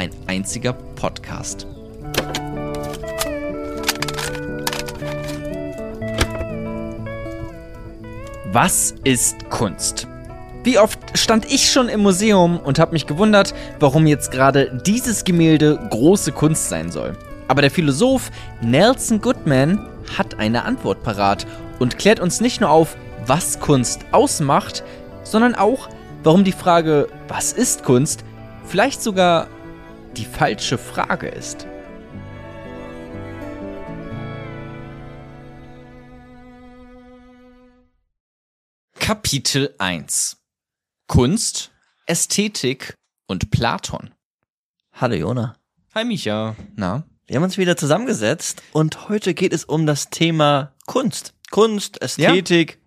ein 0.00 0.10
einziger 0.26 0.72
Podcast. 0.72 1.66
Was 8.50 8.94
ist 9.04 9.50
Kunst? 9.50 10.08
Wie 10.64 10.78
oft 10.78 10.98
stand 11.12 11.52
ich 11.52 11.70
schon 11.70 11.90
im 11.90 12.00
Museum 12.00 12.58
und 12.60 12.78
habe 12.78 12.92
mich 12.92 13.06
gewundert, 13.06 13.52
warum 13.78 14.06
jetzt 14.06 14.30
gerade 14.30 14.80
dieses 14.86 15.24
Gemälde 15.24 15.78
große 15.90 16.32
Kunst 16.32 16.70
sein 16.70 16.90
soll. 16.90 17.14
Aber 17.48 17.60
der 17.60 17.70
Philosoph 17.70 18.30
Nelson 18.62 19.20
Goodman 19.20 19.86
hat 20.16 20.38
eine 20.38 20.64
Antwort 20.64 21.02
parat 21.02 21.46
und 21.78 21.98
klärt 21.98 22.20
uns 22.20 22.40
nicht 22.40 22.62
nur 22.62 22.70
auf, 22.70 22.96
was 23.26 23.60
Kunst 23.60 24.00
ausmacht, 24.12 24.82
sondern 25.24 25.54
auch, 25.54 25.90
warum 26.22 26.42
die 26.42 26.52
Frage, 26.52 27.08
was 27.28 27.52
ist 27.52 27.84
Kunst, 27.84 28.24
vielleicht 28.64 29.02
sogar 29.02 29.48
die 30.16 30.24
falsche 30.24 30.78
Frage 30.78 31.28
ist. 31.28 31.66
Kapitel 38.98 39.74
1 39.78 40.36
Kunst, 41.06 41.72
Ästhetik 42.06 42.94
und 43.26 43.50
Platon. 43.50 44.14
Hallo 44.92 45.14
Jona. 45.14 45.56
Hi 45.94 46.04
Micha. 46.04 46.54
Na? 46.76 47.04
Wir 47.26 47.36
haben 47.36 47.44
uns 47.44 47.58
wieder 47.58 47.76
zusammengesetzt 47.76 48.62
und 48.72 49.08
heute 49.08 49.34
geht 49.34 49.52
es 49.52 49.64
um 49.64 49.86
das 49.86 50.10
Thema 50.10 50.74
Kunst. 50.86 51.34
Kunst, 51.50 52.00
Ästhetik 52.02 52.72
ja. 52.72 52.79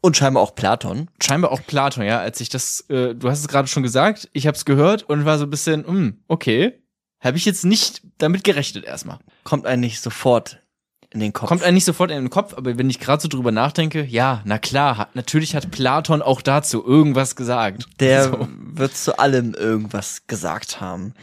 Und 0.00 0.16
scheinbar 0.16 0.42
auch 0.42 0.54
Platon. 0.54 1.10
Scheinbar 1.22 1.52
auch 1.52 1.60
Platon, 1.66 2.04
ja. 2.04 2.20
Als 2.20 2.40
ich 2.40 2.48
das, 2.48 2.80
äh, 2.88 3.14
du 3.14 3.28
hast 3.30 3.40
es 3.40 3.48
gerade 3.48 3.68
schon 3.68 3.82
gesagt, 3.82 4.28
ich 4.32 4.46
habe 4.46 4.56
es 4.56 4.64
gehört 4.64 5.02
und 5.04 5.24
war 5.24 5.38
so 5.38 5.44
ein 5.44 5.50
bisschen, 5.50 5.86
hm, 5.86 6.24
okay. 6.28 6.82
Habe 7.20 7.36
ich 7.36 7.44
jetzt 7.44 7.64
nicht 7.64 8.02
damit 8.18 8.44
gerechnet 8.44 8.84
erstmal. 8.84 9.18
Kommt 9.42 9.66
eigentlich 9.66 10.00
sofort 10.00 10.62
in 11.10 11.20
den 11.20 11.32
Kopf. 11.32 11.48
Kommt 11.48 11.62
einem 11.62 11.74
nicht 11.74 11.84
sofort 11.84 12.10
in 12.10 12.18
den 12.18 12.30
Kopf, 12.30 12.54
aber 12.54 12.78
wenn 12.78 12.90
ich 12.90 13.00
gerade 13.00 13.22
so 13.22 13.28
drüber 13.28 13.50
nachdenke, 13.50 14.04
ja, 14.04 14.42
na 14.44 14.58
klar, 14.58 14.98
hat, 14.98 15.16
natürlich 15.16 15.56
hat 15.56 15.70
Platon 15.70 16.22
auch 16.22 16.42
dazu 16.42 16.84
irgendwas 16.84 17.34
gesagt. 17.34 17.86
Der 17.98 18.24
so. 18.24 18.48
wird 18.50 18.96
zu 18.96 19.18
allem 19.18 19.54
irgendwas 19.54 20.26
gesagt 20.26 20.80
haben. 20.80 21.14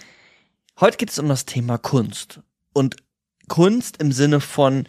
Heute 0.79 0.97
geht 0.97 1.11
es 1.11 1.19
um 1.19 1.29
das 1.29 1.45
Thema 1.45 1.77
Kunst. 1.77 2.41
Und 2.73 2.97
Kunst 3.47 4.01
im 4.01 4.11
Sinne 4.11 4.41
von, 4.41 4.87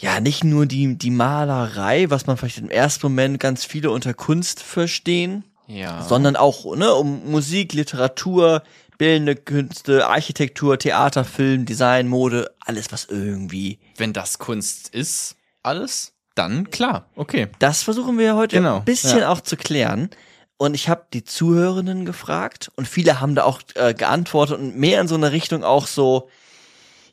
ja, 0.00 0.20
nicht 0.20 0.44
nur 0.44 0.64
die, 0.64 0.96
die 0.96 1.10
Malerei, 1.10 2.08
was 2.08 2.26
man 2.26 2.36
vielleicht 2.36 2.58
im 2.58 2.70
ersten 2.70 3.06
Moment 3.06 3.38
ganz 3.38 3.64
viele 3.64 3.90
unter 3.90 4.14
Kunst 4.14 4.62
verstehen, 4.62 5.44
ja. 5.66 6.02
sondern 6.02 6.36
auch 6.36 6.74
ne, 6.74 6.92
um 6.94 7.30
Musik, 7.30 7.74
Literatur, 7.74 8.62
bildende 8.96 9.36
Künste, 9.36 10.06
Architektur, 10.06 10.78
Theater, 10.78 11.24
Film, 11.24 11.66
Design, 11.66 12.08
Mode, 12.08 12.50
alles, 12.60 12.90
was 12.92 13.06
irgendwie. 13.06 13.78
Wenn 13.98 14.14
das 14.14 14.38
Kunst 14.38 14.88
ist, 14.88 15.36
alles, 15.62 16.14
dann 16.34 16.70
klar, 16.70 17.06
okay. 17.14 17.48
Das 17.58 17.82
versuchen 17.82 18.18
wir 18.18 18.36
heute 18.36 18.56
genau, 18.56 18.78
ein 18.78 18.84
bisschen 18.84 19.20
ja. 19.20 19.28
auch 19.28 19.42
zu 19.42 19.56
klären. 19.56 20.08
Und 20.56 20.74
ich 20.74 20.88
habe 20.88 21.06
die 21.12 21.24
Zuhörenden 21.24 22.04
gefragt 22.04 22.70
und 22.76 22.86
viele 22.86 23.20
haben 23.20 23.34
da 23.34 23.44
auch 23.44 23.60
äh, 23.74 23.94
geantwortet 23.94 24.58
und 24.58 24.76
mehr 24.76 25.00
in 25.00 25.08
so 25.08 25.14
eine 25.14 25.32
Richtung 25.32 25.64
auch 25.64 25.86
so, 25.86 26.28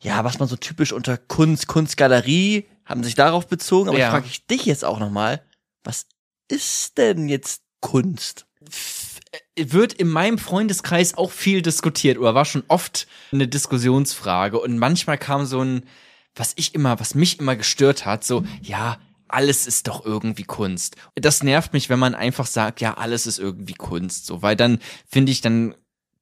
ja, 0.02 0.24
was 0.26 0.40
man 0.40 0.48
so 0.48 0.58
typisch 0.58 0.92
unter 0.92 1.18
Kunst, 1.18 1.68
Kunstgalerie, 1.68 2.66
haben 2.88 3.04
sich 3.04 3.16
darauf 3.16 3.48
bezogen. 3.48 3.90
Aber 3.90 3.98
ja. 3.98 4.08
ich 4.08 4.12
frage 4.12 4.28
ich 4.28 4.48
dich 4.48 4.66
jetzt 4.66 4.84
auch 4.86 5.00
nochmal, 5.00 5.44
was 5.84 6.08
ist 6.48 6.98
denn 6.98 7.30
jetzt 7.30 7.62
Kunst? 7.82 8.48
wird 9.56 9.94
in 9.94 10.08
meinem 10.08 10.38
Freundeskreis 10.38 11.18
auch 11.18 11.32
viel 11.32 11.62
diskutiert 11.62 12.18
oder 12.18 12.36
war 12.36 12.46
schon 12.46 12.64
oft 12.68 13.08
eine 13.32 13.48
Diskussionsfrage 13.48 14.60
und 14.60 14.78
manchmal 14.78 15.18
kam 15.18 15.46
so 15.46 15.62
ein, 15.62 15.84
was 16.36 16.54
ich 16.56 16.76
immer, 16.76 17.00
was 17.00 17.16
mich 17.16 17.40
immer 17.40 17.56
gestört 17.56 18.06
hat, 18.06 18.24
so, 18.24 18.44
ja, 18.62 18.98
alles 19.28 19.68
ist 19.68 19.88
doch 19.88 20.06
irgendwie 20.06 20.44
Kunst. 20.44 20.96
Das 21.16 21.44
nervt 21.44 21.74
mich, 21.74 21.90
wenn 21.90 22.00
man 22.00 22.16
einfach 22.16 22.46
sagt, 22.46 22.80
ja, 22.80 22.94
alles 22.96 23.28
ist 23.28 23.40
irgendwie 23.40 23.74
Kunst, 23.74 24.26
so, 24.26 24.42
weil 24.42 24.56
dann 24.56 24.80
finde 25.08 25.32
ich, 25.32 25.42
dann 25.42 25.76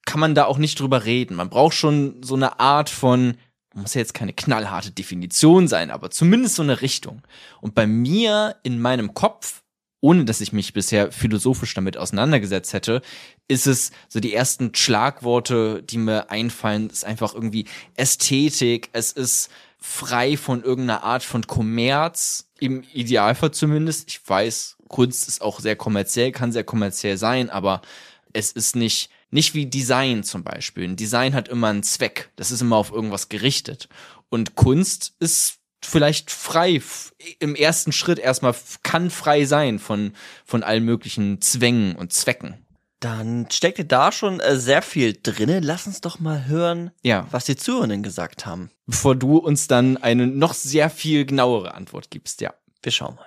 kann 0.05 0.19
man 0.19 0.35
da 0.35 0.45
auch 0.45 0.57
nicht 0.57 0.79
drüber 0.79 1.05
reden. 1.05 1.35
Man 1.35 1.49
braucht 1.49 1.75
schon 1.75 2.21
so 2.23 2.35
eine 2.35 2.59
Art 2.59 2.89
von, 2.89 3.37
muss 3.75 3.93
ja 3.93 3.99
jetzt 3.99 4.13
keine 4.13 4.33
knallharte 4.33 4.91
Definition 4.91 5.67
sein, 5.67 5.91
aber 5.91 6.09
zumindest 6.09 6.55
so 6.55 6.63
eine 6.63 6.81
Richtung. 6.81 7.21
Und 7.61 7.75
bei 7.75 7.87
mir 7.87 8.55
in 8.63 8.79
meinem 8.79 9.13
Kopf 9.13 9.61
ohne 10.05 10.23
dass 10.23 10.39
ich 10.39 10.53
mich 10.53 10.73
bisher 10.73 11.11
philosophisch 11.11 11.73
damit 11.73 11.97
auseinandergesetzt 11.97 12.73
hätte, 12.73 13.01
ist 13.47 13.65
es 13.65 13.89
so 14.07 14.19
die 14.19 14.35
ersten 14.35 14.69
Schlagworte, 14.75 15.81
die 15.81 15.97
mir 15.97 16.29
einfallen, 16.29 16.91
ist 16.91 17.05
einfach 17.05 17.33
irgendwie 17.33 17.65
Ästhetik, 17.95 18.89
es 18.93 19.11
ist 19.11 19.49
frei 19.79 20.37
von 20.37 20.63
irgendeiner 20.63 21.03
Art 21.03 21.23
von 21.23 21.47
Kommerz, 21.47 22.51
im 22.59 22.83
Idealfall 22.93 23.49
zumindest. 23.49 24.07
Ich 24.07 24.21
weiß, 24.29 24.77
Kunst 24.89 25.27
ist 25.27 25.41
auch 25.41 25.59
sehr 25.59 25.75
kommerziell, 25.75 26.31
kann 26.31 26.51
sehr 26.51 26.63
kommerziell 26.63 27.17
sein, 27.17 27.49
aber 27.49 27.81
es 28.31 28.51
ist 28.51 28.75
nicht, 28.75 29.09
nicht 29.31 29.53
wie 29.53 29.65
Design 29.65 30.23
zum 30.23 30.43
Beispiel. 30.43 30.85
Ein 30.85 30.95
Design 30.95 31.33
hat 31.33 31.47
immer 31.47 31.67
einen 31.67 31.83
Zweck. 31.83 32.29
Das 32.35 32.51
ist 32.51 32.61
immer 32.61 32.77
auf 32.77 32.91
irgendwas 32.91 33.29
gerichtet. 33.29 33.89
Und 34.29 34.55
Kunst 34.55 35.15
ist 35.19 35.59
vielleicht 35.83 36.31
frei 36.31 36.81
im 37.39 37.55
ersten 37.55 37.91
Schritt 37.91 38.19
erstmal 38.19 38.55
kann 38.83 39.09
frei 39.09 39.45
sein 39.45 39.79
von 39.79 40.13
von 40.45 40.63
allen 40.63 40.83
möglichen 40.83 41.41
Zwängen 41.41 41.95
und 41.95 42.11
Zwecken. 42.11 42.55
Dann 42.99 43.47
steckt 43.51 43.91
da 43.91 44.11
schon 44.11 44.39
äh, 44.39 44.57
sehr 44.57 44.81
viel 44.81 45.15
drinne. 45.21 45.59
Lass 45.59 45.85
uns 45.85 46.01
doch 46.01 46.19
mal 46.19 46.47
hören, 46.47 46.91
ja. 47.03 47.27
was 47.29 47.45
die 47.45 47.55
Zuhörenden 47.55 48.03
gesagt 48.03 48.45
haben. 48.45 48.71
Bevor 48.87 49.15
du 49.15 49.37
uns 49.37 49.67
dann 49.67 49.97
eine 49.97 50.25
noch 50.25 50.53
sehr 50.53 50.89
viel 50.89 51.25
genauere 51.25 51.75
Antwort 51.75 52.09
gibst, 52.09 52.41
ja. 52.41 52.53
Wir 52.81 52.91
schauen 52.91 53.15
mal. 53.15 53.25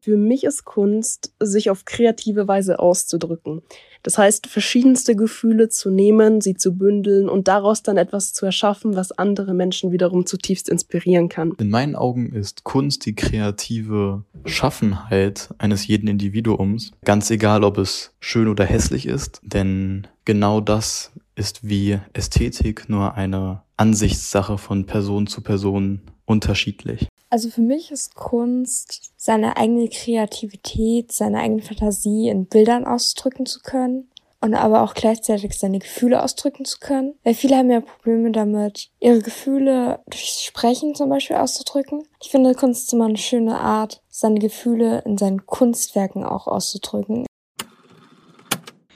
Für 0.00 0.16
mich 0.16 0.44
ist 0.44 0.64
Kunst, 0.64 1.32
sich 1.40 1.70
auf 1.70 1.84
kreative 1.84 2.48
Weise 2.48 2.80
auszudrücken. 2.80 3.62
Das 4.02 4.18
heißt, 4.18 4.46
verschiedenste 4.46 5.14
Gefühle 5.14 5.68
zu 5.68 5.90
nehmen, 5.90 6.40
sie 6.40 6.54
zu 6.54 6.76
bündeln 6.76 7.28
und 7.28 7.48
daraus 7.48 7.82
dann 7.82 7.96
etwas 7.96 8.32
zu 8.32 8.46
erschaffen, 8.46 8.96
was 8.96 9.12
andere 9.12 9.54
Menschen 9.54 9.92
wiederum 9.92 10.26
zutiefst 10.26 10.68
inspirieren 10.68 11.28
kann. 11.28 11.52
In 11.58 11.70
meinen 11.70 11.96
Augen 11.96 12.32
ist 12.32 12.64
Kunst 12.64 13.06
die 13.06 13.14
kreative 13.14 14.24
Schaffenheit 14.44 15.50
eines 15.58 15.86
jeden 15.86 16.08
Individuums, 16.08 16.92
ganz 17.04 17.30
egal, 17.30 17.64
ob 17.64 17.78
es 17.78 18.12
schön 18.20 18.48
oder 18.48 18.64
hässlich 18.64 19.06
ist, 19.06 19.40
denn 19.42 20.06
genau 20.24 20.60
das 20.60 21.12
ist 21.34 21.66
wie 21.66 21.98
Ästhetik 22.12 22.88
nur 22.88 23.14
eine 23.14 23.62
Ansichtssache 23.76 24.58
von 24.58 24.86
Person 24.86 25.26
zu 25.26 25.40
Person 25.40 26.02
unterschiedlich. 26.26 27.08
Also 27.32 27.48
für 27.48 27.62
mich 27.62 27.90
ist 27.90 28.14
Kunst, 28.14 29.14
seine 29.16 29.56
eigene 29.56 29.88
Kreativität, 29.88 31.12
seine 31.12 31.40
eigene 31.40 31.62
Fantasie 31.62 32.28
in 32.28 32.44
Bildern 32.44 32.84
ausdrücken 32.84 33.46
zu 33.46 33.60
können 33.60 34.10
und 34.42 34.52
aber 34.52 34.82
auch 34.82 34.92
gleichzeitig 34.92 35.58
seine 35.58 35.78
Gefühle 35.78 36.22
ausdrücken 36.22 36.66
zu 36.66 36.78
können. 36.78 37.14
Weil 37.24 37.32
viele 37.32 37.56
haben 37.56 37.70
ja 37.70 37.80
Probleme 37.80 38.32
damit, 38.32 38.90
ihre 39.00 39.22
Gefühle 39.22 40.00
durch 40.10 40.44
Sprechen 40.46 40.94
zum 40.94 41.08
Beispiel 41.08 41.36
auszudrücken. 41.36 42.06
Ich 42.22 42.28
finde 42.28 42.54
Kunst 42.54 42.88
ist 42.88 42.92
immer 42.92 43.06
eine 43.06 43.16
schöne 43.16 43.58
Art, 43.58 44.02
seine 44.10 44.38
Gefühle 44.38 45.02
in 45.06 45.16
seinen 45.16 45.46
Kunstwerken 45.46 46.24
auch 46.24 46.46
auszudrücken. 46.46 47.24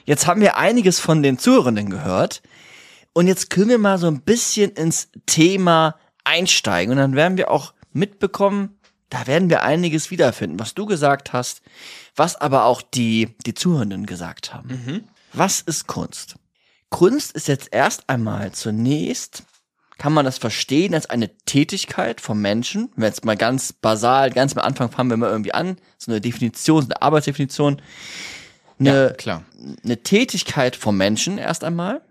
Jetzt 0.05 0.27
haben 0.27 0.43
wir 0.43 0.59
einiges 0.59 1.01
von 1.01 1.23
den 1.23 1.39
Zuhörenden 1.39 1.89
gehört. 1.89 2.43
Und 3.15 3.29
jetzt 3.29 3.49
können 3.49 3.71
wir 3.71 3.79
mal 3.79 3.97
so 3.97 4.09
ein 4.09 4.21
bisschen 4.21 4.73
ins 4.73 5.09
Thema 5.25 5.97
einsteigen. 6.25 6.93
Und 6.93 6.99
dann 6.99 7.15
werden 7.15 7.39
wir 7.39 7.51
auch 7.51 7.73
mitbekommen, 7.97 8.79
da 9.09 9.27
werden 9.27 9.51
wir 9.51 9.63
einiges 9.63 10.11
wiederfinden, 10.11 10.59
was 10.59 10.75
du 10.75 10.87
gesagt 10.87 11.33
hast, 11.33 11.63
was 12.15 12.37
aber 12.37 12.65
auch 12.65 12.83
die, 12.83 13.37
die 13.47 13.55
Zuhörenden 13.55 14.07
gesagt 14.07 14.53
haben. 14.53 14.69
Mhm. 14.69 15.05
Was 15.33 15.61
ist 15.61 15.87
Kunst? 15.87 16.37
Kunst 16.89 17.33
ist 17.33 17.49
jetzt 17.49 17.69
erst 17.73 18.09
einmal 18.09 18.53
zunächst, 18.53 19.45
kann 19.99 20.13
man 20.13 20.25
das 20.25 20.39
verstehen 20.39 20.95
als 20.95 21.09
eine 21.09 21.35
Tätigkeit 21.47 22.21
vom 22.21 22.41
Menschen. 22.41 22.91
Wenn 22.97 23.07
jetzt 23.07 23.25
mal 23.25 23.37
ganz 23.37 23.73
basal, 23.73 24.31
ganz 24.31 24.57
am 24.57 24.63
Anfang 24.63 24.91
fangen 24.91 25.11
wir 25.11 25.17
mal 25.17 25.31
irgendwie 25.31 25.55
an, 25.55 25.79
so 25.99 26.11
eine 26.11 26.21
Definition, 26.21 26.83
so 26.83 26.89
eine 26.89 27.03
Arbeitsdefinition. 27.03 27.81
Eine, 28.79 29.09
ja, 29.09 29.13
klar. 29.15 29.43
eine 29.85 30.03
Tätigkeit 30.03 30.77
vom 30.77 30.99
Menschen 30.99 31.39
erst 31.39 31.65
einmal, 31.65 32.03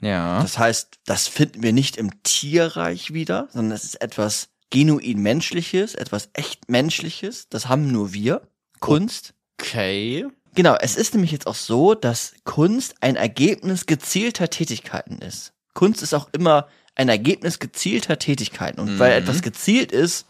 Ja. 0.00 0.40
Das 0.40 0.58
heißt, 0.58 0.98
das 1.04 1.28
finden 1.28 1.62
wir 1.62 1.72
nicht 1.72 1.96
im 1.96 2.22
Tierreich 2.22 3.12
wieder, 3.12 3.48
sondern 3.52 3.72
es 3.72 3.84
ist 3.84 4.00
etwas 4.00 4.48
genuin 4.80 5.20
Menschliches, 5.22 5.94
etwas 5.94 6.28
echt 6.34 6.68
Menschliches. 6.68 7.48
Das 7.48 7.68
haben 7.68 7.90
nur 7.90 8.12
wir. 8.12 8.42
Kunst. 8.80 9.32
Okay. 9.60 10.26
Genau, 10.54 10.74
es 10.80 10.96
ist 10.96 11.14
nämlich 11.14 11.32
jetzt 11.32 11.46
auch 11.46 11.54
so, 11.54 11.94
dass 11.94 12.34
Kunst 12.44 12.94
ein 13.00 13.16
Ergebnis 13.16 13.86
gezielter 13.86 14.48
Tätigkeiten 14.50 15.18
ist. 15.18 15.52
Kunst 15.74 16.02
ist 16.02 16.14
auch 16.14 16.28
immer 16.32 16.68
ein 16.94 17.08
Ergebnis 17.08 17.58
gezielter 17.58 18.18
Tätigkeiten. 18.18 18.80
Und 18.80 18.98
weil 18.98 19.12
Mhm. 19.18 19.22
etwas 19.26 19.42
gezielt 19.42 19.92
ist, 19.92 20.26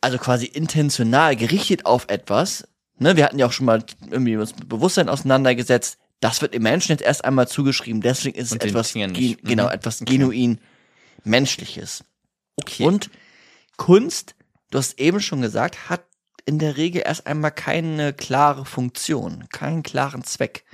also 0.00 0.16
quasi 0.18 0.46
intentional 0.46 1.36
gerichtet 1.36 1.84
auf 1.86 2.06
etwas, 2.08 2.66
ne, 2.98 3.16
wir 3.16 3.24
hatten 3.24 3.38
ja 3.38 3.46
auch 3.46 3.52
schon 3.52 3.66
mal 3.66 3.84
irgendwie 4.10 4.36
uns 4.36 4.54
mit 4.56 4.68
Bewusstsein 4.70 5.08
auseinandergesetzt, 5.10 5.98
das 6.20 6.40
wird 6.42 6.52
dem 6.54 6.62
Menschen 6.62 6.92
jetzt 6.92 7.02
erst 7.02 7.24
einmal 7.24 7.48
zugeschrieben, 7.48 8.00
deswegen 8.02 8.38
ist 8.38 8.52
es 8.52 8.58
etwas, 8.58 8.92
gen- 8.94 9.12
nicht. 9.12 9.42
Mhm. 9.42 9.48
genau, 9.48 9.68
etwas 9.68 10.00
Okay. 10.02 10.12
genuin 10.16 10.60
Menschliches. 11.24 12.04
Okay. 12.56 12.84
Und 12.84 13.10
Kunst, 13.80 14.34
du 14.70 14.76
hast 14.76 15.00
eben 15.00 15.20
schon 15.20 15.40
gesagt, 15.40 15.88
hat 15.88 16.04
in 16.44 16.58
der 16.58 16.76
Regel 16.76 17.02
erst 17.02 17.26
einmal 17.26 17.50
keine 17.50 18.12
klare 18.12 18.66
Funktion, 18.66 19.48
keinen 19.48 19.82
klaren 19.82 20.22
Zweck. 20.22 20.64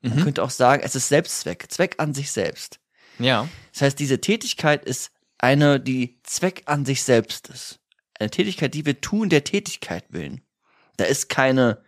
Man 0.00 0.16
Mhm. 0.16 0.22
könnte 0.22 0.42
auch 0.42 0.50
sagen, 0.50 0.82
es 0.82 0.94
ist 0.94 1.08
Selbstzweck, 1.08 1.70
Zweck 1.70 1.96
an 1.98 2.14
sich 2.14 2.32
selbst. 2.32 2.80
Ja. 3.18 3.46
Das 3.74 3.82
heißt, 3.82 3.98
diese 3.98 4.22
Tätigkeit 4.22 4.86
ist 4.86 5.10
eine, 5.36 5.78
die 5.80 6.18
Zweck 6.22 6.62
an 6.64 6.86
sich 6.86 7.02
selbst 7.02 7.48
ist. 7.48 7.78
Eine 8.18 8.30
Tätigkeit, 8.30 8.72
die 8.72 8.86
wir 8.86 9.02
tun, 9.02 9.28
der 9.28 9.44
Tätigkeit 9.44 10.04
willen. 10.08 10.40
Da 10.96 11.04
ist 11.04 11.28
keine, 11.28 11.82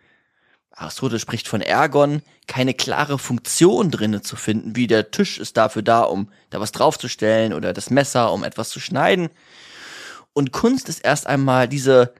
Aristoteles 0.69 1.23
spricht 1.23 1.47
von 1.47 1.61
Ergon, 1.61 2.21
keine 2.45 2.75
klare 2.75 3.17
Funktion 3.17 3.89
drinne 3.89 4.21
zu 4.21 4.35
finden, 4.35 4.75
wie 4.75 4.85
der 4.85 5.09
Tisch 5.09 5.39
ist 5.39 5.57
dafür 5.57 5.81
da, 5.81 6.01
um 6.01 6.31
da 6.51 6.59
was 6.59 6.71
draufzustellen 6.71 7.53
oder 7.53 7.73
das 7.73 7.89
Messer, 7.89 8.31
um 8.31 8.43
etwas 8.43 8.69
zu 8.69 8.79
schneiden. 8.79 9.29
Und 10.39 10.53
Kunst 10.53 10.87
ist 10.87 10.99
erst 10.99 11.27
einmal 11.27 11.67
diese 11.67 12.13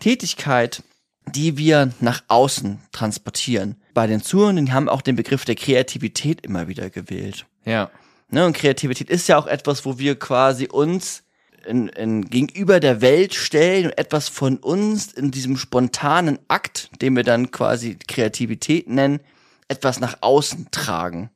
Tätigkeit, 0.00 0.82
die 1.24 1.56
wir 1.56 1.92
nach 2.00 2.24
außen 2.26 2.80
transportieren. 2.90 3.76
Bei 3.94 4.08
den 4.08 4.22
Zuhörenden 4.22 4.72
haben 4.72 4.88
auch 4.88 5.02
den 5.02 5.14
Begriff 5.14 5.44
der 5.44 5.54
Kreativität 5.54 6.40
immer 6.40 6.66
wieder 6.66 6.90
gewählt. 6.90 7.46
Ja. 7.64 7.88
Ne, 8.28 8.44
und 8.44 8.56
Kreativität 8.56 9.08
ist 9.08 9.28
ja 9.28 9.38
auch 9.38 9.46
etwas, 9.46 9.84
wo 9.84 10.00
wir 10.00 10.18
quasi 10.18 10.66
uns 10.66 11.22
in, 11.64 11.86
in, 11.90 12.24
gegenüber 12.24 12.80
der 12.80 13.02
Welt 13.02 13.34
stellen 13.34 13.84
und 13.84 13.98
etwas 13.98 14.28
von 14.28 14.56
uns 14.56 15.12
in 15.12 15.30
diesem 15.30 15.56
spontanen 15.56 16.40
Akt, 16.48 16.90
den 17.00 17.14
wir 17.14 17.22
dann 17.22 17.52
quasi 17.52 17.96
Kreativität 18.08 18.88
nennen, 18.88 19.20
etwas 19.68 20.00
nach 20.00 20.16
außen 20.22 20.72
tragen. 20.72 21.30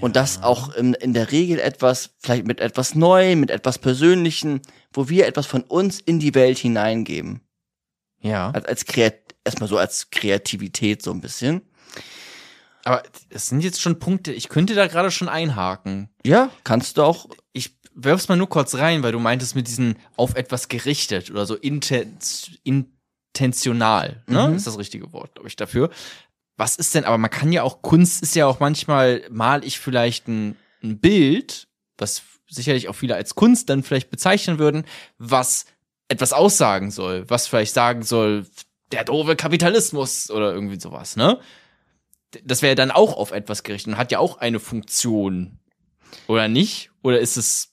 Und 0.00 0.16
das 0.16 0.42
auch 0.42 0.74
in, 0.74 0.94
in 0.94 1.14
der 1.14 1.32
Regel 1.32 1.58
etwas, 1.58 2.10
vielleicht 2.18 2.46
mit 2.46 2.60
etwas 2.60 2.94
Neuem, 2.94 3.40
mit 3.40 3.50
etwas 3.50 3.78
Persönlichem, 3.78 4.60
wo 4.92 5.08
wir 5.08 5.26
etwas 5.26 5.46
von 5.46 5.62
uns 5.62 6.00
in 6.00 6.18
die 6.18 6.34
Welt 6.34 6.58
hineingeben. 6.58 7.40
Ja. 8.20 8.50
Als, 8.50 8.66
als 8.66 8.84
Kreat 8.84 9.34
erstmal 9.44 9.68
so 9.68 9.78
als 9.78 10.10
Kreativität 10.10 11.02
so 11.02 11.10
ein 11.10 11.20
bisschen. 11.20 11.62
Aber 12.84 13.02
es 13.30 13.48
sind 13.48 13.62
jetzt 13.62 13.80
schon 13.80 13.98
Punkte, 13.98 14.32
ich 14.32 14.48
könnte 14.48 14.74
da 14.74 14.86
gerade 14.86 15.10
schon 15.10 15.28
einhaken. 15.28 16.08
Ja, 16.24 16.50
kannst 16.64 16.96
du 16.96 17.02
auch. 17.02 17.28
Ich 17.52 17.76
werf's 17.94 18.28
mal 18.28 18.36
nur 18.36 18.48
kurz 18.48 18.76
rein, 18.76 19.02
weil 19.02 19.12
du 19.12 19.18
meintest 19.18 19.54
mit 19.54 19.66
diesen 19.68 19.96
auf 20.16 20.36
etwas 20.36 20.68
gerichtet 20.68 21.30
oder 21.30 21.44
so 21.44 21.54
intens, 21.54 22.50
intentional, 22.62 24.22
ne? 24.26 24.48
Mhm. 24.48 24.54
Ist 24.54 24.66
das 24.66 24.78
richtige 24.78 25.12
Wort, 25.12 25.34
glaube 25.34 25.48
ich, 25.48 25.56
dafür. 25.56 25.90
Was 26.58 26.74
ist 26.74 26.94
denn, 26.94 27.04
aber 27.04 27.18
man 27.18 27.30
kann 27.30 27.52
ja 27.52 27.62
auch, 27.62 27.82
Kunst 27.82 28.20
ist 28.20 28.34
ja 28.34 28.46
auch 28.46 28.58
manchmal, 28.58 29.22
mal 29.30 29.64
ich 29.64 29.78
vielleicht 29.78 30.26
ein, 30.26 30.56
ein 30.82 30.98
Bild, 30.98 31.68
was 31.96 32.22
sicherlich 32.48 32.88
auch 32.88 32.94
viele 32.94 33.14
als 33.14 33.36
Kunst 33.36 33.70
dann 33.70 33.84
vielleicht 33.84 34.10
bezeichnen 34.10 34.58
würden, 34.58 34.84
was 35.18 35.66
etwas 36.08 36.32
aussagen 36.32 36.90
soll, 36.90 37.30
was 37.30 37.46
vielleicht 37.46 37.74
sagen 37.74 38.02
soll, 38.02 38.44
der 38.90 39.04
doofe 39.04 39.36
Kapitalismus 39.36 40.30
oder 40.32 40.52
irgendwie 40.52 40.80
sowas, 40.80 41.14
ne? 41.14 41.38
Das 42.44 42.60
wäre 42.60 42.74
dann 42.74 42.90
auch 42.90 43.16
auf 43.16 43.30
etwas 43.30 43.62
gerichtet 43.62 43.92
und 43.94 43.98
hat 43.98 44.10
ja 44.10 44.18
auch 44.18 44.38
eine 44.38 44.58
Funktion. 44.58 45.60
Oder 46.26 46.48
nicht? 46.48 46.90
Oder 47.02 47.20
ist 47.20 47.36
es, 47.36 47.72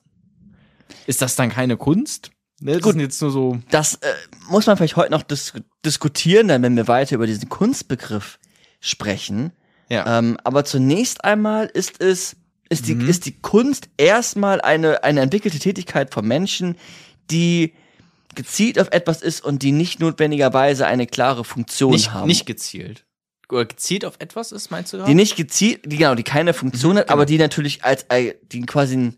ist 1.08 1.24
das 1.24 1.36
dann 1.36 1.50
keine 1.50 1.76
Kunst? 1.76 2.30
Ne, 2.62 2.74
das 2.74 2.84
Gut. 2.84 2.96
jetzt 2.98 3.22
nur 3.22 3.32
so, 3.32 3.60
Das 3.72 3.96
äh, 3.96 4.14
muss 4.48 4.68
man 4.68 4.78
vielleicht 4.78 4.96
heute 4.96 5.12
noch 5.12 5.24
dis 5.24 5.54
diskutieren, 5.84 6.48
dann 6.48 6.62
wenn 6.62 6.78
wir 6.78 6.88
weiter 6.88 7.16
über 7.16 7.28
diesen 7.28 7.50
Kunstbegriff 7.50 8.38
sprechen. 8.86 9.52
ja. 9.90 10.20
Ähm, 10.20 10.38
aber 10.44 10.64
zunächst 10.66 11.24
einmal 11.24 11.66
ist 11.68 12.02
es, 12.02 12.36
ist 12.70 12.88
die, 12.88 12.96
Mhm. 12.96 13.10
ist 13.10 13.26
die 13.26 13.40
Kunst 13.40 13.90
erstmal 13.98 14.62
eine, 14.62 15.04
eine 15.04 15.22
entwickelte 15.22 15.60
Tätigkeit 15.60 16.14
von 16.14 16.26
Menschen, 16.28 16.78
die 17.32 17.74
gezielt 18.36 18.80
auf 18.80 18.90
etwas 18.92 19.22
ist 19.22 19.44
und 19.44 19.62
die 19.64 19.72
nicht 19.72 20.00
notwendigerweise 20.00 20.86
eine 20.88 21.08
klare 21.08 21.44
Funktion 21.46 21.92
nicht, 21.92 22.12
haben. 22.12 22.28
nicht 22.28 22.46
gezielt. 22.46 23.06
Oder 23.50 23.66
gezielt 23.66 24.06
auf 24.06 24.16
etwas 24.20 24.52
ist, 24.52 24.72
meinst 24.72 24.92
du? 24.94 24.98
die 24.98 25.04
gerade? 25.04 25.16
nicht 25.16 25.36
gezielt, 25.36 25.82
die 25.86 25.98
genau, 25.98 26.16
die 26.16 26.24
keine 26.24 26.54
Funktion 26.54 26.94
Mhm, 26.94 27.00
hat, 27.00 27.10
aber 27.10 27.26
genau. 27.26 27.38
die 27.38 27.38
natürlich 27.44 27.84
als 27.84 28.04
äh, 28.10 28.34
die 28.52 28.62
quasi 28.62 28.98
ein 28.98 29.18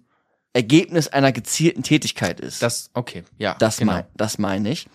Ergebnis 0.54 1.08
einer 1.08 1.32
gezielten 1.32 1.84
Tätigkeit 1.84 2.40
ist. 2.40 2.62
Das, 2.62 2.90
okay, 2.94 3.24
ja. 3.38 3.56
Das, 3.60 3.78
genau. 3.78 3.94
mein, 3.94 4.06
das 4.16 4.38
meine 4.38 4.70
ich. 4.72 4.88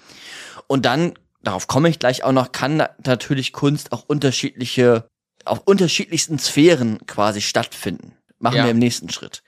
Und 0.66 0.84
dann, 0.84 1.14
darauf 1.42 1.66
komme 1.66 1.88
ich 1.88 1.98
gleich 1.98 2.24
auch 2.24 2.32
noch, 2.32 2.52
kann 2.52 2.76
na- 2.76 2.90
natürlich 3.04 3.52
Kunst 3.52 3.92
auch 3.92 4.04
unterschiedliche, 4.06 5.06
auf 5.44 5.60
unterschiedlichsten 5.64 6.38
Sphären 6.38 6.98
quasi 7.06 7.40
stattfinden. 7.40 8.16
Machen 8.38 8.56
Ja. 8.58 8.64
wir 8.64 8.70
im 8.72 8.78
nächsten 8.78 9.08
Schritt. 9.10 9.42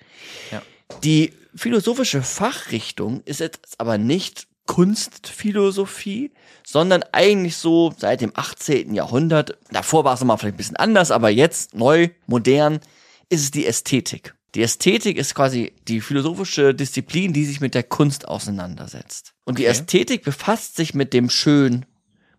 Ja. 0.53 0.63
Die 1.03 1.33
philosophische 1.55 2.23
Fachrichtung 2.23 3.23
ist 3.25 3.41
jetzt 3.41 3.75
aber 3.79 3.99
nicht 3.99 4.47
Kunstphilosophie, 4.67 6.33
sondern 6.67 7.03
eigentlich 7.13 7.57
so 7.57 7.93
seit 7.97 8.21
dem 8.21 8.33
18. 8.35 8.95
Jahrhundert, 8.95 9.59
davor 9.71 10.05
war 10.05 10.15
es 10.15 10.21
nochmal 10.21 10.39
vielleicht 10.39 10.55
ein 10.55 10.59
bisschen 10.59 10.77
anders, 10.77 11.11
aber 11.11 11.29
jetzt 11.31 11.75
neu, 11.75 12.09
modern, 12.27 12.81
ist 13.29 13.43
es 13.43 13.51
die 13.51 13.67
Ästhetik. 13.67 14.35
Die 14.55 14.63
Ästhetik 14.63 15.17
ist 15.17 15.35
quasi 15.35 15.73
die 15.89 16.01
philosophische 16.01 16.75
Disziplin, 16.75 17.33
die 17.33 17.45
sich 17.45 17.61
mit 17.61 17.75
der 17.75 17.83
Kunst 17.83 18.29
auseinandersetzt. 18.29 19.35
Und 19.45 19.59
die 19.59 19.65
Okay. 19.65 19.73
Ästhetik 19.73 20.23
befasst 20.25 20.77
sich 20.77 20.95
mit 20.95 21.13
dem 21.13 21.29
Schön, 21.29 21.87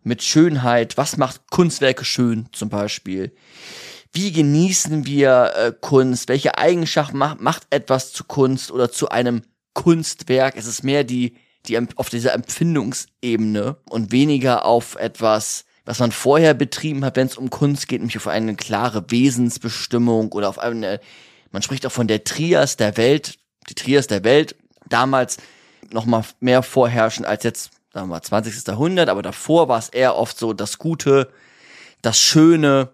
mit 0.03 0.23
Schönheit. 0.23 0.97
Was 0.97 1.17
macht 1.17 1.49
Kunstwerke 1.51 2.05
schön 2.05 2.47
zum 2.53 2.69
Beispiel? 2.69 3.35
Wie 4.13 4.31
genießen 4.31 5.05
wir 5.05 5.51
äh, 5.57 5.73
Kunst? 5.79 6.29
Welche 6.29 6.57
Eigenschaft 6.57 7.13
macht, 7.13 7.41
macht 7.41 7.67
etwas 7.69 8.13
zu 8.13 8.23
Kunst 8.23 8.71
oder 8.71 8.89
zu 8.89 9.09
einem 9.09 9.41
Kunstwerk? 9.73 10.55
Es 10.55 10.67
ist 10.67 10.83
mehr 10.83 11.03
die, 11.03 11.35
die 11.67 11.77
auf 11.97 12.09
dieser 12.09 12.33
Empfindungsebene 12.33 13.77
und 13.89 14.11
weniger 14.13 14.63
auf 14.63 14.95
etwas, 14.95 15.65
was 15.83 15.99
man 15.99 16.13
vorher 16.13 16.53
betrieben 16.53 17.03
hat, 17.03 17.17
wenn 17.17 17.27
es 17.27 17.37
um 17.37 17.49
Kunst 17.49 17.89
geht, 17.89 17.99
nämlich 17.99 18.17
auf 18.17 18.27
eine 18.27 18.55
klare 18.55 19.03
Wesensbestimmung 19.09 20.31
oder 20.31 20.47
auf 20.47 20.59
eine, 20.59 21.01
man 21.55 21.61
spricht 21.61 21.85
auch 21.85 21.91
von 21.91 22.09
der 22.09 22.25
Trias 22.25 22.75
der 22.75 22.97
Welt, 22.97 23.39
die 23.69 23.75
Trias 23.75 24.07
der 24.07 24.25
Welt, 24.25 24.57
damals 24.89 25.37
noch 25.89 26.05
mal 26.05 26.25
mehr 26.41 26.63
vorherrschend 26.63 27.25
als 27.25 27.45
jetzt, 27.45 27.71
sagen 27.93 28.07
wir 28.07 28.15
mal, 28.15 28.21
20. 28.21 28.67
Jahrhundert, 28.67 29.07
aber 29.07 29.21
davor 29.21 29.69
war 29.69 29.79
es 29.79 29.87
eher 29.87 30.17
oft 30.17 30.37
so 30.37 30.51
das 30.51 30.79
Gute, 30.79 31.31
das 32.01 32.19
Schöne 32.19 32.89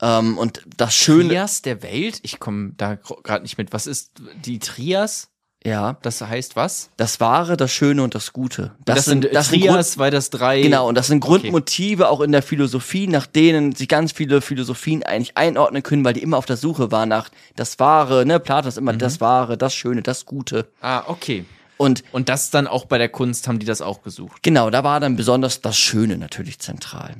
ähm, 0.00 0.38
und 0.38 0.62
das 0.76 0.94
Schöne, 0.94 1.30
Trias 1.30 1.62
der 1.62 1.82
Welt? 1.82 2.20
Ich 2.22 2.38
komme 2.38 2.74
da 2.76 2.94
gerade 2.94 3.42
nicht 3.42 3.58
mit. 3.58 3.72
Was 3.72 3.88
ist 3.88 4.12
die 4.36 4.60
Trias? 4.60 5.28
Ja, 5.66 5.96
Das 6.02 6.20
heißt 6.22 6.56
was? 6.56 6.90
das 6.96 7.20
Wahre, 7.20 7.56
das 7.56 7.72
Schöne 7.72 8.02
und 8.02 8.14
das 8.14 8.32
Gute. 8.32 8.72
Das, 8.84 9.04
sind 9.04 9.28
das 9.34 9.48
sind 9.48 9.60
Grund- 9.60 9.72
Trias, 9.72 9.98
weil 9.98 10.10
das 10.10 10.30
drei. 10.30 10.62
Genau, 10.62 10.88
und 10.88 10.94
das 10.94 11.08
sind 11.08 11.22
Okay. 11.24 11.38
Grundmotive 11.40 12.08
auch 12.08 12.20
in 12.20 12.32
der 12.32 12.42
Philosophie, 12.42 13.06
nach 13.08 13.26
denen 13.26 13.74
sich 13.74 13.88
ganz 13.88 14.12
viele 14.12 14.40
Philosophien 14.40 15.02
eigentlich 15.02 15.36
einordnen 15.36 15.82
können, 15.82 16.04
weil 16.04 16.14
die 16.14 16.22
immer 16.22 16.36
auf 16.38 16.46
der 16.46 16.56
Suche 16.56 16.92
waren 16.92 17.08
nach 17.08 17.28
das 17.56 17.78
Wahre, 17.78 18.24
ne? 18.24 18.38
Platon 18.40 18.68
ist 18.68 18.78
immer 18.78 18.92
Mhm. 18.92 18.98
das 18.98 19.20
Wahre, 19.20 19.58
das 19.58 19.74
Schöne, 19.74 20.02
das 20.02 20.24
Gute. 20.24 20.66
Ah, 20.80 21.02
okay. 21.08 21.44
Und 21.78 22.04
Und 22.12 22.28
das 22.30 22.50
dann 22.50 22.66
auch 22.66 22.86
bei 22.86 22.96
der 22.96 23.08
Kunst 23.10 23.48
haben 23.48 23.58
die 23.58 23.66
das 23.66 23.82
auch 23.82 24.02
gesucht. 24.02 24.42
genau, 24.42 24.70
da 24.70 24.82
war 24.84 24.98
dann 25.00 25.16
besonders 25.16 25.60
das 25.60 25.76
Schöne 25.76 26.16
natürlich 26.16 26.58
zentral. 26.58 27.16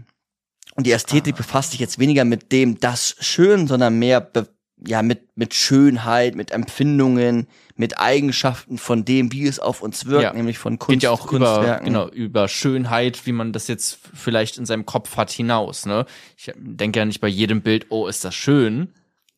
Und 0.76 0.86
die 0.86 0.92
Ästhetik 0.92 1.34
Ah. 1.34 1.38
befasst 1.38 1.72
sich 1.72 1.80
jetzt 1.80 1.98
weniger 1.98 2.24
mit 2.24 2.52
dem 2.52 2.78
das 2.80 3.16
Schön, 3.20 3.66
sondern 3.66 3.98
mehr 3.98 4.20
be 4.20 4.46
ja 4.86 5.02
mit 5.02 5.36
mit 5.36 5.52
Schönheit, 5.54 6.34
mit 6.34 6.50
Empfindungen, 6.50 7.46
mit 7.74 7.98
Eigenschaften 7.98 8.78
von 8.78 9.04
dem, 9.04 9.32
wie 9.32 9.46
es 9.46 9.58
auf 9.58 9.82
uns 9.82 10.06
wirkt, 10.06 10.22
Ja. 10.22 10.32
nämlich 10.32 10.58
von 10.58 10.78
Kunst, 10.78 10.94
Geht 10.94 11.02
ja 11.02 11.10
auch 11.10 11.30
über, 11.32 11.54
Kunstwerken. 11.56 11.84
genau, 11.86 12.08
über 12.08 12.48
Schönheit, 12.48 13.26
wie 13.26 13.32
man 13.32 13.52
das 13.52 13.68
jetzt 13.68 13.98
vielleicht 14.14 14.56
in 14.58 14.64
seinem 14.66 14.86
Kopf 14.86 15.16
hat, 15.16 15.30
hinaus. 15.30 15.84
Ne? 15.86 16.06
Ich 16.36 16.50
denke 16.56 16.98
ja 17.00 17.04
nicht 17.04 17.20
bei 17.20 17.28
jedem 17.28 17.60
Bild, 17.62 17.86
oh, 17.90 18.06
ist 18.06 18.24
das 18.24 18.34
schön, 18.34 18.94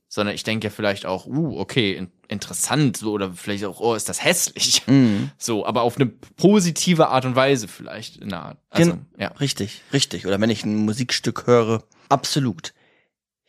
sondern 0.09 0.35
ich 0.35 0.43
denke 0.45 0.69
ja 0.69 0.71
vielleicht 0.71 1.05
auch, 1.05 1.27
uh, 1.27 1.59
okay, 1.59 1.95
in, 1.95 2.11
interessant, 2.29 2.97
so, 2.97 3.13
oder 3.13 3.33
vielleicht 3.33 3.65
auch, 3.65 3.81
oh, 3.81 3.95
ist 3.95 4.09
das 4.09 4.23
hässlich. 4.25 4.83
Mhm. 4.87 5.31
So, 5.37 5.67
aber 5.67 5.83
auf 5.83 5.97
eine 5.97 6.07
positive 6.07 7.09
Art 7.09 7.25
und 7.25 7.35
Weise 7.37 7.67
vielleicht 7.69 8.17
in 8.19 8.29
der 8.31 8.43
Art. 8.43 8.59
Also, 8.71 8.93
Gen- 8.93 9.07
ja. 9.19 9.29
Richtig, 9.41 9.83
richtig. 9.93 10.27
Oder 10.27 10.41
wenn 10.41 10.51
ich 10.51 10.65
ein 10.65 10.77
Musikstück 10.77 11.47
höre, 11.47 11.83
absolut. 12.09 12.73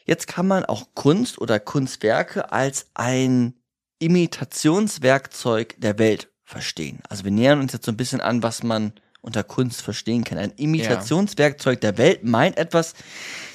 Jetzt 0.09 0.25
kann 0.25 0.47
man 0.47 0.65
auch 0.65 0.87
Kunst 0.95 1.37
oder 1.37 1.59
Kunstwerke 1.59 2.51
als 2.51 2.87
ein 2.95 3.53
Imitationswerkzeug 3.99 5.75
der 5.77 5.99
Welt 5.99 6.31
verstehen. 6.43 6.97
Also 7.07 7.25
wir 7.25 7.31
nähern 7.31 7.59
uns 7.59 7.73
jetzt 7.73 7.85
so 7.85 7.91
ein 7.91 7.97
bisschen 7.97 8.19
an, 8.19 8.41
was 8.41 8.63
man 8.63 8.93
unter 9.21 9.43
Kunst 9.43 9.83
verstehen 9.83 10.23
kann. 10.23 10.39
Ein 10.39 10.53
Imitationswerkzeug 10.55 11.79
der 11.81 11.99
Welt 11.99 12.23
meint 12.23 12.57
etwas, 12.57 12.95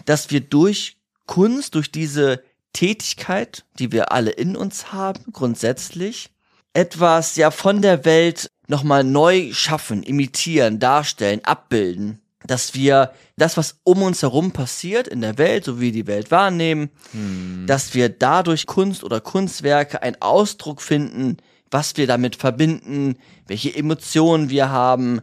dass 0.05 0.31
wir 0.31 0.43
durch 0.43 0.97
Kunst, 1.27 1.75
durch 1.75 1.91
diese 1.91 2.45
Tätigkeit, 2.73 3.65
die 3.81 3.91
wir 3.91 4.13
alle 4.13 4.31
in 4.31 4.57
uns 4.57 4.93
haben, 4.93 5.33
grundsätzlich, 5.33 6.31
etwas 6.73 7.35
ja 7.35 7.51
von 7.51 7.83
der 7.83 8.05
Welt 8.05 8.47
nochmal 8.69 9.03
neu 9.03 9.53
schaffen, 9.53 10.05
imitieren, 10.05 10.79
darstellen, 10.79 11.45
abbilden. 11.45 12.21
Dass 12.47 12.75
wir 12.75 13.13
das, 13.37 13.57
was 13.57 13.81
um 13.85 14.03
uns 14.03 14.23
herum 14.23 14.53
passiert 14.53 15.09
in 15.09 15.21
der 15.23 15.39
Welt, 15.39 15.65
so 15.65 15.79
wie 15.81 15.87
wir 15.87 15.93
die 15.93 16.07
Welt 16.07 16.31
wahrnehmen, 16.31 16.91
Hm. 17.13 17.65
dass 17.67 17.95
wir 17.95 18.09
dadurch 18.09 18.67
Kunst 18.67 19.03
oder 19.03 19.21
Kunstwerke 19.21 20.03
einen 20.03 20.21
Ausdruck 20.21 20.83
finden, 20.83 21.39
was 21.71 21.97
wir 21.97 22.07
damit 22.07 22.37
verbinden, 22.37 23.17
welche 23.47 23.75
Emotionen 23.75 24.51
wir 24.51 24.69
haben, 24.71 25.21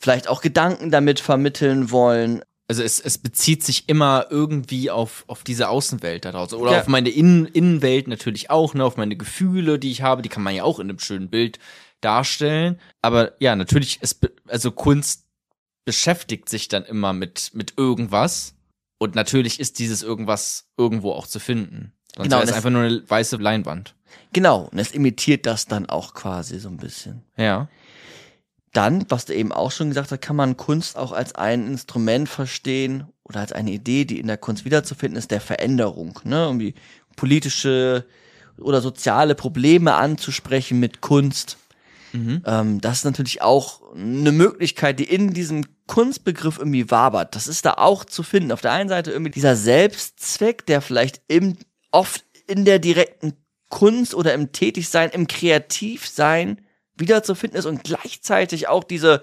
vielleicht 0.00 0.28
auch 0.28 0.40
Gedanken 0.40 0.90
damit 0.90 1.20
vermitteln 1.20 1.90
wollen. 1.90 2.42
Also 2.68 2.82
es, 2.82 3.00
es 3.00 3.18
bezieht 3.18 3.62
sich 3.64 3.88
immer 3.88 4.26
irgendwie 4.30 4.90
auf, 4.90 5.24
auf 5.26 5.42
diese 5.44 5.68
Außenwelt 5.68 6.24
da 6.24 6.32
draußen. 6.32 6.56
Oder 6.58 6.72
Ja. 6.72 6.80
auf 6.80 6.86
meine 6.86 7.10
Innen 7.10 7.46
Innenwelt 7.46 8.08
natürlich 8.08 8.48
auch, 8.48 8.74
ne, 8.74 8.84
auf 8.84 8.96
meine 8.96 9.16
Gefühle, 9.16 9.78
die 9.78 9.90
ich 9.90 10.02
habe, 10.02 10.22
die 10.22 10.28
kann 10.28 10.42
man 10.42 10.54
ja 10.54 10.62
auch 10.64 10.78
in 10.78 10.88
einem 10.88 11.00
schönen 11.00 11.28
Bild 11.28 11.58
darstellen. 12.00 12.80
Aber 13.02 13.32
ja, 13.40 13.54
natürlich, 13.56 13.98
es, 14.00 14.18
also 14.48 14.70
Kunst 14.70 15.24
beschäftigt 15.84 16.48
sich 16.48 16.68
dann 16.68 16.84
immer 16.84 17.12
mit, 17.12 17.50
mit 17.54 17.74
irgendwas. 17.76 18.54
Und 18.98 19.14
natürlich 19.14 19.60
ist 19.60 19.78
dieses 19.78 20.02
irgendwas 20.02 20.66
irgendwo 20.76 21.12
auch 21.12 21.26
zu 21.26 21.38
finden. 21.40 21.92
Sonst 22.14 22.28
Genau, 22.28 22.40
das- 22.40 22.52
einfach 22.52 22.70
nur 22.70 22.82
eine 22.82 23.08
weiße 23.08 23.36
Leinwand. 23.36 23.94
Genau, 24.32 24.68
und 24.70 24.78
es 24.78 24.90
imitiert 24.92 25.46
das 25.46 25.66
dann 25.66 25.86
auch 25.86 26.14
quasi 26.14 26.58
so 26.58 26.68
ein 26.68 26.76
bisschen. 26.76 27.22
Ja. 27.36 27.68
Dann, 28.72 29.04
was 29.08 29.24
du 29.24 29.34
eben 29.34 29.52
auch 29.52 29.72
schon 29.72 29.88
gesagt 29.88 30.12
hast, 30.12 30.20
kann 30.20 30.36
man 30.36 30.56
Kunst 30.56 30.96
auch 30.96 31.12
als 31.12 31.34
ein 31.34 31.66
Instrument 31.66 32.28
verstehen 32.28 33.06
oder 33.24 33.40
als 33.40 33.52
eine 33.52 33.70
Idee, 33.72 34.04
die 34.04 34.20
in 34.20 34.26
der 34.28 34.36
Kunst 34.38 34.64
wiederzufinden 34.64 35.18
ist, 35.18 35.30
der 35.32 35.40
Veränderung. 35.40 36.20
Ne? 36.24 36.44
Irgendwie 36.44 36.74
politische 37.16 38.04
oder 38.58 38.80
soziale 38.80 39.34
Probleme 39.34 39.94
anzusprechen 39.94 40.78
mit 40.78 41.00
Kunst. 41.00 41.56
Mhm. 42.12 42.42
Ähm, 42.46 42.80
das 42.80 42.98
ist 42.98 43.04
natürlich 43.04 43.42
auch 43.42 43.94
eine 43.94 44.32
Möglichkeit, 44.32 44.98
die 44.98 45.04
in 45.04 45.32
diesem 45.32 45.64
Kunstbegriff 45.86 46.58
irgendwie 46.58 46.90
wabert. 46.90 47.34
Das 47.34 47.46
ist 47.46 47.64
da 47.64 47.74
auch 47.74 48.04
zu 48.04 48.22
finden. 48.22 48.52
Auf 48.52 48.60
der 48.60 48.72
einen 48.72 48.88
Seite 48.88 49.10
irgendwie 49.10 49.32
dieser 49.32 49.56
Selbstzweck, 49.56 50.66
der 50.66 50.80
vielleicht 50.80 51.22
im, 51.28 51.56
oft 51.90 52.24
in 52.46 52.64
der 52.64 52.78
direkten 52.78 53.34
Kunst 53.68 54.14
oder 54.14 54.34
im 54.34 54.52
Tätigsein, 54.52 55.10
im 55.10 55.26
Kreativsein 55.26 56.60
wiederzufinden 56.96 57.58
ist 57.58 57.66
und 57.66 57.84
gleichzeitig 57.84 58.68
auch 58.68 58.84
diese 58.84 59.22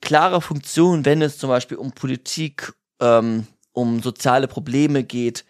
klare 0.00 0.40
Funktion, 0.40 1.04
wenn 1.04 1.22
es 1.22 1.38
zum 1.38 1.48
Beispiel 1.48 1.76
um 1.76 1.92
Politik, 1.92 2.72
ähm, 3.00 3.46
um 3.72 4.02
soziale 4.02 4.48
Probleme 4.48 5.04
geht, 5.04 5.44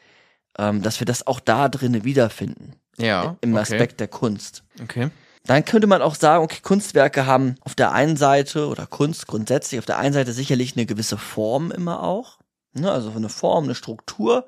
ähm, 0.59 0.83
dass 0.83 1.00
wir 1.00 1.07
das 1.07 1.27
auch 1.27 1.41
da 1.41 1.69
drinnen 1.69 2.05
wiederfinden. 2.05 2.75
Ja. 2.99 3.37
Im 3.41 3.53
okay. 3.53 3.62
Aspekt 3.62 4.00
der 4.00 4.09
Kunst. 4.09 4.65
Okay. 4.83 5.11
Dann 5.49 5.64
könnte 5.64 5.87
man 5.87 6.02
auch 6.02 6.14
sagen, 6.14 6.45
okay, 6.45 6.59
Kunstwerke 6.61 7.25
haben 7.25 7.55
auf 7.62 7.75
der 7.75 7.93
einen 7.93 8.19
Seite 8.19 8.69
oder 8.69 8.87
Kunst 8.87 9.26
grundsätzlich 9.26 9.78
auf 9.78 9.87
der 9.87 9.97
einen 9.97 10.12
Seite 10.12 10.35
sicherlich 10.35 10.76
eine 10.76 10.85
gewisse 10.85 11.17
Form 11.17 11.71
immer 11.71 12.02
auch. 12.02 12.37
Ne? 12.75 12.93
Also 12.93 13.11
eine 13.12 13.31
Form, 13.31 13.64
eine 13.64 13.75
Struktur. 13.75 14.47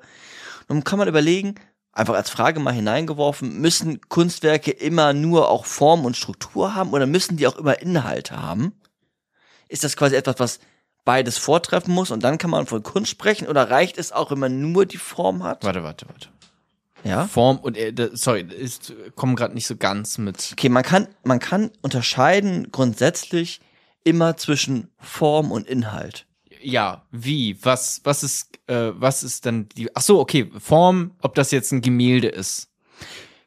Dann 0.67 0.83
kann 0.83 0.99
man 0.99 1.07
überlegen, 1.07 1.55
einfach 1.91 2.13
als 2.13 2.29
Frage 2.29 2.59
mal 2.59 2.73
hineingeworfen, 2.73 3.59
müssen 3.59 3.99
Kunstwerke 4.09 4.69
immer 4.69 5.13
nur 5.13 5.49
auch 5.49 5.65
Form 5.65 6.05
und 6.05 6.17
Struktur 6.17 6.75
haben 6.75 6.91
oder 6.91 7.07
müssen 7.07 7.35
die 7.35 7.47
auch 7.47 7.57
immer 7.57 7.81
Inhalte 7.81 8.39
haben? 8.39 8.79
Ist 9.69 9.83
das 9.83 9.97
quasi 9.97 10.15
etwas, 10.15 10.35
was 10.37 10.59
beides 11.03 11.39
vortreffen 11.39 11.95
muss 11.95 12.11
und 12.11 12.23
dann 12.23 12.37
kann 12.37 12.51
man 12.51 12.67
von 12.67 12.83
Kunst 12.83 13.09
sprechen 13.09 13.47
oder 13.47 13.71
reicht 13.71 13.97
es 13.97 14.11
auch, 14.11 14.29
wenn 14.29 14.37
man 14.37 14.71
nur 14.71 14.85
die 14.85 14.97
Form 14.97 15.41
hat? 15.41 15.63
Warte, 15.63 15.83
warte, 15.83 16.07
warte. 16.07 16.29
Ja. 17.03 17.27
Form 17.27 17.57
und 17.57 17.77
äh, 17.77 18.11
sorry, 18.13 18.41
ist 18.41 18.93
kommen 19.15 19.35
gerade 19.35 19.53
nicht 19.53 19.67
so 19.67 19.75
ganz 19.75 20.17
mit. 20.17 20.49
Okay, 20.53 20.69
man 20.69 20.83
kann, 20.83 21.07
man 21.23 21.39
kann 21.39 21.71
unterscheiden 21.81 22.71
grundsätzlich 22.71 23.59
immer 24.03 24.37
zwischen 24.37 24.89
Form 24.99 25.51
und 25.51 25.67
Inhalt. 25.67 26.25
Ja, 26.61 27.05
wie? 27.11 27.57
Was, 27.63 28.01
was 28.03 28.23
ist, 28.23 28.59
äh, 28.67 28.91
was 28.93 29.23
ist 29.23 29.45
dann 29.45 29.67
die, 29.69 29.95
ach 29.95 30.01
so, 30.01 30.19
okay, 30.19 30.51
Form, 30.59 31.11
ob 31.21 31.35
das 31.35 31.51
jetzt 31.51 31.71
ein 31.71 31.81
Gemälde 31.81 32.27
ist. 32.27 32.69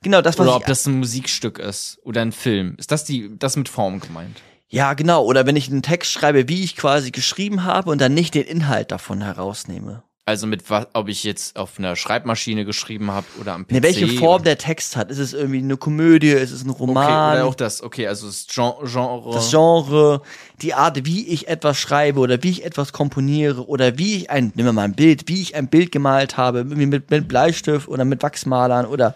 Genau, 0.03 0.21
das, 0.21 0.39
was 0.39 0.47
Oder 0.47 0.57
ob 0.57 0.67
das 0.67 0.87
ein 0.87 0.99
Musikstück 0.99 1.59
ist. 1.59 1.99
Oder 2.03 2.23
ein 2.23 2.33
Film. 2.33 2.75
Ist 2.77 2.91
das 2.91 3.05
die, 3.05 3.39
das 3.39 3.57
mit 3.57 3.69
Form 3.69 4.01
gemeint? 4.01 4.43
ja, 4.69 4.95
genau. 4.95 5.25
Oder 5.25 5.47
wenn 5.47 5.57
ich 5.57 5.71
einen 5.71 5.83
Text 5.83 6.11
schreibe, 6.11 6.49
wie 6.49 6.65
ich 6.65 6.77
quasi 6.77 7.13
geschrieben 7.13 7.65
habe 7.65 7.91
und 7.91 8.01
dann 8.01 8.13
nicht 8.13 8.35
den 8.35 8.45
Inhalt 8.45 8.91
davon 8.91 9.23
herausnehme. 9.23 10.03
Also 10.27 10.47
mit 10.47 10.71
was, 10.71 10.87
ob 10.95 11.09
ich 11.09 11.23
jetzt 11.23 11.57
auf 11.57 11.79
einer 11.79 11.97
Schreibmaschine 11.97 12.65
geschrieben 12.65 13.11
habe 13.11 13.27
oder 13.41 13.53
am 13.53 13.67
PC. 13.67 13.73
Ne, 13.73 13.83
welche 13.83 14.09
Form 14.09 14.43
der 14.43 14.57
Text 14.57 14.97
hat. 14.97 15.11
Ist 15.11 15.19
es 15.19 15.35
irgendwie 15.35 15.59
eine 15.59 15.77
Komödie? 15.77 16.31
Ist 16.31 16.51
es 16.51 16.65
ein 16.65 16.71
Okay, 16.71 16.81
Roman? 16.81 17.33
oder 17.35 17.45
auch 17.45 17.55
das, 17.55 17.83
okay, 17.83 18.07
also 18.09 18.27
das 18.27 18.47
Gen- 18.47 18.73
Genre. 18.85 19.35
das 19.35 19.51
Genre, 19.51 20.23
die 20.63 20.73
Art, 20.73 21.05
wie 21.05 21.29
ich 21.29 21.49
etwas 21.49 21.79
schreibe 21.79 22.21
oder 22.21 22.43
wie 22.43 22.49
ich 22.51 22.65
etwas 22.65 22.95
komponiere 22.95 23.69
oder 23.69 23.99
wie 23.99 24.17
ich 24.17 24.31
ein, 24.31 24.51
nehmen 24.55 24.69
wir 24.69 24.73
mal 24.73 24.85
ein 24.85 24.95
Bild, 24.95 25.29
wie 25.29 25.43
ich 25.43 25.57
ein 25.57 25.69
Bild 25.69 25.93
gemalt 25.93 26.39
habe, 26.39 26.59
irgendwie 26.61 26.87
mit, 26.87 27.11
mit 27.11 27.29
Bleistift 27.29 27.87
oder 27.89 28.07
mit 28.07 28.23
Wachsmalern 28.23 28.87
oder 28.87 29.15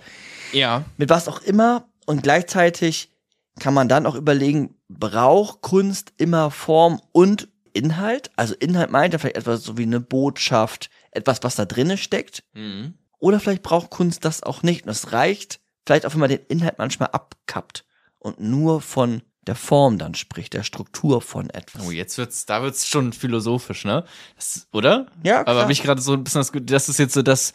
ja. 0.52 0.84
mit 0.98 1.08
was 1.08 1.26
auch 1.26 1.40
immer 1.40 1.86
und 2.04 2.22
gleichzeitig 2.22 3.08
kann 3.60 3.72
man 3.72 3.88
dann 3.88 4.04
auch 4.04 4.14
überlegen, 4.14 4.74
braucht 4.90 5.62
Kunst 5.62 6.12
immer 6.18 6.50
Form 6.50 7.00
und 7.12 7.48
Inhalt? 7.72 8.30
Also 8.36 8.54
Inhalt 8.54 8.90
meint 8.90 9.12
ja 9.12 9.18
vielleicht 9.18 9.36
etwas 9.36 9.62
so 9.62 9.76
wie 9.78 9.82
eine 9.82 10.00
Botschaft, 10.00 10.90
etwas, 11.10 11.42
was 11.42 11.56
da 11.56 11.64
drinne 11.64 11.96
steckt. 11.96 12.44
Mhm. 12.54 12.94
Oder 13.18 13.40
vielleicht 13.40 13.62
braucht 13.62 13.90
Kunst 13.90 14.24
das 14.24 14.42
auch 14.42 14.62
nicht. 14.62 14.84
Und 14.84 14.90
es 14.90 15.12
reicht 15.12 15.60
vielleicht 15.86 16.06
auch, 16.06 16.12
wenn 16.12 16.20
man 16.20 16.30
den 16.30 16.40
Inhalt 16.48 16.78
manchmal 16.78 17.10
abkappt 17.10 17.84
und 18.18 18.40
nur 18.40 18.80
von 18.80 19.22
der 19.46 19.54
Form 19.54 19.98
dann 19.98 20.14
spricht, 20.14 20.52
der 20.52 20.62
Struktur 20.62 21.22
von 21.22 21.48
etwas. 21.50 21.86
Oh, 21.86 21.90
jetzt 21.90 22.18
wird's, 22.18 22.44
da 22.44 22.62
wird's 22.62 22.86
schon 22.86 23.14
philosophisch, 23.14 23.84
ne? 23.84 24.04
Das, 24.36 24.68
oder? 24.72 25.06
Ja, 25.24 25.36
Aber 25.40 25.44
klar. 25.44 25.62
habe 25.62 25.72
ich 25.72 25.82
gerade 25.82 26.02
so 26.02 26.12
ein 26.12 26.22
bisschen 26.22 26.40
das, 26.40 26.52
das 26.64 26.88
ist 26.90 26.98
jetzt 26.98 27.14
so 27.14 27.22
das, 27.22 27.54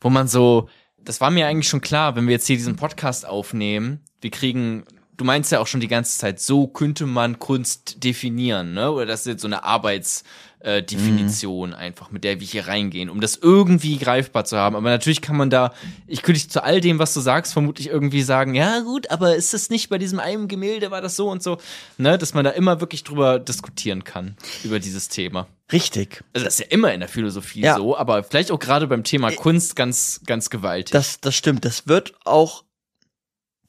wo 0.00 0.10
man 0.10 0.26
so, 0.26 0.68
das 0.98 1.20
war 1.20 1.30
mir 1.30 1.46
eigentlich 1.46 1.68
schon 1.68 1.80
klar, 1.80 2.16
wenn 2.16 2.26
wir 2.26 2.32
jetzt 2.32 2.46
hier 2.46 2.56
diesen 2.56 2.74
Podcast 2.74 3.24
aufnehmen, 3.24 4.00
wir 4.20 4.30
kriegen, 4.30 4.84
du 5.16 5.24
meinst 5.24 5.52
ja 5.52 5.60
auch 5.60 5.66
schon 5.66 5.80
die 5.80 5.88
ganze 5.88 6.18
Zeit, 6.18 6.40
so 6.40 6.66
könnte 6.66 7.06
man 7.06 7.38
Kunst 7.38 8.02
definieren, 8.04 8.74
ne? 8.74 8.90
Oder 8.90 9.06
das 9.06 9.20
ist 9.20 9.26
jetzt 9.26 9.42
so 9.42 9.48
eine 9.48 9.64
Arbeitsdefinition 9.64 10.52
äh, 10.64 10.82
Definition 10.82 11.74
einfach, 11.74 12.10
mit 12.10 12.24
der 12.24 12.40
wir 12.40 12.46
hier 12.46 12.68
reingehen, 12.68 13.10
um 13.10 13.20
das 13.20 13.36
irgendwie 13.36 13.98
greifbar 13.98 14.44
zu 14.44 14.56
haben. 14.56 14.76
Aber 14.76 14.88
natürlich 14.90 15.20
kann 15.20 15.36
man 15.36 15.50
da, 15.50 15.72
ich 16.06 16.22
könnte 16.22 16.46
zu 16.46 16.62
all 16.62 16.80
dem, 16.80 16.98
was 16.98 17.14
du 17.14 17.20
sagst, 17.20 17.52
vermutlich 17.52 17.88
irgendwie 17.88 18.22
sagen, 18.22 18.54
ja 18.54 18.80
gut, 18.80 19.10
aber 19.10 19.34
ist 19.36 19.52
das 19.54 19.70
nicht 19.70 19.88
bei 19.88 19.98
diesem 19.98 20.20
einen 20.20 20.48
Gemälde, 20.48 20.90
war 20.90 21.00
das 21.00 21.16
so 21.16 21.28
und 21.30 21.42
so, 21.42 21.58
ne? 21.98 22.16
Dass 22.16 22.34
man 22.34 22.44
da 22.44 22.50
immer 22.50 22.80
wirklich 22.80 23.04
drüber 23.04 23.38
diskutieren 23.38 24.04
kann, 24.04 24.36
über 24.64 24.78
dieses 24.78 25.08
Thema. 25.08 25.46
Richtig. 25.72 26.22
Also 26.34 26.44
das 26.44 26.54
ist 26.54 26.60
ja 26.60 26.66
immer 26.70 26.92
in 26.92 27.00
der 27.00 27.08
Philosophie 27.08 27.62
Ja. 27.62 27.76
so, 27.76 27.96
aber 27.96 28.22
vielleicht 28.22 28.50
auch 28.50 28.58
gerade 28.58 28.86
beim 28.86 29.04
Thema 29.04 29.32
Kunst 29.32 29.74
ganz, 29.74 30.20
ganz 30.26 30.50
gewaltig. 30.50 30.92
Das, 30.92 31.20
das 31.20 31.34
stimmt. 31.34 31.64
Das 31.64 31.88
wird 31.88 32.14
auch 32.24 32.64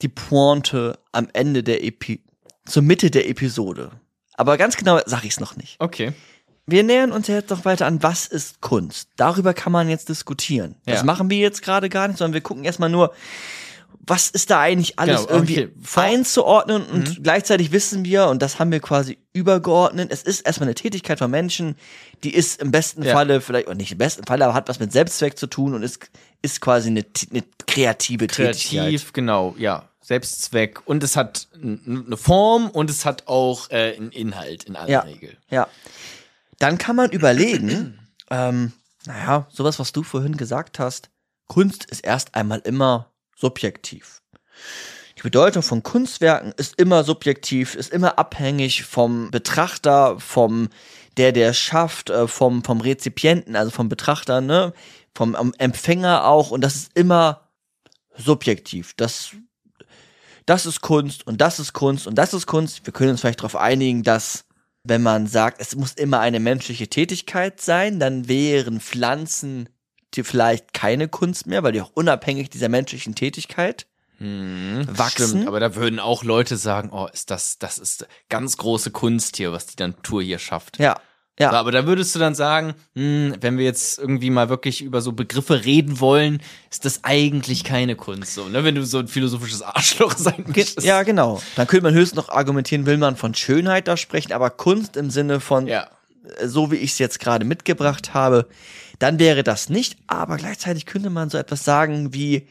die 0.04 0.08
Pointe 0.08 0.98
am 1.12 1.28
Ende 1.32 1.62
der 1.64 1.82
Epi 1.82 2.22
zur 2.66 2.82
Mitte 2.82 3.10
der 3.10 3.28
Episode. 3.28 3.90
Aber 4.36 4.56
ganz 4.56 4.76
genau 4.76 5.00
sage 5.06 5.26
ich 5.26 5.32
es 5.32 5.40
noch 5.40 5.56
nicht. 5.56 5.76
okay. 5.80 6.12
Wir 6.66 6.82
nähern 6.82 7.12
uns 7.12 7.26
ja 7.26 7.34
jetzt 7.34 7.50
noch 7.50 7.66
weiter 7.66 7.84
an, 7.84 8.02
was 8.02 8.26
ist 8.26 8.62
Kunst? 8.62 9.10
Darüber 9.16 9.52
kann 9.52 9.70
man 9.70 9.86
jetzt 9.90 10.08
diskutieren. 10.08 10.76
Das 10.86 11.00
Ja. 11.00 11.04
machen 11.04 11.28
wir 11.28 11.36
jetzt 11.36 11.60
gerade 11.60 11.90
gar 11.90 12.08
nicht, 12.08 12.16
sondern 12.16 12.32
wir 12.32 12.40
gucken 12.40 12.64
erstmal 12.64 12.88
nur, 12.88 13.12
was 14.06 14.30
ist 14.30 14.48
da 14.50 14.60
eigentlich 14.60 14.98
alles 14.98 15.26
Genau, 15.26 15.30
irgendwie 15.34 15.68
einzuordnen 15.94 16.82
und 16.86 17.18
Mhm. 17.18 17.22
gleichzeitig 17.22 17.70
wissen 17.72 18.06
wir, 18.06 18.28
und 18.28 18.40
das 18.40 18.58
haben 18.58 18.72
wir 18.72 18.80
quasi 18.80 19.18
übergeordnet, 19.34 20.10
es 20.10 20.22
ist 20.22 20.40
erstmal 20.46 20.68
eine 20.68 20.74
Tätigkeit 20.74 21.18
von 21.18 21.30
Menschen, 21.30 21.76
die 22.22 22.32
ist 22.34 22.62
im 22.62 22.70
besten 22.70 23.02
Ja. 23.02 23.12
Falle 23.12 23.42
vielleicht, 23.42 23.66
oder 23.66 23.76
nicht 23.76 23.92
im 23.92 23.98
besten 23.98 24.24
Falle, 24.24 24.44
aber 24.46 24.54
hat 24.54 24.68
was 24.70 24.80
mit 24.80 24.90
Selbstzweck 24.90 25.36
zu 25.38 25.46
tun 25.46 25.74
und 25.74 25.82
ist, 25.82 25.98
ist 26.40 26.62
quasi 26.62 26.88
eine, 26.88 27.04
eine 27.30 27.42
kreative 27.66 28.26
Tätigkeit. 28.26 28.70
Kreativ, 28.84 29.12
genau, 29.12 29.54
ja. 29.58 29.88
Selbstzweck. 30.04 30.86
Und 30.86 31.02
es 31.02 31.16
hat 31.16 31.48
eine 31.54 32.16
Form 32.18 32.68
und 32.68 32.90
es 32.90 33.06
hat 33.06 33.26
auch 33.26 33.70
äh, 33.70 33.96
einen 33.96 34.12
Inhalt 34.12 34.64
in 34.64 34.76
aller 34.76 34.90
Ja. 34.90 35.00
Regel. 35.00 35.36
Ja. 35.48 35.66
Dann 36.58 36.76
kann 36.76 36.94
man 36.94 37.10
überlegen, 37.10 37.98
ähm, 38.30 38.72
naja, 39.06 39.48
sowas, 39.50 39.78
was 39.78 39.92
du 39.92 40.02
vorhin 40.02 40.36
gesagt 40.36 40.78
hast, 40.78 41.08
Kunst 41.46 41.84
ist 41.86 42.04
erst 42.04 42.34
einmal 42.34 42.60
immer 42.60 43.12
subjektiv. 43.34 44.22
Die 45.16 45.22
Bedeutung 45.22 45.62
von 45.62 45.82
Kunstwerken 45.82 46.52
ist 46.58 46.78
immer 46.78 47.02
subjektiv, 47.02 47.74
ist 47.74 47.90
immer 47.90 48.18
abhängig 48.18 48.84
vom 48.84 49.30
Betrachter, 49.30 50.20
vom 50.20 50.68
der, 51.16 51.32
der 51.32 51.54
schafft, 51.54 52.10
äh, 52.10 52.28
vom, 52.28 52.62
vom 52.62 52.82
Rezipienten, 52.82 53.56
also 53.56 53.70
vom 53.70 53.88
Betrachter, 53.88 54.42
ne, 54.42 54.74
vom 55.14 55.54
Empfänger 55.56 56.26
auch. 56.26 56.50
Und 56.50 56.60
das 56.60 56.74
ist 56.74 56.90
immer 56.94 57.48
subjektiv. 58.16 58.92
Das, 58.96 59.30
das 60.46 60.66
ist 60.66 60.80
Kunst 60.80 61.26
und 61.26 61.40
das 61.40 61.58
ist 61.58 61.72
Kunst 61.72 62.06
und 62.06 62.16
das 62.16 62.34
ist 62.34 62.46
Kunst. 62.46 62.84
Wir 62.84 62.92
können 62.92 63.10
uns 63.10 63.20
vielleicht 63.20 63.40
darauf 63.40 63.56
einigen, 63.56 64.02
dass 64.02 64.44
wenn 64.82 65.02
man 65.02 65.26
sagt, 65.26 65.60
es 65.60 65.74
muss 65.76 65.92
immer 65.92 66.20
eine 66.20 66.40
menschliche 66.40 66.88
Tätigkeit 66.88 67.60
sein, 67.60 67.98
dann 67.98 68.28
wären 68.28 68.80
Pflanzen 68.80 69.68
die 70.14 70.22
vielleicht 70.22 70.72
keine 70.72 71.08
Kunst 71.08 71.46
mehr, 71.46 71.62
weil 71.62 71.72
die 71.72 71.80
auch 71.80 71.90
unabhängig 71.94 72.48
dieser 72.48 72.68
menschlichen 72.68 73.14
Tätigkeit 73.16 73.86
Hm, 74.18 74.86
Wachsen? 74.88 75.28
Stimmt, 75.28 75.48
aber 75.48 75.60
da 75.60 75.74
würden 75.74 75.98
auch 75.98 76.22
Leute 76.22 76.56
sagen, 76.56 76.90
oh, 76.92 77.08
ist 77.12 77.30
das, 77.30 77.58
das 77.58 77.78
ist 77.78 78.06
ganz 78.28 78.56
große 78.56 78.90
Kunst 78.90 79.36
hier, 79.36 79.52
was 79.52 79.66
die 79.66 79.82
Natur 79.82 80.22
hier 80.22 80.38
schafft. 80.38 80.78
Ja, 80.78 81.00
ja. 81.38 81.50
Aber 81.50 81.72
da 81.72 81.86
würdest 81.86 82.14
du 82.14 82.18
dann 82.18 82.34
sagen, 82.34 82.74
hm, 82.94 83.34
wenn 83.40 83.58
wir 83.58 83.64
jetzt 83.64 83.98
irgendwie 83.98 84.30
mal 84.30 84.48
wirklich 84.48 84.82
über 84.82 85.00
so 85.00 85.12
Begriffe 85.12 85.64
reden 85.64 85.98
wollen, 86.00 86.40
ist 86.70 86.84
das 86.84 87.02
eigentlich 87.02 87.64
keine 87.64 87.96
Kunst, 87.96 88.34
so, 88.34 88.48
ne? 88.48 88.62
Wenn 88.64 88.74
du 88.76 88.84
so 88.84 88.98
ein 88.98 89.08
philosophisches 89.08 89.62
Arschloch 89.62 90.16
sein 90.16 90.44
möchtest. 90.46 90.82
ja, 90.84 91.02
genau. 91.02 91.42
Dann 91.56 91.66
könnte 91.66 91.84
man 91.84 91.94
höchstens 91.94 92.16
noch 92.16 92.28
argumentieren, 92.28 92.86
will 92.86 92.98
man 92.98 93.16
von 93.16 93.34
Schönheit 93.34 93.88
da 93.88 93.96
sprechen, 93.96 94.32
aber 94.32 94.50
Kunst 94.50 94.96
im 94.96 95.10
Sinne 95.10 95.40
von, 95.40 95.66
Ja. 95.66 95.88
äh, 96.38 96.46
so 96.46 96.70
wie 96.70 96.76
ich 96.76 96.92
es 96.92 96.98
jetzt 96.98 97.18
gerade 97.20 97.44
mitgebracht 97.44 98.14
habe, 98.14 98.46
dann 99.00 99.18
wäre 99.18 99.42
das 99.42 99.68
nicht, 99.68 99.96
aber 100.06 100.36
gleichzeitig 100.36 100.86
könnte 100.86 101.10
man 101.10 101.30
so 101.30 101.36
etwas 101.38 101.64
sagen 101.64 102.14
wie, 102.14 102.46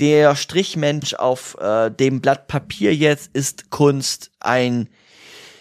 der 0.00 0.34
Strichmensch 0.34 1.14
auf 1.14 1.56
äh, 1.60 1.88
dem 1.90 2.20
Blatt 2.20 2.48
Papier 2.48 2.92
jetzt 2.94 3.30
ist 3.32 3.70
Kunst, 3.70 4.32
ein, 4.40 4.88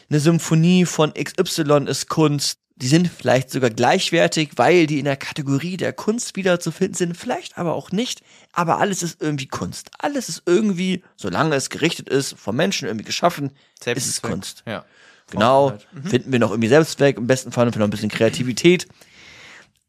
eine 0.10 0.20
Symphonie 0.20 0.86
von 0.86 1.14
XY 1.14 1.86
ist 1.88 2.10
Kunst. 2.10 2.60
Die 2.76 2.88
sind 2.88 3.08
vielleicht 3.08 3.52
sogar 3.52 3.70
gleichwertig, 3.70 4.52
weil 4.56 4.88
die 4.88 4.98
in 5.00 5.06
der 5.06 5.16
Kategorie 5.16 5.78
der 5.78 5.94
Kunst 5.94 6.36
wiederzufinden 6.36 6.96
sind, 6.96 7.16
vielleicht 7.16 7.58
aber 7.58 7.74
auch 7.74 7.92
nicht. 7.92 8.22
Aber 8.52 8.80
alles 8.80 9.04
ist 9.04 9.22
irgendwie 9.22 9.48
Kunst. 9.48 9.92
Alles 10.00 10.28
ist 10.28 10.44
irgendwie, 10.48 11.04
solange 11.16 11.56
es 11.56 11.70
gerichtet 11.70 12.10
ist, 12.10 12.34
vom 12.38 12.56
Menschen 12.56 12.88
irgendwie 12.88 13.06
geschaffen, 13.06 13.52
ist 13.86 14.08
es. 14.08 14.22
Kunst. 14.22 14.64
Ja. 14.66 14.86
Genau, 15.32 15.70
Vollkommenheit. 15.70 16.10
finden 16.12 16.32
wir 16.32 16.40
noch 16.40 16.52
irgendwie 16.52 16.68
Selbstzweck, 16.68 17.18
im 17.18 17.28
besten 17.28 17.52
Fall 17.52 17.66
noch 17.68 17.76
ein 17.76 17.90
bisschen 17.90 18.10
Kreativität, 18.10 18.88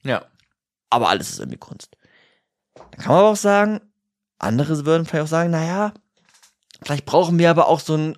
Ja. 0.04 0.24
aber 0.90 1.08
alles 1.08 1.30
ist 1.30 1.38
irgendwie 1.40 1.58
Kunst. 1.58 1.96
Dann 2.74 3.00
kann 3.00 3.08
man 3.12 3.18
aber 3.20 3.30
auch 3.30 3.36
sagen, 3.36 3.80
andere 4.38 4.84
würden 4.86 5.06
vielleicht 5.06 5.24
auch 5.24 5.28
sagen, 5.28 5.50
naja, 5.50 5.92
vielleicht 6.82 7.04
brauchen 7.06 7.38
wir 7.38 7.50
aber 7.50 7.66
auch 7.66 7.80
so 7.80 7.94
einen 7.94 8.16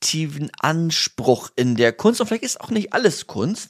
objektiven 0.00 0.50
Anspruch 0.60 1.50
in 1.56 1.76
der 1.76 1.92
Kunst 1.92 2.20
und 2.20 2.26
vielleicht 2.26 2.42
ist 2.44 2.60
auch 2.60 2.70
nicht 2.70 2.92
alles 2.94 3.26
Kunst, 3.26 3.68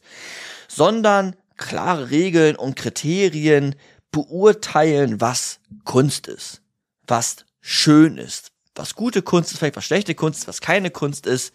sondern 0.68 1.34
klare 1.56 2.10
Regeln 2.10 2.54
und 2.56 2.76
Kriterien 2.76 3.74
beurteilen, 4.12 5.20
was 5.20 5.58
Kunst 5.84 6.28
ist, 6.28 6.62
was 7.06 7.44
schön 7.60 8.16
ist, 8.16 8.52
was 8.76 8.94
gute 8.94 9.22
Kunst 9.22 9.50
ist, 9.50 9.58
vielleicht 9.58 9.76
was 9.76 9.84
schlechte 9.84 10.14
Kunst 10.14 10.40
ist, 10.40 10.48
was 10.48 10.60
keine 10.60 10.90
Kunst 10.90 11.26
ist. 11.26 11.52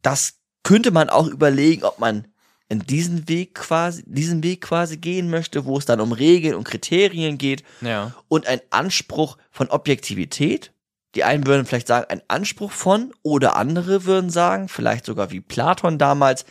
Das 0.00 0.34
könnte 0.62 0.90
man 0.90 1.10
auch 1.10 1.26
überlegen, 1.26 1.84
ob 1.84 1.98
man 1.98 2.26
in 2.68 2.80
diesen 2.80 3.28
Weg 3.28 3.54
quasi, 3.54 4.02
diesen 4.06 4.42
Weg 4.42 4.62
quasi 4.62 4.96
gehen 4.96 5.28
möchte, 5.30 5.66
wo 5.66 5.76
es 5.78 5.84
dann 5.84 6.00
um 6.00 6.12
Regeln 6.12 6.54
und 6.54 6.64
Kriterien 6.64 7.36
geht 7.38 7.62
Ja. 7.82 8.14
und 8.28 8.46
ein 8.46 8.60
Anspruch 8.70 9.36
von 9.50 9.68
Objektivität. 9.68 10.72
Die 11.16 11.24
einen 11.24 11.46
würden 11.46 11.64
vielleicht 11.64 11.88
sagen, 11.88 12.06
ein 12.10 12.22
Anspruch 12.28 12.70
von, 12.70 13.12
oder 13.22 13.56
andere 13.56 14.04
würden 14.04 14.28
sagen, 14.28 14.68
vielleicht 14.68 15.06
sogar 15.06 15.30
wie 15.30 15.40
Platon 15.40 15.96
damals, 15.98 16.44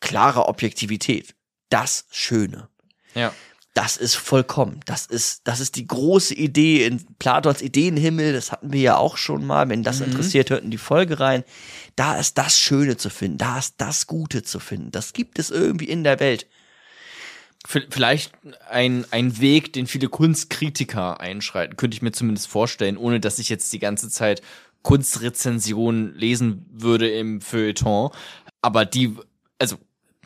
klare 0.00 0.46
Objektivität. 0.46 1.36
Das 1.70 2.06
Schöne. 2.10 2.68
Ja. 3.14 3.32
Das 3.74 3.96
ist 3.96 4.16
vollkommen. 4.16 4.80
Das 4.86 5.06
ist, 5.06 5.42
das 5.46 5.60
ist 5.60 5.76
die 5.76 5.86
große 5.86 6.34
Idee 6.34 6.84
in 6.84 7.06
Platons 7.20 7.62
Ideenhimmel. 7.62 8.32
Das 8.32 8.50
hatten 8.50 8.72
wir 8.72 8.80
ja 8.80 8.96
auch 8.96 9.16
schon 9.16 9.46
mal. 9.46 9.68
Wenn 9.68 9.84
das 9.84 10.00
interessiert, 10.00 10.50
hört 10.50 10.64
in 10.64 10.72
die 10.72 10.78
Folge 10.78 11.20
rein. 11.20 11.44
Da 11.94 12.18
ist 12.18 12.38
das 12.38 12.58
Schöne 12.58 12.96
zu 12.96 13.08
finden. 13.08 13.38
Da 13.38 13.56
ist 13.56 13.74
das 13.78 14.08
Gute 14.08 14.42
zu 14.42 14.58
finden. 14.58 14.90
Das 14.90 15.12
gibt 15.12 15.38
es 15.38 15.50
irgendwie 15.50 15.88
in 15.88 16.02
der 16.02 16.18
Welt. 16.18 16.48
Vielleicht 17.70 18.32
ein, 18.70 19.04
ein 19.10 19.40
Weg, 19.40 19.74
den 19.74 19.86
viele 19.86 20.08
Kunstkritiker 20.08 21.20
einschreiten, 21.20 21.76
könnte 21.76 21.94
ich 21.94 22.00
mir 22.00 22.12
zumindest 22.12 22.48
vorstellen, 22.48 22.96
ohne 22.96 23.20
dass 23.20 23.38
ich 23.38 23.50
jetzt 23.50 23.70
die 23.74 23.78
ganze 23.78 24.08
Zeit 24.08 24.40
Kunstrezensionen 24.80 26.14
lesen 26.14 26.64
würde 26.72 27.10
im 27.10 27.42
Feuilleton. 27.42 28.10
Aber 28.62 28.86
die, 28.86 29.16
also 29.58 29.76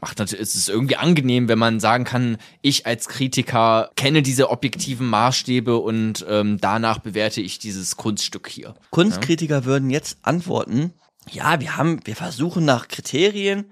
macht 0.00 0.20
natürlich, 0.20 0.40
es 0.40 0.54
ist 0.54 0.68
irgendwie 0.68 0.94
angenehm, 0.94 1.48
wenn 1.48 1.58
man 1.58 1.80
sagen 1.80 2.04
kann, 2.04 2.36
ich 2.60 2.86
als 2.86 3.08
Kritiker 3.08 3.90
kenne 3.96 4.22
diese 4.22 4.50
objektiven 4.50 5.08
Maßstäbe 5.08 5.78
und 5.78 6.24
ähm, 6.28 6.58
danach 6.60 7.00
bewerte 7.00 7.40
ich 7.40 7.58
dieses 7.58 7.96
Kunststück 7.96 8.48
hier. 8.48 8.76
Kunstkritiker 8.90 9.64
würden 9.64 9.90
jetzt 9.90 10.18
antworten, 10.22 10.92
ja, 11.28 11.58
wir 11.58 11.76
haben, 11.76 11.98
wir 12.04 12.14
versuchen 12.14 12.64
nach 12.64 12.86
Kriterien, 12.86 13.64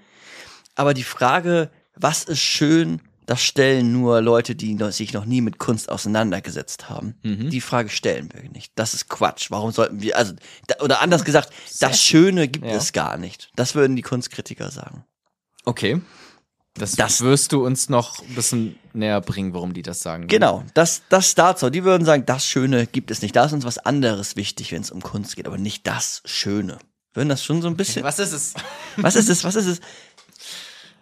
aber 0.74 0.92
die 0.92 1.04
Frage, 1.04 1.70
was 1.94 2.24
ist 2.24 2.40
schön, 2.40 3.00
das 3.30 3.42
stellen 3.42 3.92
nur 3.92 4.20
Leute, 4.20 4.56
die 4.56 4.76
sich 4.90 5.12
noch 5.12 5.24
nie 5.24 5.40
mit 5.40 5.58
Kunst 5.58 5.88
auseinandergesetzt 5.88 6.88
haben. 6.90 7.14
Die 7.22 7.60
Frage 7.60 7.88
stellen 7.88 8.28
wir 8.34 8.50
nicht. 8.50 8.72
Das 8.74 8.92
ist 8.92 9.08
Quatsch. 9.08 9.50
Warum 9.52 9.70
sollten 9.70 10.02
wir, 10.02 10.16
also, 10.16 10.34
da, 10.66 10.82
oder 10.84 11.00
anders 11.00 11.24
gesagt, 11.24 11.50
das 11.78 12.02
Schöne 12.02 12.48
gibt 12.48 12.66
Ja. 12.66 12.72
es 12.72 12.92
gar 12.92 13.16
nicht. 13.18 13.50
Das 13.54 13.76
würden 13.76 13.94
die 13.94 14.02
Kunstkritiker 14.02 14.70
sagen. 14.72 15.04
Okay. 15.64 16.00
Das, 16.74 16.92
Das- 16.96 17.20
wirst 17.20 17.52
du 17.52 17.64
uns 17.64 17.88
noch 17.88 18.20
ein 18.22 18.34
bisschen 18.34 18.76
näher 18.92 19.20
bringen, 19.20 19.54
warum 19.54 19.74
die 19.74 19.82
das 19.82 20.00
sagen. 20.00 20.26
Genau, 20.26 20.64
das, 20.74 21.02
das 21.08 21.34
dazu. 21.36 21.70
Die 21.70 21.84
würden 21.84 22.04
sagen, 22.04 22.26
das 22.26 22.44
Schöne 22.46 22.86
gibt 22.86 23.10
es 23.10 23.22
nicht. 23.22 23.36
Da 23.36 23.44
ist 23.44 23.52
uns 23.52 23.64
was 23.64 23.78
anderes 23.78 24.34
wichtig, 24.36 24.72
wenn 24.72 24.82
es 24.82 24.90
um 24.90 25.02
Kunst 25.02 25.36
geht, 25.36 25.46
aber 25.46 25.58
nicht 25.58 25.86
das 25.86 26.22
Schöne. 26.24 26.78
Würden 27.12 27.28
das 27.28 27.44
schon 27.44 27.60
so 27.60 27.66
ein 27.66 27.76
bisschen. 27.76 28.04
Was 28.04 28.20
ist 28.20 28.32
es? 28.32 28.54
Was 28.96 29.16
ist 29.16 29.28
es? 29.28 29.42
Was 29.42 29.56
ist 29.56 29.66
es? 29.66 29.80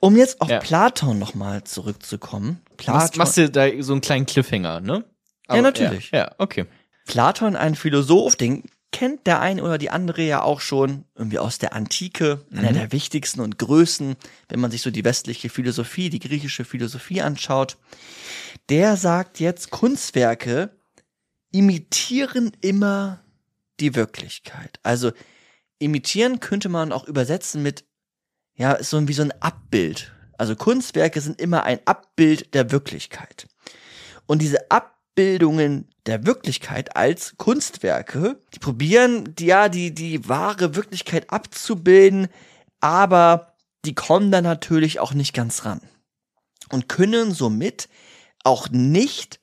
Um 0.00 0.16
jetzt 0.16 0.40
auf 0.40 0.48
Ja. 0.48 0.60
Platon 0.60 1.18
nochmal 1.18 1.64
zurückzukommen. 1.64 2.60
Machst, 2.86 3.14
Platon, 3.14 3.18
machst 3.18 3.36
du 3.36 3.50
da 3.50 3.68
so 3.80 3.92
einen 3.92 4.00
kleinen 4.00 4.26
Cliffhanger, 4.26 4.80
ne? 4.80 5.04
Ja, 5.48 5.62
natürlich. 5.62 6.10
Ja, 6.12 6.18
ja, 6.18 6.34
okay. 6.38 6.66
Platon, 7.06 7.56
ein 7.56 7.74
Philosoph, 7.74 8.36
den 8.36 8.64
kennt 8.92 9.26
der 9.26 9.40
eine 9.40 9.62
oder 9.62 9.78
die 9.78 9.90
andere 9.90 10.22
ja 10.22 10.42
auch 10.42 10.60
schon 10.60 11.04
irgendwie 11.14 11.38
aus 11.38 11.58
der 11.58 11.74
Antike, 11.74 12.44
einer 12.52 12.72
der 12.72 12.92
wichtigsten 12.92 13.40
und 13.40 13.58
größten, 13.58 14.16
wenn 14.48 14.60
man 14.60 14.70
sich 14.70 14.82
so 14.82 14.90
die 14.90 15.04
westliche 15.04 15.50
Philosophie, 15.50 16.10
die 16.10 16.20
griechische 16.20 16.64
Philosophie 16.64 17.20
anschaut. 17.20 17.76
Der 18.68 18.96
sagt 18.96 19.40
jetzt, 19.40 19.70
Kunstwerke 19.70 20.70
imitieren 21.50 22.52
immer 22.60 23.20
die 23.80 23.94
Wirklichkeit. 23.94 24.80
Also 24.82 25.12
imitieren 25.78 26.40
könnte 26.40 26.68
man 26.68 26.92
auch 26.92 27.06
übersetzen 27.06 27.62
mit, 27.62 27.84
ja, 28.58 28.72
ist 28.72 28.90
so 28.90 29.08
wie 29.08 29.12
so 29.12 29.22
ein 29.22 29.32
Abbild. 29.40 30.12
Also 30.36 30.54
Kunstwerke 30.54 31.20
sind 31.20 31.40
immer 31.40 31.62
ein 31.62 31.80
Abbild 31.86 32.54
der 32.54 32.70
Wirklichkeit. 32.70 33.46
Und 34.26 34.42
diese 34.42 34.70
Abbildungen 34.70 35.88
der 36.06 36.26
Wirklichkeit 36.26 36.96
als 36.96 37.34
Kunstwerke, 37.38 38.40
die 38.54 38.58
probieren, 38.58 39.34
die, 39.36 39.46
ja, 39.46 39.68
die, 39.68 39.94
die 39.94 40.28
wahre 40.28 40.74
Wirklichkeit 40.74 41.30
abzubilden, 41.30 42.28
aber 42.80 43.54
die 43.84 43.94
kommen 43.94 44.30
da 44.30 44.42
natürlich 44.42 45.00
auch 45.00 45.14
nicht 45.14 45.34
ganz 45.34 45.64
ran. 45.64 45.80
Und 46.70 46.88
können 46.88 47.32
somit 47.32 47.88
auch 48.44 48.68
nicht 48.70 49.40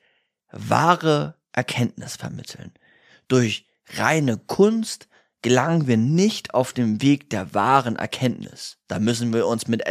wahre 0.52 1.36
Erkenntnis 1.54 2.18
vermitteln. 2.18 2.72
Durch 3.28 3.66
reine 3.96 4.38
Kunst 4.38 5.08
gelangen 5.42 5.88
wir 5.88 5.98
nicht 5.98 6.54
auf 6.54 6.74
dem 6.74 7.02
Weg 7.02 7.30
der 7.30 7.54
wahren 7.54 7.96
Erkenntnis. 7.96 8.78
Da 8.88 9.00
müssen 9.00 9.34
wir 9.34 9.48
uns 9.48 9.68
mit 9.68 9.84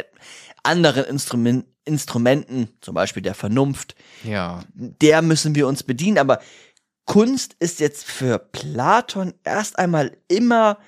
anderen 0.63 1.05
Instrumen 1.05 1.65
Instrumenten, 1.87 2.69
zum 2.81 2.95
Beispiel 2.95 3.23
der 3.23 3.35
Vernunft, 3.35 3.95
Ja. 4.23 4.65
der 4.75 5.21
müssen 5.21 5.55
wir 5.55 5.69
uns 5.69 5.83
bedienen. 5.83 6.17
Aber 6.17 6.41
Kunst 7.05 7.57
ist 7.59 7.79
jetzt 7.79 8.05
für 8.07 8.39
Platon 8.39 9.35
erst 9.45 9.79
einmal 9.79 10.17
immer 10.29 10.79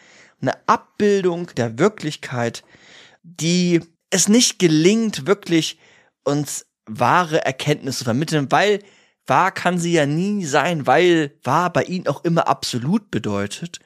eine 0.40 0.54
Abbildung 0.66 1.48
der 1.54 1.78
Wirklichkeit, 1.78 2.64
die 3.22 3.82
es 4.08 4.28
nicht 4.28 4.58
gelingt, 4.58 5.26
wirklich 5.26 5.78
uns 6.24 6.66
wahre 6.86 7.44
Erkenntnisse 7.44 7.98
zu 7.98 8.04
vermitteln, 8.04 8.50
weil 8.50 8.82
wahr 9.26 9.52
kann 9.52 9.78
sie 9.78 9.92
ja 9.92 10.06
nie 10.06 10.44
sein, 10.44 10.86
weil 10.86 11.36
wahr 11.42 11.72
bei 11.72 11.82
ihnen 11.84 12.06
auch 12.06 12.24
immer 12.24 12.48
absolut 12.48 13.10
bedeutet. 13.10 13.80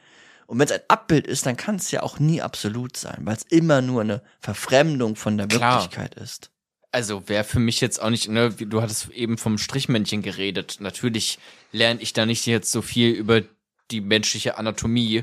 Und 0.50 0.58
wenn 0.58 0.66
es 0.66 0.72
ein 0.72 0.80
Abbild 0.88 1.28
ist, 1.28 1.46
dann 1.46 1.56
kann 1.56 1.76
es 1.76 1.92
ja 1.92 2.02
auch 2.02 2.18
nie 2.18 2.42
absolut 2.42 2.96
sein, 2.96 3.18
weil 3.20 3.36
es 3.36 3.44
immer 3.44 3.82
nur 3.82 4.00
eine 4.00 4.20
Verfremdung 4.40 5.14
von 5.14 5.38
der 5.38 5.46
Klar. 5.46 5.74
Wirklichkeit 5.74 6.16
ist. 6.16 6.50
Also 6.90 7.28
wäre 7.28 7.44
für 7.44 7.60
mich 7.60 7.80
jetzt 7.80 8.02
auch 8.02 8.10
nicht, 8.10 8.28
ne, 8.28 8.50
du 8.50 8.82
hattest 8.82 9.10
eben 9.10 9.38
vom 9.38 9.58
Strichmännchen 9.58 10.22
geredet. 10.22 10.78
Natürlich 10.80 11.38
lerne 11.70 12.02
ich 12.02 12.14
da 12.14 12.26
nicht 12.26 12.46
jetzt 12.46 12.72
so 12.72 12.82
viel 12.82 13.12
über 13.12 13.42
die 13.92 14.00
menschliche 14.00 14.58
Anatomie, 14.58 15.22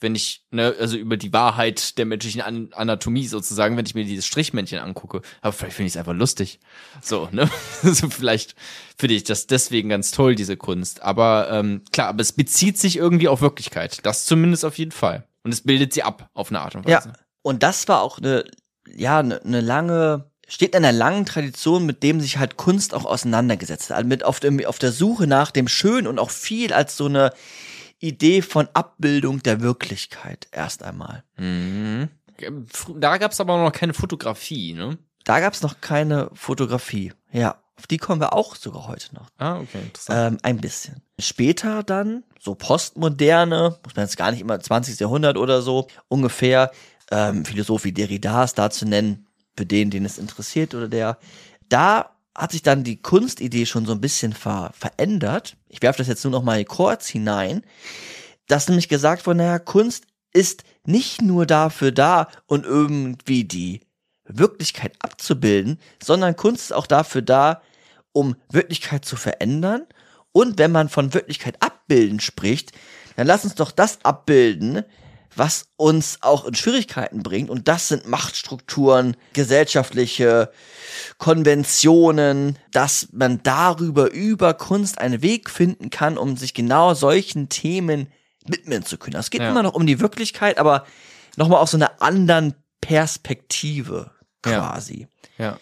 wenn 0.00 0.14
ich, 0.14 0.44
ne, 0.50 0.74
also 0.78 0.96
über 0.96 1.16
die 1.16 1.32
Wahrheit 1.32 1.98
der 1.98 2.06
menschlichen 2.06 2.40
An 2.40 2.68
Anatomie 2.72 3.26
sozusagen, 3.26 3.76
wenn 3.76 3.86
ich 3.86 3.94
mir 3.94 4.04
dieses 4.04 4.26
Strichmännchen 4.26 4.78
angucke. 4.78 5.22
Aber 5.40 5.52
vielleicht 5.52 5.76
finde 5.76 5.88
ich 5.88 5.94
es 5.94 5.96
einfach 5.96 6.14
lustig. 6.14 6.60
So, 7.02 7.28
ne? 7.32 7.50
also 7.82 8.08
vielleicht 8.08 8.54
finde 8.96 9.14
ich 9.14 9.24
das 9.24 9.46
deswegen 9.46 9.88
ganz 9.88 10.10
toll, 10.12 10.34
diese 10.34 10.56
Kunst. 10.56 11.02
Aber 11.02 11.48
ähm, 11.50 11.82
klar, 11.92 12.08
aber 12.08 12.20
es 12.20 12.32
bezieht 12.32 12.78
sich 12.78 12.96
irgendwie 12.96 13.28
auf 13.28 13.40
Wirklichkeit. 13.40 14.04
Das 14.04 14.24
zumindest 14.24 14.64
auf 14.64 14.78
jeden 14.78 14.92
Fall. 14.92 15.24
Und 15.42 15.52
es 15.52 15.62
bildet 15.62 15.92
sie 15.92 16.02
ab 16.02 16.30
auf 16.34 16.50
eine 16.50 16.60
Art 16.60 16.76
und 16.76 16.84
Weise. 16.84 17.08
Ja. 17.08 17.12
Und 17.42 17.62
das 17.62 17.88
war 17.88 18.02
auch 18.02 18.18
eine, 18.18 18.44
ja, 18.94 19.18
eine, 19.18 19.42
eine 19.42 19.60
lange, 19.60 20.30
steht 20.46 20.74
in 20.74 20.84
einer 20.84 20.92
langen 20.92 21.26
Tradition, 21.26 21.86
mit 21.86 22.02
dem 22.02 22.20
sich 22.20 22.38
halt 22.38 22.56
Kunst 22.56 22.94
auch 22.94 23.04
auseinandergesetzt 23.04 23.90
hat. 23.90 23.96
Also 23.96 24.08
mit 24.08 24.24
auf, 24.24 24.38
dem, 24.38 24.64
auf 24.64 24.78
der 24.78 24.92
Suche 24.92 25.26
nach 25.26 25.50
dem 25.50 25.66
Schönen 25.66 26.06
und 26.06 26.18
auch 26.18 26.30
viel 26.30 26.72
als 26.72 26.96
so 26.96 27.06
eine 27.06 27.32
Idee 28.00 28.42
von 28.42 28.68
Abbildung 28.74 29.42
der 29.42 29.60
Wirklichkeit 29.60 30.48
erst 30.52 30.82
einmal. 30.82 31.24
Mhm. 31.36 32.08
Da 32.96 33.18
gab 33.18 33.32
es 33.32 33.40
aber 33.40 33.56
noch 33.62 33.72
keine 33.72 33.94
Fotografie, 33.94 34.74
ne? 34.74 34.98
Da 35.24 35.40
gab 35.40 35.52
es 35.52 35.62
noch 35.62 35.80
keine 35.80 36.30
Fotografie. 36.32 37.12
Ja, 37.32 37.58
auf 37.76 37.86
die 37.86 37.98
kommen 37.98 38.20
wir 38.20 38.32
auch 38.32 38.56
sogar 38.56 38.88
heute 38.88 39.14
noch. 39.14 39.28
Ah, 39.38 39.58
okay, 39.58 39.80
interessant. 39.82 40.32
Ähm, 40.34 40.38
ein 40.42 40.60
bisschen. 40.60 41.02
Später 41.18 41.82
dann, 41.82 42.24
so 42.40 42.54
postmoderne, 42.54 43.78
muss 43.84 43.96
man 43.96 44.04
jetzt 44.04 44.16
gar 44.16 44.30
nicht 44.30 44.40
immer 44.40 44.58
20. 44.58 44.98
Jahrhundert 44.98 45.36
oder 45.36 45.62
so, 45.62 45.88
ungefähr, 46.08 46.70
ähm, 47.10 47.44
Philosophie 47.44 47.92
Derridas 47.92 48.54
da 48.54 48.70
zu 48.70 48.86
nennen, 48.86 49.26
für 49.56 49.66
den, 49.66 49.90
den 49.90 50.04
es 50.04 50.18
interessiert 50.18 50.74
oder 50.74 50.88
der, 50.88 51.18
da 51.68 52.16
hat 52.38 52.52
sich 52.52 52.62
dann 52.62 52.84
die 52.84 53.02
Kunstidee 53.02 53.66
schon 53.66 53.84
so 53.84 53.92
ein 53.92 54.00
bisschen 54.00 54.32
ver 54.32 54.70
verändert. 54.78 55.56
Ich 55.68 55.82
werfe 55.82 55.98
das 55.98 56.06
jetzt 56.06 56.24
nur 56.24 56.30
noch 56.30 56.44
mal 56.44 56.64
kurz 56.64 57.08
hinein, 57.08 57.62
dass 58.46 58.68
nämlich 58.68 58.88
gesagt 58.88 59.26
wurde, 59.26 59.38
naja, 59.38 59.58
Kunst 59.58 60.04
ist 60.32 60.62
nicht 60.84 61.20
nur 61.20 61.46
dafür 61.46 61.90
da 61.90 62.28
und 62.46 62.64
irgendwie 62.64 63.44
die 63.44 63.80
Wirklichkeit 64.24 64.94
abzubilden, 65.00 65.80
sondern 66.00 66.36
Kunst 66.36 66.66
ist 66.66 66.72
auch 66.72 66.86
dafür 66.86 67.22
da, 67.22 67.60
um 68.12 68.36
Wirklichkeit 68.50 69.04
zu 69.04 69.16
verändern. 69.16 69.86
Und 70.30 70.58
wenn 70.58 70.70
man 70.70 70.88
von 70.88 71.14
Wirklichkeit 71.14 71.56
abbilden 71.60 72.20
spricht, 72.20 72.70
dann 73.16 73.26
lass 73.26 73.44
uns 73.44 73.56
doch 73.56 73.72
das 73.72 74.04
abbilden, 74.04 74.84
was 75.38 75.68
uns 75.76 76.18
auch 76.20 76.44
in 76.44 76.54
Schwierigkeiten 76.54 77.22
bringt. 77.22 77.48
Und 77.50 77.68
das 77.68 77.88
sind 77.88 78.06
Machtstrukturen, 78.08 79.16
gesellschaftliche 79.32 80.50
Konventionen, 81.18 82.58
dass 82.72 83.08
man 83.12 83.42
darüber 83.42 84.10
über 84.10 84.54
Kunst 84.54 84.98
einen 84.98 85.22
Weg 85.22 85.50
finden 85.50 85.90
kann, 85.90 86.18
um 86.18 86.36
sich 86.36 86.54
genau 86.54 86.94
solchen 86.94 87.48
Themen 87.48 88.08
widmen 88.46 88.84
zu 88.84 88.98
können. 88.98 89.16
Es 89.16 89.30
geht 89.30 89.40
Ja. 89.42 89.50
immer 89.50 89.62
noch 89.62 89.74
um 89.74 89.86
die 89.86 90.00
Wirklichkeit, 90.00 90.58
aber 90.58 90.86
nochmal 91.36 91.60
aus 91.60 91.72
so 91.72 91.76
einer 91.76 92.00
anderen 92.02 92.54
Perspektive 92.80 94.10
Ja. 94.46 94.58
quasi. 94.70 95.06
ja. 95.36 95.58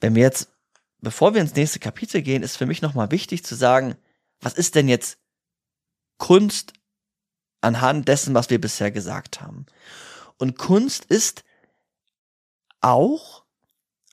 Wenn 0.00 0.14
wir 0.14 0.22
jetzt, 0.22 0.48
bevor 1.00 1.34
wir 1.34 1.40
ins 1.40 1.54
nächste 1.54 1.78
Kapitel 1.78 2.22
gehen, 2.22 2.42
ist 2.42 2.56
für 2.56 2.66
mich 2.66 2.82
nochmal 2.82 3.10
wichtig 3.10 3.44
zu 3.44 3.54
sagen, 3.54 3.96
was 4.40 4.54
ist 4.54 4.74
denn 4.74 4.88
jetzt 4.88 5.18
Kunst 6.18 6.72
anhand 7.66 8.08
dessen, 8.08 8.34
was 8.34 8.50
wir 8.50 8.60
bisher 8.60 8.90
gesagt 8.90 9.40
haben? 9.40 9.66
Und 10.38 10.56
Kunst 10.56 11.04
ist 11.06 11.44
auch 12.80 13.44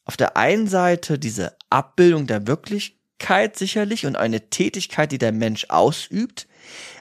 auf 0.06 0.18
der 0.18 0.36
einen 0.36 0.68
Seite 0.68 1.20
diese 1.20 1.56
Abbildung 1.70 2.28
der 2.28 2.48
Wirklichkeit 2.48 3.58
sicherlich 3.58 4.06
und 4.06 4.18
eine 4.18 4.50
Tätigkeit, 4.50 5.12
die 5.12 5.18
der 5.18 5.32
Mensch 5.32 5.68
ausübt, 5.70 6.48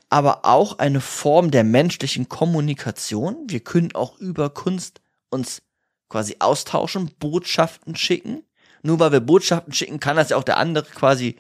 aber 0.09 0.45
auch 0.45 0.79
eine 0.79 1.01
Form 1.01 1.51
der 1.51 1.65
menschlichen 1.65 2.29
Kommunikation. 2.29 3.49
Wir 3.49 3.61
können 3.61 3.95
auch 3.95 4.19
über 4.19 4.51
Kunst 4.51 5.01
uns 5.31 5.63
quasi 6.09 6.37
austauschen, 6.39 7.11
Botschaften 7.19 7.97
schicken. 7.97 8.45
Nur 8.83 9.01
weil 9.01 9.13
wir 9.13 9.21
Botschaften 9.21 9.73
schicken, 9.73 10.01
kann 10.01 10.17
das 10.17 10.29
ja 10.31 10.37
auch 10.37 10.45
der 10.45 10.59
andere 10.59 10.85
quasi 10.85 11.37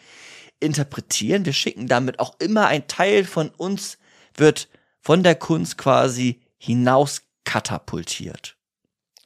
interpretieren. 0.60 1.44
Wir 1.44 1.52
schicken 1.52 1.86
damit 1.86 2.18
auch 2.18 2.36
immer 2.38 2.66
ein 2.68 2.88
Teil 2.88 3.24
von 3.24 3.50
uns 3.50 3.98
wird 4.34 4.68
von 5.02 5.22
der 5.22 5.34
Kunst 5.34 5.76
quasi 5.76 6.40
hinaus 6.56 7.22
katapultiert. 7.44 8.56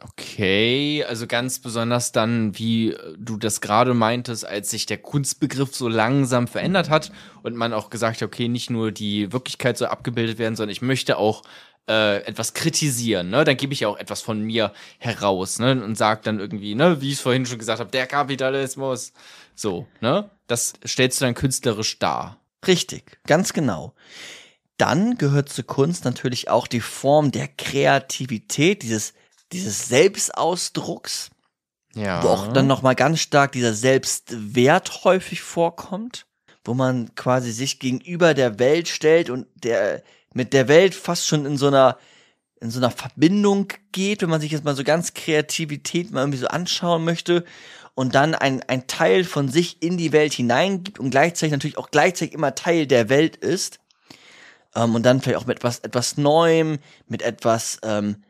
Okay, 0.02 1.04
also 1.08 1.26
ganz 1.26 1.58
besonders 1.58 2.12
dann, 2.12 2.58
wie 2.58 2.90
äh, 2.90 3.14
du 3.18 3.38
das 3.38 3.60
gerade 3.60 3.94
meintest, 3.94 4.44
als 4.44 4.70
sich 4.70 4.84
der 4.84 4.98
Kunstbegriff 4.98 5.74
so 5.74 5.88
langsam 5.88 6.48
verändert 6.48 6.90
hat 6.90 7.12
und 7.42 7.56
man 7.56 7.72
auch 7.72 7.88
gesagt 7.88 8.20
hat, 8.20 8.26
okay, 8.26 8.48
nicht 8.48 8.68
nur 8.68 8.92
die 8.92 9.32
Wirklichkeit 9.32 9.78
soll 9.78 9.88
abgebildet 9.88 10.38
werden, 10.38 10.54
sondern 10.54 10.72
ich 10.72 10.82
möchte 10.82 11.16
auch 11.16 11.42
äh, 11.88 12.18
etwas 12.24 12.52
kritisieren, 12.52 13.30
ne? 13.30 13.44
Dann 13.44 13.56
gebe 13.56 13.72
ich 13.72 13.86
auch 13.86 13.96
etwas 13.96 14.20
von 14.20 14.42
mir 14.42 14.72
heraus, 14.98 15.58
ne? 15.58 15.82
Und 15.82 15.96
sag 15.96 16.22
dann 16.24 16.40
irgendwie, 16.40 16.74
ne, 16.74 17.00
wie 17.00 17.08
ich 17.08 17.14
es 17.14 17.20
vorhin 17.20 17.46
schon 17.46 17.58
gesagt 17.58 17.80
habe, 17.80 17.90
der 17.90 18.06
Kapitalismus. 18.06 19.12
So, 19.54 19.86
ne? 20.00 20.30
Das 20.46 20.74
stellst 20.86 21.20
du 21.20 21.24
dann 21.24 21.34
künstlerisch 21.34 21.98
dar. 21.98 22.38
Richtig, 22.66 23.18
ganz 23.26 23.52
genau. 23.52 23.94
Dann 24.78 25.16
gehört 25.16 25.48
zur 25.48 25.64
Kunst 25.66 26.04
natürlich 26.04 26.50
auch 26.50 26.66
die 26.66 26.80
Form 26.80 27.30
der 27.32 27.48
Kreativität, 27.48 28.82
dieses, 28.82 29.14
dieses 29.52 29.88
Selbstausdrucks, 29.88 31.30
Ja. 31.94 32.22
wo 32.22 32.28
auch 32.28 32.52
dann 32.52 32.66
nochmal 32.66 32.94
ganz 32.94 33.20
stark 33.20 33.52
dieser 33.52 33.72
Selbstwert 33.74 35.04
häufig 35.04 35.40
vorkommt, 35.40 36.26
wo 36.64 36.74
man 36.74 37.14
quasi 37.14 37.52
sich 37.52 37.78
gegenüber 37.78 38.34
der 38.34 38.58
Welt 38.58 38.88
stellt 38.88 39.30
und 39.30 39.46
der, 39.54 40.02
mit 40.34 40.52
der 40.52 40.68
Welt 40.68 40.94
fast 40.94 41.26
schon 41.26 41.46
in 41.46 41.56
so 41.56 41.68
einer, 41.68 41.96
in 42.60 42.70
so 42.70 42.78
einer 42.80 42.90
Verbindung 42.90 43.68
geht, 43.92 44.20
wenn 44.22 44.30
man 44.30 44.40
sich 44.40 44.52
jetzt 44.52 44.64
mal 44.64 44.76
so 44.76 44.84
ganz 44.84 45.14
Kreativität 45.14 46.10
mal 46.10 46.20
irgendwie 46.20 46.38
so 46.38 46.48
anschauen 46.48 47.04
möchte 47.04 47.44
und 47.94 48.14
dann 48.14 48.34
ein, 48.34 48.62
ein 48.64 48.86
Teil 48.86 49.24
von 49.24 49.48
sich 49.48 49.82
in 49.82 49.96
die 49.96 50.12
Welt 50.12 50.34
hineingibt 50.34 50.98
und 50.98 51.10
gleichzeitig 51.10 51.52
natürlich 51.52 51.78
auch 51.78 51.90
gleichzeitig 51.90 52.34
immer 52.34 52.54
Teil 52.54 52.86
der 52.86 53.08
Welt 53.08 53.36
ist. 53.36 53.78
Ähm, 54.76 54.94
und 54.94 55.02
dann 55.02 55.20
vielleicht 55.20 55.38
auch 55.38 55.46
mit 55.46 55.56
etwas, 55.56 55.80
etwas 55.80 56.16
Neuem, 56.16 56.78
mit 57.08 57.22
etwas 57.22 57.78
ähm, 57.82 58.22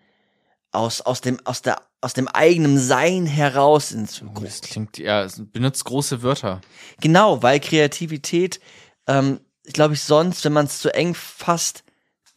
aus, 0.70 1.00
aus, 1.00 1.20
dem, 1.20 1.38
aus, 1.44 1.60
der, 1.62 1.82
aus 2.00 2.14
dem 2.14 2.28
eigenen 2.28 2.78
Sein 2.78 3.26
heraus 3.26 3.92
ins 3.92 4.22
Oh, 4.22 4.40
das 4.40 4.60
klingt, 4.60 4.96
ja, 4.98 5.22
es 5.24 5.42
benutzt 5.52 5.84
große 5.84 6.22
Wörter. 6.22 6.60
Genau, 7.00 7.42
weil 7.42 7.60
Kreativität, 7.60 8.60
ähm, 9.06 9.40
glaube 9.72 9.94
ich, 9.94 10.02
sonst, 10.02 10.44
wenn 10.44 10.52
man 10.52 10.66
es 10.66 10.78
zu 10.78 10.94
eng 10.94 11.14
fasst, 11.14 11.82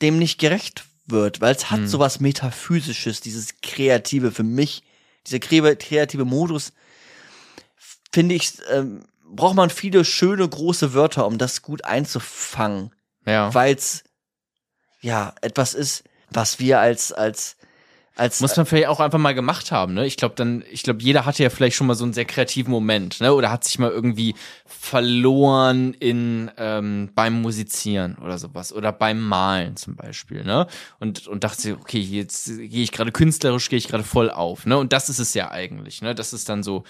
dem 0.02 0.17
nicht 0.17 0.39
gerecht 0.39 0.86
wird, 1.06 1.41
weil 1.41 1.54
es 1.56 1.69
hat 1.69 1.80
Hm. 1.80 1.88
sowas 1.88 2.19
Metaphysisches, 2.19 3.22
dieses 3.22 3.62
Kreative 3.62 4.32
für 4.32 4.43
mich, 4.43 4.84
dieser 5.28 5.38
kre- 5.38 5.76
kreative 5.76 6.26
Modus, 6.26 6.72
finde 8.12 8.36
ich, 8.36 8.54
ähm, 8.72 9.04
braucht 9.32 9.56
man 9.56 9.69
viele 9.69 10.06
schöne 10.06 10.48
große 10.48 10.93
Wörter, 10.93 11.28
um 11.28 11.38
das 11.38 11.62
gut 11.62 11.86
einzufangen, 11.86 12.91
Ja. 13.25 13.53
weil 13.53 13.75
es 13.75 14.03
ja 15.01 15.34
etwas 15.41 15.73
ist, 15.73 16.03
was 16.32 16.60
wir 16.60 16.79
als 16.79 17.12
als 17.12 17.58
als 18.19 18.41
Muss 18.41 18.58
man 18.58 18.65
vielleicht 18.65 18.88
auch 18.88 18.99
einfach 18.99 19.17
mal 19.17 19.34
gemacht 19.34 19.71
haben, 19.71 19.93
ne? 19.93 20.05
Ich 20.05 20.17
glaube 20.17 20.36
dann, 20.36 20.62
ich 20.69 20.84
glaube, 20.84 21.01
jeder 21.01 21.25
hatte 21.25 21.41
ja 21.41 21.49
vielleicht 21.49 21.77
schon 21.77 21.88
mal 21.88 21.95
so 21.95 22.03
einen 22.03 22.12
sehr 22.12 22.25
kreativen 22.25 22.69
Moment, 22.69 23.21
ne? 23.21 23.34
Oder 23.34 23.49
hat 23.49 23.63
sich 23.63 23.79
mal 23.79 23.89
irgendwie 23.89 24.36
verloren 24.65 25.93
in 25.93 26.51
ähm, 26.58 27.12
beim 27.15 27.41
Musizieren 27.41 28.17
oder 28.17 28.38
sowas 28.38 28.73
oder 28.73 28.91
beim 28.91 29.21
Malen 29.21 29.77
zum 29.77 29.95
Beispiel, 29.95 30.43
ne? 30.43 30.67
Und 30.99 31.27
und 31.27 31.45
dachte 31.45 31.77
okay, 31.79 31.99
jetzt 31.99 32.47
gehe 32.47 32.84
ich 32.84 32.91
gerade 32.91 33.13
künstlerisch, 33.13 33.69
gehe 33.69 33.77
ich 33.77 33.88
gerade 33.88 34.03
voll 34.03 34.29
auf, 34.29 34.65
ne? 34.65 34.77
Und 34.77 34.91
das 34.91 35.08
ist 35.08 35.19
es 35.19 35.34
ja 35.34 35.49
eigentlich, 35.51 36.01
ne? 36.01 36.13
Das 36.13 36.34
ist 36.34 36.49
dann 36.49 36.62
so 36.62 36.84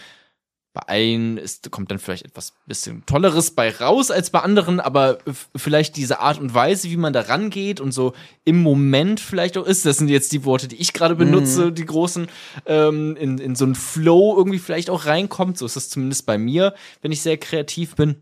bei 0.73 0.87
einen 0.87 1.37
ist, 1.37 1.69
kommt 1.71 1.89
dann 1.89 1.97
vielleicht 1.97 2.25
etwas 2.25 2.53
bisschen 2.67 3.03
Tolleres 3.05 3.51
bei 3.51 3.71
raus 3.71 4.11
als 4.11 4.29
bei 4.29 4.39
anderen, 4.39 4.79
aber 4.79 5.17
vielleicht 5.55 5.95
diese 5.95 6.19
Art 6.19 6.39
und 6.39 6.53
Weise, 6.53 6.89
wie 6.89 6.97
man 6.97 7.11
da 7.11 7.21
rangeht 7.21 7.79
und 7.79 7.91
so 7.91 8.13
im 8.45 8.61
Moment 8.61 9.19
vielleicht 9.19 9.57
auch 9.57 9.65
ist, 9.65 9.85
das 9.85 9.97
sind 9.97 10.09
jetzt 10.09 10.31
die 10.31 10.45
Worte, 10.45 10.67
die 10.67 10.75
ich 10.75 10.93
gerade 10.93 11.15
benutze, 11.15 11.71
die 11.71 11.85
großen, 11.85 12.27
ähm, 12.67 13.15
in, 13.15 13.39
in 13.39 13.55
so 13.55 13.65
einen 13.65 13.75
Flow 13.75 14.35
irgendwie 14.37 14.59
vielleicht 14.59 14.89
auch 14.89 15.05
reinkommt. 15.05 15.57
So 15.57 15.65
ist 15.65 15.75
das 15.75 15.89
zumindest 15.89 16.25
bei 16.27 16.37
mir, 16.37 16.75
wenn 17.01 17.11
ich 17.11 17.21
sehr 17.21 17.37
kreativ 17.37 17.95
bin. 17.95 18.17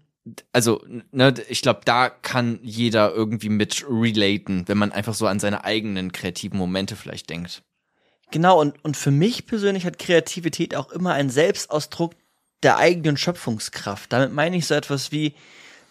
Also, 0.51 0.83
ne, 1.11 1.33
ich 1.49 1.61
glaube, 1.61 1.81
da 1.85 2.09
kann 2.09 2.59
jeder 2.61 3.13
irgendwie 3.13 3.49
mit 3.49 3.85
relaten, 3.89 4.67
wenn 4.67 4.77
man 4.77 4.91
einfach 4.91 5.13
so 5.13 5.27
an 5.27 5.39
seine 5.39 5.63
eigenen 5.63 6.11
kreativen 6.11 6.57
Momente 6.57 6.95
vielleicht 6.95 7.29
denkt. 7.29 7.63
Genau, 8.31 8.59
und, 8.59 8.83
und 8.83 8.97
für 8.97 9.11
mich 9.11 9.45
persönlich 9.45 9.85
hat 9.85 9.99
Kreativität 9.99 10.75
auch 10.75 10.91
immer 10.91 11.13
einen 11.13 11.29
Selbstausdruck 11.29 12.13
der 12.63 12.77
eigenen 12.77 13.17
Schöpfungskraft. 13.17 14.11
Damit 14.11 14.33
meine 14.33 14.57
ich 14.57 14.65
so 14.67 14.73
etwas 14.73 15.11
wie, 15.11 15.35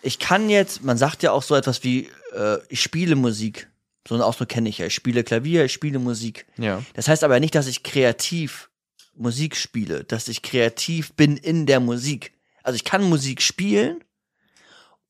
ich 0.02 0.18
kann 0.18 0.50
jetzt, 0.50 0.82
man 0.82 0.98
sagt 0.98 1.22
ja 1.22 1.32
auch 1.32 1.42
so 1.42 1.54
etwas 1.54 1.84
wie, 1.84 2.10
äh, 2.34 2.58
ich 2.68 2.82
spiele 2.82 3.16
Musik. 3.16 3.68
So 4.06 4.14
einen 4.14 4.22
Ausdruck 4.22 4.48
kenne 4.48 4.68
ich 4.68 4.78
ja. 4.78 4.86
Ich 4.86 4.94
spiele 4.94 5.24
Klavier, 5.24 5.64
ich 5.64 5.72
spiele 5.72 5.98
Musik. 5.98 6.46
Ja. 6.58 6.82
Das 6.94 7.08
heißt 7.08 7.24
aber 7.24 7.40
nicht, 7.40 7.54
dass 7.54 7.66
ich 7.66 7.82
kreativ 7.82 8.70
Musik 9.14 9.56
spiele, 9.56 10.04
dass 10.04 10.28
ich 10.28 10.42
kreativ 10.42 11.14
bin 11.14 11.36
in 11.36 11.66
der 11.66 11.80
Musik. 11.80 12.32
Also 12.62 12.76
ich 12.76 12.84
kann 12.84 13.02
Musik 13.02 13.42
spielen 13.42 14.02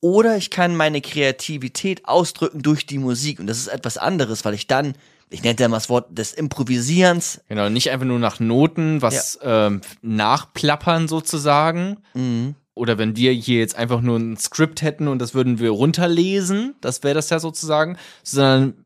Oder 0.00 0.36
ich 0.36 0.50
kann 0.50 0.76
meine 0.76 1.00
Kreativität 1.00 2.06
ausdrücken 2.06 2.62
durch 2.62 2.86
die 2.86 2.98
Musik. 2.98 3.40
Und 3.40 3.46
das 3.46 3.58
ist 3.58 3.68
etwas 3.68 3.98
anderes, 3.98 4.44
weil 4.44 4.54
ich 4.54 4.66
dann, 4.66 4.94
ich 5.28 5.42
nenne 5.42 5.58
ja 5.58 5.68
mal 5.68 5.76
das 5.76 5.88
Wort 5.88 6.16
des 6.16 6.32
Improvisierens. 6.32 7.40
Genau, 7.48 7.68
nicht 7.68 7.90
einfach 7.90 8.06
nur 8.06 8.18
nach 8.18 8.40
Noten 8.40 9.02
was 9.02 9.38
ähm, 9.42 9.80
nachplappern 10.02 11.08
sozusagen. 11.08 11.98
Mhm. 12.14 12.54
Oder 12.74 12.98
wenn 12.98 13.16
wir 13.16 13.32
hier 13.32 13.60
jetzt 13.60 13.76
einfach 13.76 14.02
nur 14.02 14.18
ein 14.18 14.36
Skript 14.36 14.82
hätten 14.82 15.08
und 15.08 15.18
das 15.18 15.34
würden 15.34 15.58
wir 15.58 15.70
runterlesen, 15.70 16.74
das 16.80 17.02
wäre 17.02 17.14
das 17.14 17.30
ja 17.30 17.38
sozusagen, 17.40 17.96
sondern 18.22 18.84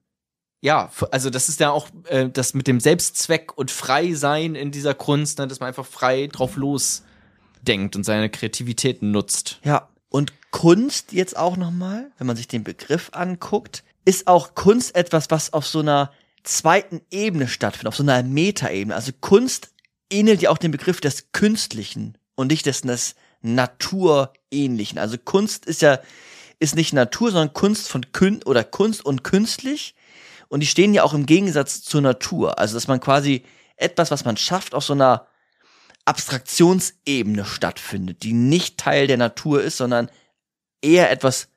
ja, 0.60 0.90
also 1.10 1.30
das 1.30 1.48
ist 1.48 1.58
ja 1.58 1.70
auch 1.70 1.88
äh, 2.06 2.28
das 2.28 2.54
mit 2.54 2.66
dem 2.66 2.80
Selbstzweck 2.80 3.56
und 3.56 3.70
Freisein 3.70 4.54
in 4.54 4.70
dieser 4.70 4.94
Kunst, 4.94 5.38
ne, 5.38 5.48
dass 5.48 5.60
man 5.60 5.68
einfach 5.68 5.86
frei 5.86 6.28
drauf 6.28 6.56
losdenkt 6.56 7.96
und 7.96 8.04
seine 8.04 8.30
Kreativität 8.30 9.02
nutzt. 9.02 9.58
Ja. 9.64 9.88
Und 10.08 10.32
Kunst 10.50 11.12
jetzt 11.12 11.36
auch 11.36 11.56
nochmal, 11.56 12.10
wenn 12.18 12.26
man 12.26 12.36
sich 12.36 12.48
den 12.48 12.64
Begriff 12.64 13.10
anguckt, 13.12 13.84
ist 14.04 14.26
auch 14.26 14.54
Kunst 14.54 14.94
etwas, 14.94 15.30
was 15.30 15.52
auf 15.52 15.66
so 15.66 15.80
einer 15.80 16.10
zweiten 16.42 17.00
Ebene 17.10 17.48
stattfindet, 17.48 17.88
auf 17.88 17.96
so 17.96 18.02
einer 18.02 18.22
Metaebene. 18.22 18.94
Also 18.94 19.12
Kunst 19.20 19.72
ähnelt 20.10 20.42
ja 20.42 20.50
auch 20.50 20.58
dem 20.58 20.72
Begriff 20.72 21.00
des 21.00 21.32
Künstlichen 21.32 22.18
und 22.34 22.48
nicht 22.48 22.66
des, 22.66 22.82
des 22.82 23.14
Naturähnlichen. 23.42 24.98
Also 24.98 25.16
Kunst 25.18 25.66
ist 25.66 25.82
ja, 25.82 26.00
ist 26.58 26.76
nicht 26.76 26.92
Natur, 26.92 27.30
sondern 27.30 27.54
Kunst 27.54 27.88
von 27.88 28.12
Kün 28.12 28.42
oder 28.44 28.64
Kunst 28.64 29.04
und 29.04 29.24
künstlich. 29.24 29.94
Und 30.48 30.60
die 30.60 30.66
stehen 30.66 30.94
ja 30.94 31.04
auch 31.04 31.14
im 31.14 31.26
Gegensatz 31.26 31.82
zur 31.82 32.00
Natur. 32.00 32.58
Also, 32.58 32.74
dass 32.74 32.88
man 32.88 33.00
quasi 33.00 33.44
etwas, 33.76 34.10
was 34.10 34.24
man 34.24 34.36
schafft, 34.36 34.74
auf 34.74 34.84
so 34.84 34.92
einer 34.92 35.26
Abstraktionsebene 36.04 37.44
stattfindet, 37.44 38.22
die 38.24 38.32
nicht 38.32 38.78
Teil 38.78 39.06
der 39.06 39.16
Natur 39.16 39.62
ist, 39.62 39.76
sondern 39.76 40.10
eher 40.82 41.10
etwas 41.10 41.48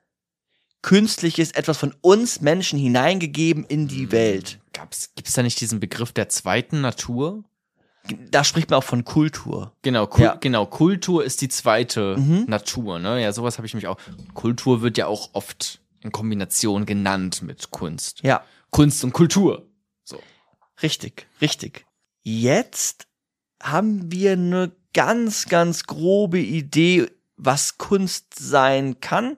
Künstliches, 0.83 1.51
etwas 1.51 1.77
von 1.79 1.95
uns 2.01 2.41
Menschen 2.41 2.77
hineingegeben 2.77 3.63
in 3.65 3.87
die 3.87 4.11
Welt. 4.11 4.59
Gab's, 4.73 5.09
gibt's 5.15 5.33
da 5.33 5.41
nicht 5.41 5.59
diesen 5.59 5.79
Begriff 5.79 6.11
der 6.11 6.29
zweiten 6.29 6.81
Natur? 6.81 7.43
Da 8.29 8.43
spricht 8.43 8.69
man 8.69 8.79
auch 8.79 8.83
von 8.83 9.05
Kultur. 9.05 9.71
Genau, 9.81 10.05
Kul 10.07 10.25
Ja. 10.25 10.35
genau, 10.35 10.65
Kultur 10.65 11.23
ist 11.23 11.41
die 11.41 11.47
zweite 11.47 12.17
Mhm. 12.17 12.45
Natur, 12.47 12.99
ne? 12.99 13.21
Ja, 13.21 13.31
sowas 13.31 13.57
habe 13.57 13.65
ich 13.65 13.73
mich 13.73 13.87
auch. 13.87 13.97
Kultur 14.33 14.81
wird 14.81 14.97
ja 14.97 15.07
auch 15.07 15.29
oft 15.33 15.79
in 16.01 16.11
Kombination 16.11 16.85
genannt 16.85 17.41
mit 17.43 17.71
Kunst. 17.71 18.19
Ja, 18.21 18.43
Kunst 18.71 19.03
und 19.05 19.13
Kultur. 19.13 19.65
So. 20.03 20.19
richtig, 20.81 21.27
richtig. 21.39 21.85
Jetzt 22.23 23.07
haben 23.61 24.11
wir 24.11 24.33
eine 24.33 24.71
ganz, 24.93 25.45
ganz 25.45 25.85
grobe 25.85 26.39
Idee, 26.39 27.09
was 27.37 27.77
Kunst 27.77 28.37
sein 28.37 28.99
kann, 28.99 29.37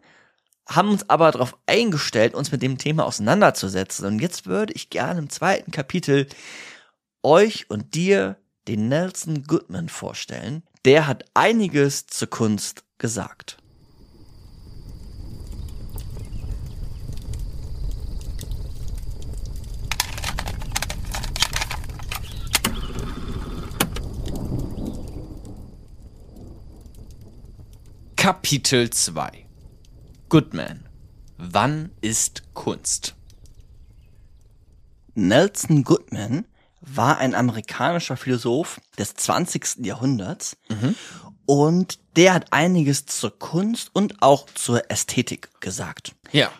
haben 0.67 0.89
uns 0.89 1.09
aber 1.09 1.31
darauf 1.31 1.57
eingestellt, 1.67 2.33
uns 2.33 2.51
mit 2.51 2.61
dem 2.61 2.77
Thema 2.77 3.05
auseinanderzusetzen. 3.05 4.05
Und 4.05 4.19
jetzt 4.19 4.47
würde 4.47 4.73
ich 4.73 4.89
gerne 4.89 5.19
im 5.19 5.29
zweiten 5.29 5.71
Kapitel 5.71 6.27
euch 7.23 7.69
und 7.69 7.93
dir 7.95 8.37
den 8.67 8.87
Nelson 8.87 9.43
Goodman 9.43 9.89
vorstellen. 9.89 10.63
Der 10.85 11.07
hat 11.07 11.25
einiges 11.33 12.07
zur 12.07 12.29
Kunst 12.29 12.83
gesagt. 12.97 13.57
Kapitel 28.15 28.89
2 28.89 29.44
Goodman. 30.29 30.85
Wann 31.37 31.91
ist 32.01 32.43
Kunst? 32.53 33.15
Nelson 35.13 35.83
Goodman 35.83 36.45
war 36.81 37.17
ein 37.17 37.35
amerikanischer 37.35 38.17
Philosoph 38.17 38.79
des 38.97 39.13
20. 39.15 39.85
Jahrhunderts 39.85 40.57
und 41.45 41.99
der 42.15 42.33
hat 42.33 42.53
einiges 42.53 43.05
zur 43.05 43.37
Kunst 43.37 43.91
und 43.93 44.21
auch 44.21 44.47
zur 44.53 44.89
Ästhetik 44.89 45.49
gesagt. 45.61 46.15
Ja. 46.31 46.51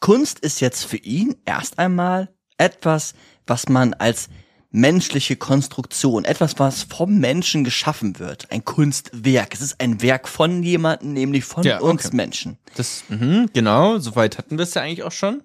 Kunst 0.00 0.38
ist 0.40 0.60
jetzt 0.60 0.84
für 0.84 0.98
ihn 0.98 1.36
erst 1.44 1.78
einmal 1.78 2.34
etwas, 2.58 3.14
was 3.46 3.68
man 3.68 3.94
als 3.94 4.28
menschliche 4.70 5.36
Konstruktion, 5.36 6.24
etwas, 6.24 6.58
was 6.58 6.82
vom 6.82 7.18
Menschen 7.18 7.64
geschaffen 7.64 8.18
wird, 8.18 8.50
ein 8.50 8.64
Kunstwerk. 8.64 9.54
Es 9.54 9.60
ist 9.60 9.80
ein 9.80 10.02
Werk 10.02 10.28
von 10.28 10.62
jemandem, 10.62 11.12
nämlich 11.12 11.44
von 11.44 11.64
Ja, 11.64 11.76
okay. 11.80 11.84
uns 11.90 12.12
Menschen. 12.12 12.58
Das, 12.74 13.04
mhm, 13.08 13.48
genau, 13.52 13.98
soweit 13.98 14.38
hatten 14.38 14.58
wir 14.58 14.64
es 14.64 14.74
ja 14.74 14.82
eigentlich 14.82 15.02
auch 15.04 15.12
schon. 15.12 15.42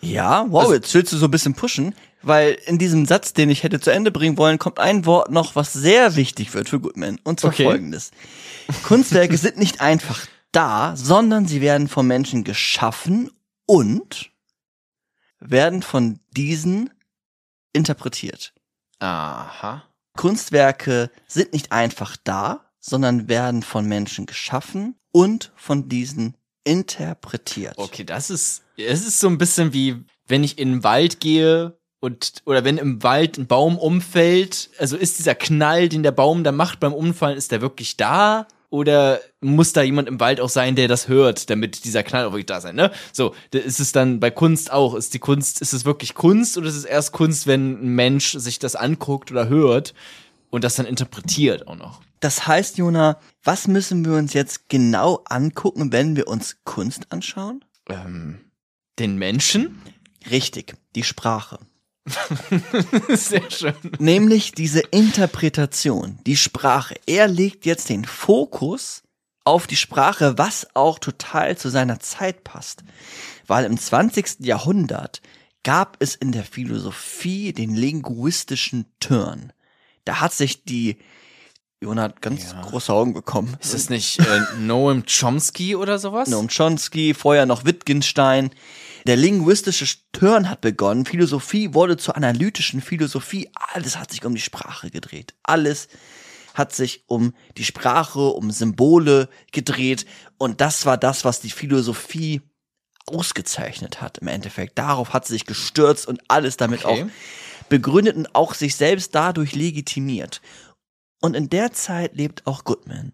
Ja, 0.00 0.44
wow, 0.48 0.62
Also- 0.62 0.74
jetzt 0.74 0.92
willst 0.94 1.12
du 1.12 1.16
so 1.16 1.26
ein 1.26 1.30
bisschen 1.30 1.54
pushen, 1.54 1.94
weil 2.22 2.58
in 2.66 2.76
diesem 2.78 3.06
Satz, 3.06 3.32
den 3.32 3.48
ich 3.50 3.62
hätte 3.62 3.80
zu 3.80 3.90
Ende 3.90 4.10
bringen 4.10 4.36
wollen, 4.36 4.58
kommt 4.58 4.78
ein 4.78 5.06
Wort 5.06 5.30
noch, 5.30 5.56
was 5.56 5.72
sehr 5.72 6.16
wichtig 6.16 6.52
wird 6.54 6.68
für 6.68 6.80
Goodman. 6.80 7.18
Und 7.24 7.40
zwar 7.40 7.52
Okay. 7.52 7.64
folgendes. 7.64 8.10
Kunstwerke 8.82 9.36
sind 9.38 9.56
nicht 9.58 9.80
einfach 9.80 10.26
da, 10.52 10.94
sondern 10.96 11.46
sie 11.46 11.60
werden 11.60 11.88
von 11.88 12.06
Menschen 12.06 12.44
geschaffen 12.44 13.30
und 13.64 14.30
werden 15.40 15.82
von 15.82 16.18
diesen 16.36 16.90
interpretiert. 17.72 18.52
Aha. 18.98 19.84
Kunstwerke 20.16 21.10
sind 21.26 21.52
nicht 21.52 21.72
einfach 21.72 22.16
da, 22.24 22.70
sondern 22.80 23.28
werden 23.28 23.62
von 23.62 23.86
Menschen 23.86 24.26
geschaffen 24.26 24.96
und 25.12 25.52
von 25.56 25.88
diesen 25.88 26.36
interpretiert. 26.64 27.74
Okay, 27.76 28.04
das 28.04 28.30
ist, 28.30 28.62
es 28.76 29.06
ist 29.06 29.20
so 29.20 29.28
ein 29.28 29.38
bisschen 29.38 29.72
wie, 29.72 30.04
wenn 30.26 30.42
ich 30.42 30.58
in 30.58 30.72
den 30.72 30.84
Wald 30.84 31.20
gehe 31.20 31.78
und, 32.00 32.42
oder 32.44 32.64
wenn 32.64 32.78
im 32.78 33.02
Wald 33.02 33.38
ein 33.38 33.46
Baum 33.46 33.78
umfällt, 33.78 34.70
also 34.78 34.96
ist 34.96 35.18
dieser 35.18 35.34
Knall, 35.34 35.88
den 35.88 36.02
der 36.02 36.12
Baum 36.12 36.44
da 36.44 36.52
macht 36.52 36.80
beim 36.80 36.92
Umfallen, 36.92 37.38
ist 37.38 37.52
der 37.52 37.60
wirklich 37.60 37.96
da? 37.96 38.46
Oder 38.76 39.22
muss 39.40 39.72
da 39.72 39.80
jemand 39.80 40.06
im 40.06 40.20
Wald 40.20 40.38
auch 40.38 40.50
sein, 40.50 40.76
der 40.76 40.86
das 40.86 41.08
hört, 41.08 41.48
damit 41.48 41.86
dieser 41.86 42.02
Knall 42.02 42.26
auch 42.26 42.32
wirklich 42.32 42.44
da 42.44 42.60
sein, 42.60 42.76
ne? 42.76 42.90
So, 43.10 43.34
ist 43.50 43.80
es 43.80 43.92
dann 43.92 44.20
bei 44.20 44.30
Kunst 44.30 44.70
auch. 44.70 44.94
Ist 44.94 45.14
die 45.14 45.18
Kunst, 45.18 45.62
ist 45.62 45.72
es 45.72 45.86
wirklich 45.86 46.12
Kunst 46.14 46.58
oder 46.58 46.68
ist 46.68 46.76
es 46.76 46.84
erst 46.84 47.12
Kunst, 47.12 47.46
wenn 47.46 47.82
ein 47.82 47.94
Mensch 47.94 48.32
sich 48.32 48.58
das 48.58 48.76
anguckt 48.76 49.30
oder 49.30 49.48
hört 49.48 49.94
und 50.50 50.62
das 50.62 50.74
dann 50.74 50.84
interpretiert 50.84 51.66
auch 51.66 51.76
noch? 51.76 52.02
Das 52.20 52.46
heißt, 52.46 52.76
Jona, 52.76 53.18
was 53.42 53.66
müssen 53.66 54.04
wir 54.04 54.12
uns 54.12 54.34
jetzt 54.34 54.68
genau 54.68 55.22
angucken, 55.24 55.90
wenn 55.90 56.14
wir 56.14 56.28
uns 56.28 56.58
Kunst 56.64 57.10
anschauen? 57.10 57.64
Ähm, 57.88 58.40
den 58.98 59.16
Menschen? 59.16 59.80
Richtig, 60.30 60.74
die 60.94 61.02
Sprache. 61.02 61.60
Sehr 63.08 63.50
schön. 63.50 63.74
Nämlich 63.98 64.52
diese 64.52 64.80
Interpretation, 64.80 66.18
die 66.26 66.36
Sprache. 66.36 66.94
Er 67.06 67.28
legt 67.28 67.66
jetzt 67.66 67.88
den 67.88 68.04
Fokus 68.04 69.02
auf 69.44 69.66
die 69.66 69.76
Sprache, 69.76 70.38
was 70.38 70.66
auch 70.74 70.98
total 70.98 71.56
zu 71.56 71.68
seiner 71.68 72.00
Zeit 72.00 72.44
passt. 72.44 72.82
Weil 73.46 73.64
im 73.64 73.78
20. 73.78 74.40
Jahrhundert 74.40 75.20
gab 75.62 75.96
es 76.00 76.14
in 76.14 76.32
der 76.32 76.44
Philosophie 76.44 77.52
den 77.52 77.74
linguistischen 77.74 78.86
Turn. 79.00 79.52
Da 80.04 80.20
hat 80.20 80.32
sich 80.32 80.64
die, 80.64 80.98
Jona 81.80 82.02
hat 82.02 82.22
ganz 82.22 82.52
Ja. 82.52 82.60
große 82.62 82.92
Augen 82.92 83.14
bekommen. 83.14 83.56
Ist 83.60 83.74
das 83.74 83.90
nicht 83.90 84.20
äh, 84.20 84.40
Noam 84.60 85.04
Chomsky 85.06 85.74
oder 85.76 85.98
sowas? 85.98 86.28
Noam 86.28 86.48
Chomsky, 86.48 87.14
vorher 87.14 87.46
noch 87.46 87.64
Wittgenstein. 87.64 88.50
Der 89.06 89.14
linguistische 89.14 89.86
Turn 90.10 90.50
hat 90.50 90.62
begonnen. 90.62 91.06
Philosophie 91.06 91.74
wurde 91.74 91.96
zur 91.96 92.16
analytischen 92.16 92.80
Philosophie. 92.80 93.48
Alles 93.54 93.96
hat 93.96 94.10
sich 94.10 94.24
um 94.24 94.34
die 94.34 94.40
Sprache 94.40 94.90
gedreht. 94.90 95.34
Alles 95.44 95.86
hat 96.54 96.74
sich 96.74 97.04
um 97.06 97.32
die 97.56 97.64
Sprache, 97.64 98.18
um 98.18 98.50
Symbole 98.50 99.28
gedreht. 99.52 100.06
Und 100.38 100.60
das 100.60 100.86
war 100.86 100.96
das, 100.96 101.24
was 101.24 101.38
die 101.38 101.50
Philosophie 101.50 102.40
ausgezeichnet 103.06 104.00
hat 104.00 104.18
im 104.18 104.26
Endeffekt. 104.26 104.76
Darauf 104.76 105.12
hat 105.12 105.24
sie 105.24 105.34
sich 105.34 105.46
gestürzt 105.46 106.08
und 106.08 106.20
alles 106.26 106.56
damit 106.56 106.84
Okay. 106.84 107.04
auch 107.04 107.68
begründet 107.68 108.16
und 108.16 108.34
auch 108.34 108.54
sich 108.54 108.74
selbst 108.74 109.14
dadurch 109.14 109.54
legitimiert. 109.54 110.40
Und 111.20 111.36
in 111.36 111.48
der 111.48 111.70
Zeit 111.72 112.16
lebt 112.16 112.44
auch 112.48 112.64
Goodman. 112.64 113.12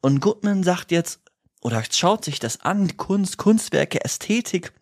Und 0.00 0.20
Goodman 0.20 0.62
sagt 0.64 0.92
jetzt, 0.92 1.20
oder 1.60 1.82
schaut 1.90 2.24
sich 2.24 2.38
das 2.38 2.62
an, 2.62 2.96
Kunst, 2.96 3.36
Kunstwerke, 3.36 4.02
Ästhetik, 4.02 4.72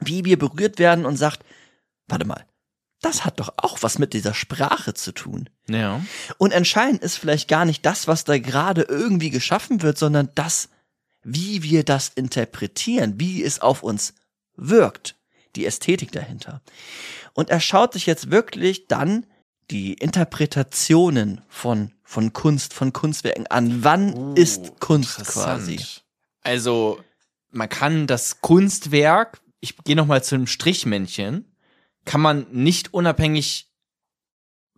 wie 0.00 0.24
wir 0.24 0.38
berührt 0.38 0.78
werden 0.78 1.06
und 1.06 1.16
sagt, 1.16 1.44
warte 2.06 2.26
mal, 2.26 2.44
das 3.00 3.24
hat 3.24 3.38
doch 3.38 3.52
auch 3.58 3.82
was 3.82 3.98
mit 3.98 4.14
dieser 4.14 4.32
Sprache 4.34 4.94
zu 4.94 5.12
tun. 5.12 5.50
Ja. 5.68 6.00
Und 6.38 6.52
entscheidend 6.52 7.02
ist 7.02 7.16
vielleicht 7.16 7.48
gar 7.48 7.64
nicht 7.64 7.84
das, 7.84 8.08
was 8.08 8.24
da 8.24 8.38
gerade 8.38 8.82
irgendwie 8.82 9.30
geschaffen 9.30 9.82
wird, 9.82 9.98
sondern 9.98 10.30
das, 10.34 10.70
wie 11.22 11.62
wir 11.62 11.84
das 11.84 12.10
interpretieren, 12.14 13.20
wie 13.20 13.42
es 13.42 13.60
auf 13.60 13.82
uns 13.82 14.14
wirkt, 14.56 15.16
die 15.54 15.66
Ästhetik 15.66 16.12
dahinter. 16.12 16.62
Und 17.34 17.50
er 17.50 17.60
schaut 17.60 17.92
sich 17.92 18.06
jetzt 18.06 18.30
wirklich 18.30 18.86
dann 18.86 19.26
die 19.70 19.94
Interpretationen 19.94 21.42
von, 21.48 21.92
von 22.02 22.32
Kunst, 22.32 22.72
von 22.74 22.92
Kunstwerken 22.92 23.46
an. 23.48 23.84
Wann 23.84 24.14
Uh, 24.14 24.34
ist 24.34 24.80
Kunst 24.80 25.24
quasi? 25.24 25.80
Also, 26.42 27.00
man 27.50 27.68
kann 27.68 28.06
das 28.06 28.40
Kunstwerk, 28.40 29.40
ich 29.64 29.76
gehe 29.84 29.96
noch 29.96 30.06
mal 30.06 30.22
zu 30.22 30.34
einem 30.34 30.46
Strichmännchen, 30.46 31.46
kann 32.04 32.20
man 32.20 32.46
nicht 32.52 32.92
unabhängig 32.92 33.70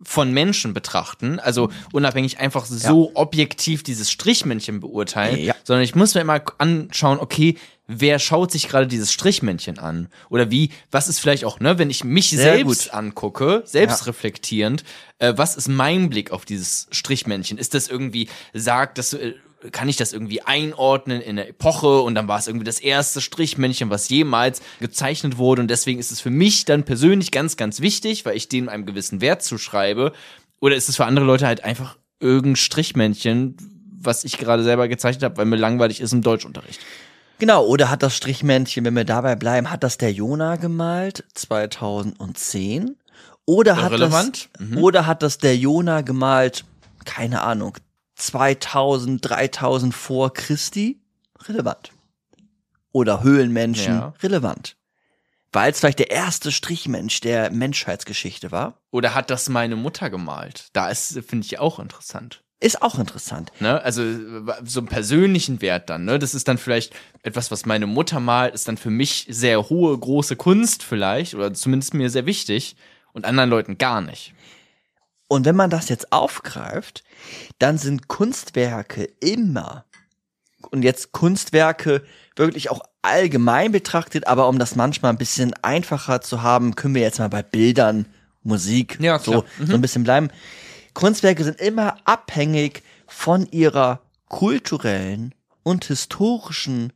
von 0.03 0.31
Menschen 0.31 0.73
betrachten, 0.75 1.39
also 1.39 1.71
unabhängig 1.91 2.39
einfach 2.39 2.65
so 2.65 3.11
objektiv 3.15 3.81
dieses 3.83 4.11
Strichmännchen 4.11 4.79
beurteilen, 4.79 5.39
Ja. 5.39 5.55
sondern 5.63 5.83
ich 5.83 5.95
muss 5.95 6.13
mir 6.13 6.21
immer 6.21 6.39
anschauen, 6.59 7.19
okay, 7.19 7.57
wer 7.87 8.19
schaut 8.19 8.51
sich 8.51 8.67
gerade 8.69 8.85
dieses 8.85 9.11
Strichmännchen 9.11 9.79
an? 9.79 10.09
Oder 10.29 10.51
wie, 10.51 10.69
was 10.91 11.07
ist 11.07 11.19
vielleicht 11.19 11.45
auch, 11.45 11.59
ne, 11.59 11.79
wenn 11.79 11.89
ich 11.89 12.03
mich 12.03 12.29
Sehr 12.29 12.37
selbst 12.57 12.85
gut. 12.85 12.93
angucke, 12.93 13.63
selbstreflektierend, 13.65 14.83
äh, 15.17 15.33
was 15.35 15.55
ist 15.57 15.67
mein 15.67 16.09
Blick 16.09 16.29
auf 16.31 16.45
dieses 16.45 16.87
Strichmännchen? 16.91 17.57
Ist 17.57 17.73
das 17.73 17.87
irgendwie, 17.87 18.29
sagt 18.53 18.99
das, 18.99 19.13
äh, 19.13 19.33
kann 19.71 19.89
ich 19.89 19.95
das 19.95 20.13
irgendwie 20.13 20.41
einordnen 20.41 21.19
in 21.21 21.35
der 21.35 21.49
Epoche 21.49 22.01
und 22.01 22.15
dann 22.15 22.27
war 22.27 22.37
es 22.37 22.47
irgendwie 22.47 22.65
das 22.65 22.79
erste 22.79 23.21
Strichmännchen, 23.21 23.89
was 23.89 24.07
jemals 24.09 24.61
gezeichnet 24.79 25.37
wurde 25.37 25.61
und 25.61 25.67
deswegen 25.69 25.99
ist 25.99 26.11
es 26.11 26.21
für 26.21 26.29
mich 26.29 26.65
dann 26.65 26.83
persönlich 26.83 27.31
ganz, 27.31 27.57
ganz 27.57 27.81
wichtig, 27.81 28.25
weil 28.25 28.37
ich 28.37 28.49
dem 28.49 28.69
einen 28.69 28.85
gewissen 28.85 29.19
Wert 29.21 29.41
zuschreibe. 29.41 30.13
Oder 30.59 30.75
ist 30.75 30.89
es 30.89 30.95
für 30.95 31.05
andere 31.05 31.25
Leute 31.25 31.47
halt 31.47 31.63
einfach 31.63 31.97
irgendein 32.19 32.55
Strichmännchen, 32.55 33.57
was 33.99 34.23
ich 34.23 34.37
gerade 34.37 34.63
selber 34.63 34.87
gezeichnet 34.87 35.23
habe, 35.23 35.37
weil 35.37 35.45
mir 35.45 35.55
langweilig 35.55 36.01
ist 36.01 36.13
im 36.13 36.21
Deutschunterricht? 36.21 36.79
Genau, 37.39 37.65
oder 37.65 37.91
hat 37.91 38.01
das 38.01 38.15
Strichmännchen, 38.15 38.83
wenn 38.85 38.95
wir 38.95 39.05
dabei 39.05 39.35
bleiben, 39.35 39.69
hat 39.69 39.83
das 39.83 39.97
der 39.97 40.11
Jona 40.11 40.55
gemalt 40.55 41.23
2010? 41.35 42.95
Oder 43.45 43.81
hat 43.81 43.93
das 43.99 44.31
Mhm. 44.59 44.77
oder 44.77 45.05
hat 45.05 45.23
das 45.23 45.37
der 45.37 45.55
Jona 45.55 46.01
gemalt, 46.01 46.65
keine 47.05 47.41
Ahnung, 47.41 47.77
2000, 48.17 49.23
3000 49.23 49.93
vor 49.93 50.33
Christi? 50.33 50.99
Relevant. 51.47 51.91
Oder 52.91 53.23
Höhlenmenschen? 53.23 53.93
Ja. 53.93 54.13
Relevant. 54.21 54.75
Weil 55.53 55.71
es 55.71 55.79
vielleicht 55.79 55.99
der 55.99 56.11
erste 56.11 56.51
Strichmensch 56.51 57.21
der 57.21 57.51
Menschheitsgeschichte 57.51 58.51
war? 58.51 58.81
Oder 58.91 59.15
hat 59.15 59.29
das 59.29 59.49
meine 59.49 59.75
Mutter 59.75 60.09
gemalt? 60.09 60.67
Da 60.73 60.89
ist, 60.89 61.19
finde 61.27 61.45
ich 61.45 61.59
auch 61.59 61.79
interessant. 61.79 62.43
Ist 62.59 62.81
auch 62.81 62.97
interessant. 62.97 63.51
Ne? 63.59 63.81
Also 63.83 64.01
so 64.63 64.79
einen 64.79 64.87
persönlichen 64.87 65.61
Wert 65.61 65.91
dann. 65.91 66.05
Ne? 66.05 66.17
Das 66.17 66.33
ist 66.33 66.47
dann 66.47 66.57
vielleicht 66.57 66.95
etwas, 67.21 67.51
was 67.51 67.67
meine 67.67 67.85
Mutter 67.85 68.19
malt, 68.19 68.55
ist 68.55 68.67
dann 68.67 68.77
für 68.77 68.89
mich 68.89 69.27
sehr 69.29 69.69
hohe, 69.69 69.95
große 69.95 70.35
Kunst 70.35 70.81
vielleicht 70.81 71.35
oder 71.35 71.53
zumindest 71.53 71.93
mir 71.93 72.09
sehr 72.09 72.25
wichtig 72.25 72.75
und 73.13 73.25
anderen 73.25 73.51
Leuten 73.51 73.77
gar 73.77 74.01
nicht. 74.01 74.33
Und 75.27 75.45
wenn 75.45 75.55
man 75.55 75.69
das 75.69 75.89
jetzt 75.89 76.11
aufgreift, 76.11 77.03
dann 77.59 77.77
sind 77.77 78.07
Kunstwerke 78.07 79.03
immer, 79.19 79.85
und 80.71 80.83
jetzt 80.83 81.11
Kunstwerke 81.11 82.03
wirklich 82.35 82.69
auch 82.69 82.81
allgemein 83.01 83.71
betrachtet, 83.71 84.27
aber 84.27 84.47
um 84.47 84.59
das 84.59 84.75
manchmal 84.75 85.11
ein 85.11 85.17
bisschen 85.17 85.53
einfacher 85.63 86.21
zu 86.21 86.41
haben, 86.41 86.75
können 86.75 86.95
wir 86.95 87.01
jetzt 87.01 87.19
mal 87.19 87.29
bei 87.29 87.43
Bildern, 87.43 88.05
Musik, 88.43 88.97
Ja, 88.99 89.19
so. 89.19 89.43
Mhm. 89.59 89.67
so 89.67 89.73
ein 89.73 89.81
bisschen 89.81 90.03
bleiben. 90.03 90.29
Kunstwerke 90.93 91.43
sind 91.43 91.59
immer 91.59 91.97
abhängig 92.05 92.81
von 93.07 93.45
ihrer 93.51 94.01
kulturellen 94.29 95.33
und 95.63 95.85
historischen 95.85 96.93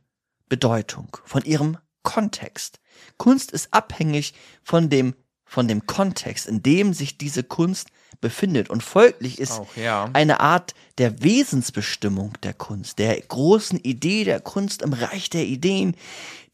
Bedeutung, 0.48 1.16
von 1.24 1.42
ihrem 1.44 1.78
Kontext. 2.02 2.80
Kunst 3.16 3.52
ist 3.52 3.72
abhängig 3.72 4.34
von 4.62 4.88
dem, 4.88 5.14
von 5.44 5.68
dem 5.68 5.86
Kontext, 5.86 6.46
in 6.46 6.62
dem 6.62 6.94
sich 6.94 7.16
diese 7.16 7.42
Kunst 7.42 7.88
befindet. 8.20 8.70
Und 8.70 8.82
folglich 8.82 9.38
ist 9.38 9.52
Auch, 9.52 9.76
ja. 9.76 10.10
eine 10.12 10.40
Art 10.40 10.74
der 10.98 11.22
Wesensbestimmung 11.22 12.34
der 12.42 12.54
Kunst, 12.54 12.98
der 12.98 13.20
großen 13.20 13.78
Idee 13.78 14.24
der 14.24 14.40
Kunst 14.40 14.82
im 14.82 14.92
Reich 14.92 15.30
der 15.30 15.44
Ideen, 15.44 15.96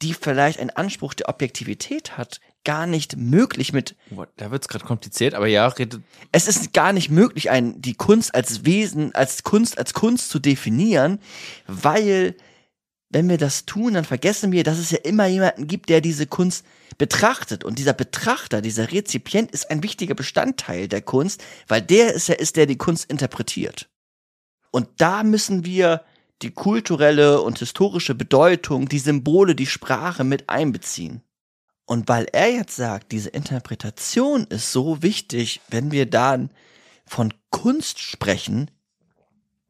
die 0.03 0.14
vielleicht 0.14 0.61
einen 0.61 0.71
Anspruch 0.71 1.14
der 1.14 1.29
Objektivität 1.29 2.16
hat, 2.16 2.40
gar 2.64 2.87
nicht 2.87 3.16
möglich 3.16 3.73
mit 3.73 3.97
Da 4.37 4.51
wird's 4.51 4.68
gerade 4.68 4.85
kompliziert, 4.85 5.35
aber 5.35 5.47
ja, 5.47 5.66
redet. 5.68 6.03
es 6.33 6.49
ist 6.49 6.73
gar 6.73 6.92
nicht 6.92 7.11
möglich, 7.11 7.51
ein, 7.51 7.81
die 7.81 7.94
Kunst 7.94 8.35
als 8.35 8.64
Wesen, 8.64 9.14
als 9.14 9.42
Kunst, 9.42 9.79
als 9.79 9.94
Kunst 9.94 10.29
zu 10.29 10.38
definieren, 10.38 11.18
weil, 11.66 12.37
wenn 13.11 13.29
wir 13.29 13.38
das 13.38 13.64
tun, 13.64 13.94
dann 13.94 14.05
vergessen 14.05 14.53
wir, 14.53 14.64
dass 14.64 14.79
es 14.79 14.90
ja 14.90 14.99
immer 14.99 15.27
jemanden 15.27 15.66
gibt, 15.66 15.88
der 15.88 16.01
diese 16.01 16.27
Kunst 16.27 16.64
betrachtet. 16.99 17.64
Und 17.64 17.79
dieser 17.79 17.94
Betrachter, 17.94 18.61
dieser 18.61 18.92
Rezipient 18.92 19.51
ist 19.51 19.71
ein 19.71 19.83
wichtiger 19.83 20.14
Bestandteil 20.14 20.88
der 20.88 21.01
Kunst, 21.03 21.42
weil 21.68 21.81
der 21.81 22.12
ist 22.14 22.29
ja 22.29 22.35
ist, 22.35 22.57
der 22.57 22.66
die 22.66 22.77
Kunst 22.77 23.11
interpretiert. 23.11 23.88
Und 24.71 24.88
da 24.99 25.23
müssen 25.23 25.64
wir 25.64 26.05
die 26.42 26.51
kulturelle 26.51 27.40
und 27.40 27.59
historische 27.59 28.14
Bedeutung, 28.14 28.88
die 28.88 28.99
Symbole, 28.99 29.55
die 29.55 29.66
Sprache 29.66 30.25
mit 30.25 30.49
einbeziehen. 30.49 31.23
Und 31.87 32.09
weil 32.09 32.27
er 32.33 32.53
jetzt 32.53 32.77
sagt, 32.77 33.12
diese 33.12 33.31
Interpretation 33.31 34.44
ist 34.44 34.73
so 34.73 35.03
wichtig, 35.03 35.62
wenn 35.68 35.90
wir 35.90 36.05
dann 36.05 36.51
von 37.07 37.33
Kunst 37.49 37.99
sprechen, 37.99 38.71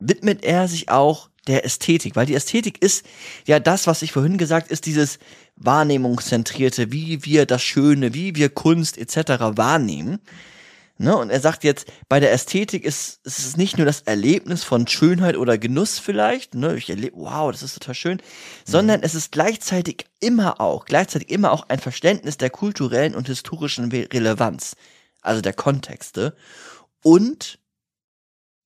widmet 0.01 0.45
er 0.45 0.67
sich 0.67 0.91
auch 0.91 1.31
der 1.49 1.65
Ästhetik, 1.65 2.15
weil 2.15 2.27
die 2.27 2.35
Ästhetik 2.35 2.83
ist 2.83 3.05
ja 3.47 3.59
das, 3.59 3.87
was 3.87 4.03
ich 4.03 4.13
vorhin 4.13 4.39
gesagt, 4.39 4.71
ist 4.71 4.87
dieses 4.87 5.19
wahrnehmungszentrierte, 5.57 6.93
wie 6.93 7.25
wir 7.25 7.47
das 7.47 7.63
Schöne, 7.63 8.15
wie 8.15 8.37
wir 8.37 8.49
Kunst 8.49 8.99
etc. 8.99 9.57
wahrnehmen. 9.57 10.21
Ne? 10.99 11.17
Und 11.17 11.31
er 11.31 11.41
sagt 11.41 11.63
jetzt, 11.63 11.91
bei 12.09 12.19
der 12.19 12.33
Ästhetik 12.33 12.85
ist, 12.85 13.21
ist 13.25 13.39
es 13.39 13.57
nicht 13.57 13.77
nur 13.77 13.87
das 13.87 14.03
Erlebnis 14.03 14.65
von 14.65 14.87
Schönheit 14.89 15.37
oder 15.37 15.57
Genuss 15.57 15.99
vielleicht, 16.01 16.55
ne? 16.55 16.77
ich 16.77 16.91
erlebe, 16.91 17.17
wow, 17.17 17.53
das 17.53 17.63
ist 17.63 17.75
total 17.75 17.95
schön, 17.95 18.23
sondern 18.65 19.03
es 19.03 19.15
ist 19.15 19.31
gleichzeitig 19.31 20.07
immer 20.19 20.61
auch, 20.61 20.85
gleichzeitig 20.85 21.31
immer 21.31 21.53
auch 21.53 21.69
ein 21.69 21.79
Verständnis 21.79 22.37
der 22.37 22.51
kulturellen 22.51 23.15
und 23.15 23.29
historischen 23.29 23.91
Relevanz, 23.91 24.75
also 25.23 25.41
der 25.41 25.53
Kontexte 25.53 26.37
und 27.03 27.61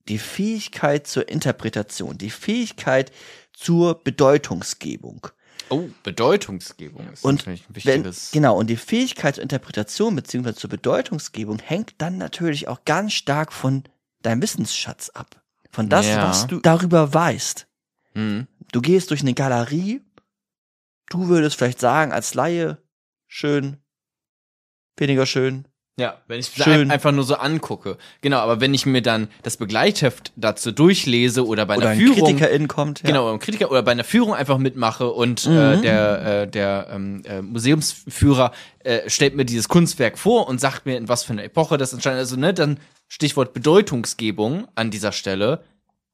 die 0.09 0.19
Fähigkeit 0.19 1.07
zur 1.07 1.29
Interpretation, 1.29 2.19
die 2.19 2.31
Fähigkeit 2.31 3.12
zur 3.53 4.03
Bedeutungsgebung. 4.03 5.29
Oh, 5.69 5.88
Bedeutungsgebung 6.03 7.09
ist 7.12 7.25
Und 7.25 7.37
natürlich 7.37 7.62
ein 7.69 7.75
wenn, 7.77 8.05
wichtiges. 8.05 8.31
genau, 8.33 8.59
und 8.59 8.69
die 8.69 8.77
Fähigkeit 8.77 9.37
zur 9.37 9.43
Interpretation 9.43 10.15
bzw. 10.17 10.55
zur 10.55 10.69
Bedeutungsgebung 10.71 11.59
hängt 11.61 11.95
dann 11.99 12.19
natürlich 12.19 12.69
auch 12.69 12.85
ganz 12.85 13.12
stark 13.15 13.53
von 13.53 13.85
deinem 14.23 14.43
Wissensschatz 14.43 15.09
ab. 15.11 15.43
Von 15.71 15.88
das, 15.88 16.07
Ja. 16.07 16.29
was 16.29 16.47
du 16.47 16.61
darüber 16.61 17.15
weißt. 17.15 17.67
Hm. 18.15 18.47
Du 18.73 18.81
gehst 18.83 19.11
durch 19.11 19.23
eine 19.23 19.35
Galerie, 19.35 20.03
du 21.09 21.29
würdest 21.29 21.57
vielleicht 21.57 21.81
sagen, 21.81 22.12
als 22.12 22.35
Laie, 22.35 22.83
schön, 23.27 23.79
weniger 24.97 25.25
schön. 25.27 25.67
Ja, 25.99 26.17
wenn 26.27 26.41
ich 26.41 26.49
es 26.57 26.65
Schön. 26.65 26.91
einfach 26.91 27.13
nur 27.13 27.25
so 27.25 27.35
angucke. 27.35 27.99
Genau, 28.23 28.39
aber 28.39 28.63
wenn 28.63 28.73
ich 28.73 28.87
mir 28.87 29.03
dann 29.03 29.29
das 29.43 29.59
Begleitheft 29.59 30.33
dazu 30.37 30.73
durchlese 30.73 31.47
oder 31.47 31.67
bei 31.67 31.77
Oder 31.77 31.91
einer 31.91 32.01
ein 32.01 32.07
Führung. 32.07 32.35
KritikerIn 32.35 32.67
kommt. 32.67 33.03
Ja. 33.03 33.09
Genau, 33.09 33.31
ein 33.31 33.39
Kritiker 33.39 33.71
oder 33.71 33.83
bei 33.83 33.93
einer 33.93 34.03
Führung 34.05 34.33
einfach 34.35 34.57
mitmache 34.57 35.11
und 35.11 35.45
äh, 35.45 35.51
Mhm. 35.77 35.83
der, 35.83 36.43
äh, 36.43 36.49
der 36.49 36.87
ähm, 36.91 37.23
äh, 37.27 37.43
Museumsführer 37.43 38.53
äh, 38.81 39.09
stellt 39.11 39.37
mir 39.37 39.45
dieses 39.45 39.69
Kunstwerk 39.69 40.19
vor 40.19 40.49
und 40.49 40.61
sagt 40.63 40.87
mir, 40.87 40.97
in 40.97 41.09
was 41.09 41.25
für 41.25 41.35
eine 41.35 41.43
Epoche 41.43 41.77
das 41.77 41.93
ist. 41.93 42.07
Also, 42.07 42.37
ne, 42.37 42.55
dann 42.55 42.79
Stichwort 43.09 43.53
Bedeutungsgebung 43.53 44.67
an 44.75 44.91
dieser 44.91 45.13
Stelle, 45.13 45.63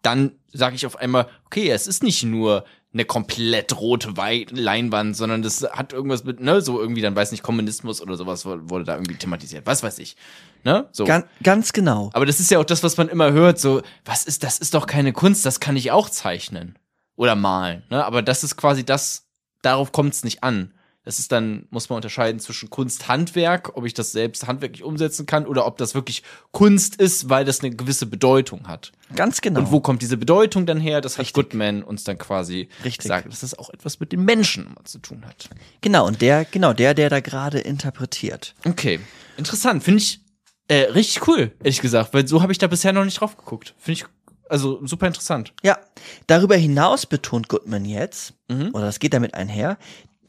dann 0.03 0.33
sage 0.53 0.75
ich 0.75 0.87
auf 0.87 0.97
einmal, 0.97 1.29
okay, 1.47 1.71
es 1.71 1.87
ist 1.87 2.03
nicht 2.03 2.25
nur 2.25 2.65
eine 2.93 3.05
komplett 3.05 3.79
rote 3.79 4.17
Wei 4.17 4.47
Leinwand, 4.51 5.17
sondern 5.17 5.43
das 5.43 5.63
hat 5.63 5.93
irgendwas 5.93 6.25
mit, 6.25 6.41
ne, 6.41 6.61
so 6.63 6.81
irgendwie, 6.81 7.03
dann 7.03 7.15
weiß 7.15 7.33
nicht, 7.33 7.43
Kommunismus 7.43 8.01
oder 8.01 8.17
sowas 8.17 8.47
wurde 8.47 8.85
da 8.85 8.95
irgendwie 8.95 9.17
thematisiert. 9.17 9.67
Was 9.67 9.83
weiß 9.83 9.99
ich. 9.99 10.17
Ne? 10.65 10.89
So. 10.93 11.05
Ganz, 11.05 11.27
ganz 11.43 11.73
genau. 11.73 12.11
Aber 12.15 12.25
das 12.25 12.41
ist 12.41 12.51
ja 12.51 12.59
auch 12.59 12.65
das, 12.65 12.83
was 12.83 12.97
man 12.97 13.09
immer 13.09 13.33
hört, 13.33 13.61
so, 13.61 13.83
was 14.05 14.25
ist, 14.25 14.43
das 14.43 14.59
ist 14.59 14.75
doch 14.75 14.87
keine 14.87 15.13
Kunst, 15.13 15.45
das 15.45 15.61
kann 15.61 15.77
ich 15.77 15.91
auch 15.91 16.09
zeichnen. 16.09 16.79
Oder 17.15 17.35
malen, 17.35 17.83
ne? 17.91 18.05
Aber 18.05 18.23
das 18.23 18.45
ist 18.45 18.57
quasi 18.57 18.85
das, 18.85 19.27
darauf 19.61 19.93
kommt 19.93 20.15
es 20.15 20.25
nicht 20.25 20.43
an. 20.45 20.73
Das 21.09 21.19
ist 21.19 21.33
dann, 21.33 21.67
muss 21.71 21.89
man 21.89 21.97
unterscheiden 21.97 22.39
zwischen 22.39 22.69
Kunsthandwerk, 22.69 23.79
ob 23.79 23.87
ich 23.87 23.95
das 23.95 24.13
selbst 24.13 24.47
handwerklich 24.47 24.83
umsetzen 24.83 25.25
kann, 25.25 25.47
oder 25.47 25.65
ob 25.65 25.79
das 25.79 25.95
wirklich 25.95 26.23
Kunst 26.51 26.97
ist, 26.97 27.31
weil 27.31 27.47
das 27.47 27.61
eine 27.61 27.75
gewisse 27.75 28.05
Bedeutung 28.05 28.69
hat. 28.69 28.93
Ganz 29.17 29.41
genau. 29.41 29.61
Und 29.61 29.73
wo 29.73 29.81
kommt 29.81 30.03
diese 30.03 30.19
Bedeutung 30.19 30.67
dann 30.67 30.79
her? 30.79 31.01
Das 31.01 31.13
Richtig. 31.19 31.29
hat 31.29 31.35
Goodman 31.35 31.83
uns 31.83 32.05
dann 32.05 32.19
quasi 32.19 32.69
Richtig. 32.85 32.99
gesagt, 32.99 33.33
dass 33.33 33.41
das 33.41 33.59
auch 33.59 33.71
etwas 33.71 34.01
mit 34.01 34.13
den 34.13 34.23
Menschen 34.23 34.75
zu 34.85 34.99
tun 34.99 35.25
hat. 35.27 35.49
Genau, 35.81 36.07
und 36.07 36.21
der, 36.21 36.45
genau, 36.45 36.75
der, 36.75 36.93
der 36.93 37.09
da 37.09 37.21
gerade 37.21 37.59
interpretiert. 37.59 38.55
Okay, 38.67 39.01
interessant. 39.39 39.83
Finde 39.83 40.03
ich 40.03 40.21
äh, 40.69 40.91
richtig 40.91 41.27
cool, 41.27 41.53
ehrlich 41.61 41.81
gesagt, 41.81 42.13
weil 42.13 42.29
so 42.29 42.43
habe 42.43 42.53
ich 42.53 42.59
da 42.59 42.67
bisher 42.67 42.93
noch 42.93 43.07
nicht 43.07 43.19
drauf 43.19 43.35
geguckt. 43.39 43.75
Finde 43.79 43.93
ich 44.03 44.05
also 44.51 44.85
super 44.87 45.07
interessant. 45.07 45.53
Ja, 45.63 45.79
darüber 46.27 46.57
hinaus 46.57 47.07
betont 47.07 47.49
Goodman 47.49 47.85
jetzt, 47.85 48.35
Mhm. 48.51 48.71
oder 48.73 48.87
das 48.87 48.99
geht 48.99 49.13
damit 49.13 49.35
einher, 49.35 49.77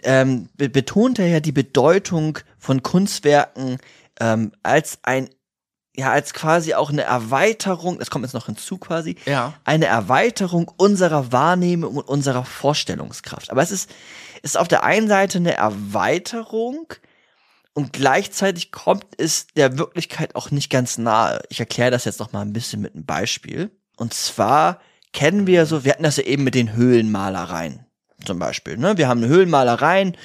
ähm, 0.04 0.50
be 0.56 0.70
betont 0.70 1.20
er 1.20 1.28
ja 1.28 1.40
die 1.40 1.52
Bedeutung 1.52 2.40
von 2.58 2.84
Kunstwerken 2.84 3.78
ähm, 4.20 4.52
als 4.64 5.00
ein, 5.04 5.30
ja, 5.96 6.12
als 6.12 6.34
quasi 6.34 6.74
auch 6.74 6.90
eine 6.90 7.04
Erweiterung, 7.04 8.00
das 8.00 8.10
kommt 8.10 8.24
jetzt 8.26 8.34
noch 8.34 8.46
hinzu 8.46 8.78
quasi, 8.78 9.16
Ja. 9.26 9.54
eine 9.66 9.86
Erweiterung 9.86 10.72
unserer 10.78 11.32
Wahrnehmung 11.32 11.98
und 11.98 12.08
unserer 12.08 12.46
Vorstellungskraft. 12.46 13.50
Aber 13.52 13.62
es 13.62 13.72
ist, 13.72 13.90
ist 14.42 14.58
auf 14.58 14.68
der 14.68 14.84
einen 14.84 15.08
Seite 15.08 15.38
eine 15.40 15.54
Erweiterung 15.54 16.94
und 17.74 17.94
gleichzeitig 17.94 18.72
kommt 18.72 19.06
es 19.18 19.48
der 19.48 19.78
Wirklichkeit 19.78 20.36
auch 20.36 20.52
nicht 20.52 20.70
ganz 20.70 20.98
nahe. 20.98 21.42
Ich 21.50 21.60
erkläre 21.60 21.92
das 21.92 22.06
jetzt 22.06 22.20
noch 22.20 22.32
mal 22.34 22.42
ein 22.42 22.54
bisschen 22.54 22.82
mit 22.82 22.94
einem 22.96 23.06
Beispiel. 23.06 23.72
Und 23.98 24.14
zwar 24.14 24.80
kennen 25.14 25.48
wir 25.48 25.66
so, 25.66 25.84
wir 25.84 25.92
hatten 25.94 26.04
das 26.04 26.18
ja 26.18 26.24
eben 26.24 26.44
mit 26.44 26.56
den 26.56 26.74
Höhlenmalereien 26.74 27.86
zum 28.26 28.40
Beispiel. 28.40 28.78
Ne? 28.78 28.98
Wir 28.98 29.08
haben 29.08 29.26
Höhlenmalereien 29.26 30.18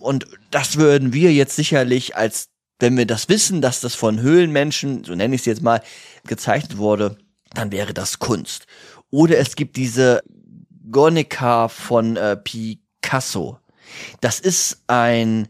und 0.00 0.26
das 0.50 0.76
würden 0.76 1.12
wir 1.12 1.32
jetzt 1.32 1.56
sicherlich 1.56 2.16
als, 2.16 2.48
wenn 2.78 2.96
wir 2.96 3.06
das 3.06 3.28
wissen, 3.28 3.60
dass 3.60 3.80
das 3.80 3.94
von 3.94 4.20
Höhlenmenschen, 4.20 5.04
so 5.04 5.14
nenne 5.14 5.34
ich 5.34 5.42
es 5.42 5.46
jetzt 5.46 5.62
mal, 5.62 5.82
gezeichnet 6.26 6.78
wurde, 6.78 7.18
dann 7.52 7.72
wäre 7.72 7.94
das 7.94 8.18
Kunst. 8.18 8.66
Oder 9.10 9.38
es 9.38 9.56
gibt 9.56 9.76
diese 9.76 10.22
Guernica 10.90 11.68
von 11.68 12.16
äh, 12.16 12.36
Picasso. 12.36 13.58
Das 14.20 14.40
ist 14.40 14.82
ein 14.86 15.48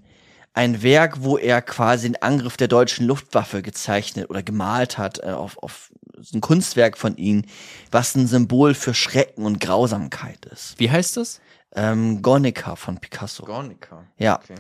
ein 0.55 0.83
Werk, 0.83 1.23
wo 1.23 1.37
er 1.37 1.61
quasi 1.61 2.07
den 2.07 2.23
Angriff 2.23 2.57
der 2.57 2.69
deutschen 2.69 3.07
Luftwaffe 3.07 3.61
gezeichnet 3.61 4.31
oder 4.31 4.43
gemalt 4.43 4.99
hat 4.99 5.19
äh, 5.19 5.31
auf, 5.31 5.59
auf 5.59 5.93
ein 6.33 6.41
Kunstwerk 6.41 6.97
von 6.97 7.17
ihm, 7.17 7.43
was 7.91 8.15
ein 8.15 8.29
Symbol 8.29 8.75
für 8.75 8.95
Schrecken 8.95 9.45
und 9.45 9.61
Grausamkeit 9.61 10.47
ist. 10.47 10.79
Wie 10.79 10.91
heißt 10.91 11.17
das? 11.17 11.41
Ähm, 11.75 12.23
Guernica 12.23 12.77
von 12.77 12.99
Picasso. 12.99 13.45
Gornica. 13.45 14.05
Ja, 14.17 14.37
Okay. 14.37 14.55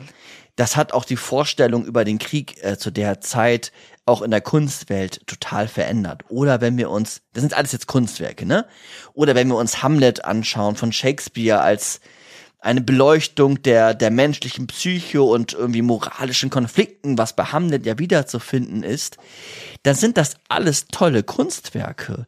das 0.57 0.77
hat 0.77 0.93
auch 0.93 1.05
die 1.05 1.17
Vorstellung 1.17 1.85
über 1.85 2.05
den 2.05 2.19
Krieg 2.19 2.63
äh, 2.65 2.77
zu 2.77 2.91
der 2.91 3.21
Zeit 3.21 3.71
auch 4.05 4.21
in 4.21 4.31
der 4.31 4.41
Kunstwelt 4.41 5.27
total 5.27 5.69
verändert. 5.69 6.23
Oder 6.29 6.61
wenn 6.61 6.77
wir 6.77 6.91
uns, 6.91 7.23
das 7.33 7.43
sind 7.43 7.55
alles 7.55 7.73
jetzt 7.73 7.87
Kunstwerke, 7.87 8.45
ne? 8.47 8.67
Oder 9.15 9.35
wenn 9.35 9.49
wir 9.49 9.57
uns 9.57 9.83
Hamlet 9.83 10.25
anschauen 10.25 10.77
von 10.77 10.93
Shakespeare 10.93 11.61
als 11.61 12.01
eine 12.65 12.81
Beleuchtung 12.81 13.63
der, 13.63 13.93
der 13.93 14.11
menschlichen 14.11 14.67
Psyche 14.67 15.23
und 15.23 15.53
irgendwie 15.53 15.83
moralischen 15.83 16.49
Konflikten, 16.49 17.19
was 17.19 17.37
bei 17.37 17.45
Hamlet 17.45 17.85
ja 17.85 17.99
wiederzufinden 17.99 18.83
ist, 18.83 19.19
dann 19.83 19.95
sind 19.95 20.17
das 20.17 20.37
alles 20.49 20.87
tolle 20.89 21.23
Kunstwerke. 21.23 22.27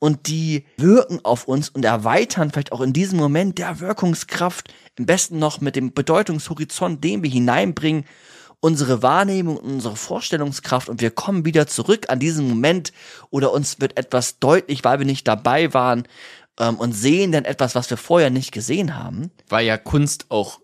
Und 0.00 0.26
die 0.26 0.66
wirken 0.76 1.20
auf 1.24 1.46
uns 1.46 1.68
und 1.68 1.84
erweitern 1.84 2.50
vielleicht 2.50 2.72
auch 2.72 2.80
in 2.80 2.92
diesem 2.92 3.18
Moment 3.18 3.58
der 3.58 3.78
Wirkungskraft, 3.78 4.74
am 4.98 5.06
besten 5.06 5.38
noch 5.38 5.60
mit 5.60 5.76
dem 5.76 5.94
Bedeutungshorizont, 5.94 7.02
den 7.02 7.22
wir 7.22 7.30
hineinbringen, 7.30 8.04
unsere 8.58 9.02
Wahrnehmung 9.02 9.56
und 9.56 9.74
unsere 9.74 9.94
Vorstellungskraft 9.94 10.88
und 10.88 11.00
wir 11.00 11.12
kommen 11.12 11.44
wieder 11.44 11.68
zurück 11.68 12.06
an 12.08 12.18
diesen 12.18 12.48
Moment 12.48 12.92
oder 13.30 13.52
uns 13.52 13.80
wird 13.80 13.96
etwas 13.96 14.40
deutlich, 14.40 14.82
weil 14.82 14.98
wir 14.98 15.06
nicht 15.06 15.28
dabei 15.28 15.72
waren 15.72 16.08
ähm, 16.58 16.76
und 16.76 16.92
sehen 16.92 17.32
dann 17.32 17.44
etwas, 17.44 17.74
was 17.74 17.88
wir 17.90 17.96
vorher 17.96 18.30
nicht 18.30 18.52
gesehen 18.52 18.96
haben. 18.96 19.30
Weil 19.48 19.66
ja 19.66 19.76
Kunst 19.76 20.26
auch 20.30 20.60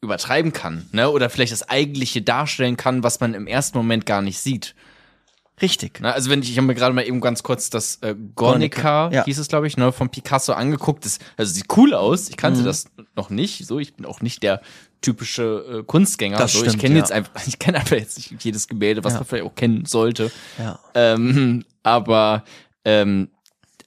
übertreiben 0.00 0.52
kann, 0.52 0.88
ne? 0.92 1.10
Oder 1.10 1.28
vielleicht 1.28 1.52
das 1.52 1.68
Eigentliche 1.68 2.22
darstellen 2.22 2.76
kann, 2.76 3.02
was 3.02 3.18
man 3.20 3.34
im 3.34 3.46
ersten 3.48 3.76
Moment 3.78 4.06
gar 4.06 4.22
nicht 4.22 4.38
sieht. 4.38 4.74
Richtig. 5.60 6.00
Ne? 6.00 6.12
Also 6.14 6.30
wenn 6.30 6.40
ich, 6.40 6.50
ich 6.52 6.56
habe 6.56 6.68
mir 6.68 6.76
gerade 6.76 6.94
mal 6.94 7.02
eben 7.04 7.20
ganz 7.20 7.42
kurz 7.42 7.68
das 7.68 7.96
äh, 7.96 8.14
Guernica, 8.14 8.36
Guernica, 8.36 9.10
ja. 9.12 9.24
hieß 9.24 9.38
es, 9.38 9.48
glaube 9.48 9.66
ich, 9.66 9.76
ne, 9.76 9.90
von 9.90 10.08
Picasso 10.08 10.52
angeguckt. 10.52 11.04
Das, 11.04 11.18
also 11.36 11.52
sieht 11.52 11.66
cool 11.76 11.94
aus. 11.94 12.28
Ich 12.28 12.36
Mhm. 12.36 12.40
kannte 12.40 12.62
das 12.62 12.84
noch 13.16 13.28
nicht. 13.28 13.66
So, 13.66 13.80
ich 13.80 13.94
bin 13.94 14.06
auch 14.06 14.20
nicht 14.20 14.44
der 14.44 14.60
typische 15.00 15.80
äh, 15.80 15.82
Kunstgänger. 15.82 16.36
Das 16.38 16.52
so, 16.52 16.60
ich 16.62 16.68
stimmt, 16.68 16.80
kenne 16.82 16.94
ja. 16.94 17.00
jetzt 17.00 17.10
einfach, 17.10 17.32
ich 17.48 17.58
kenne 17.58 17.78
einfach 17.78 17.96
jetzt 17.96 18.18
nicht 18.18 18.44
jedes 18.44 18.68
Gemälde, 18.68 19.02
was 19.02 19.14
Ja. 19.14 19.18
man 19.18 19.26
vielleicht 19.26 19.46
auch 19.46 19.54
kennen 19.56 19.84
sollte. 19.84 20.30
Ja. 20.60 20.78
Ähm, 20.94 21.64
aber 21.82 22.44
ähm, 22.84 23.30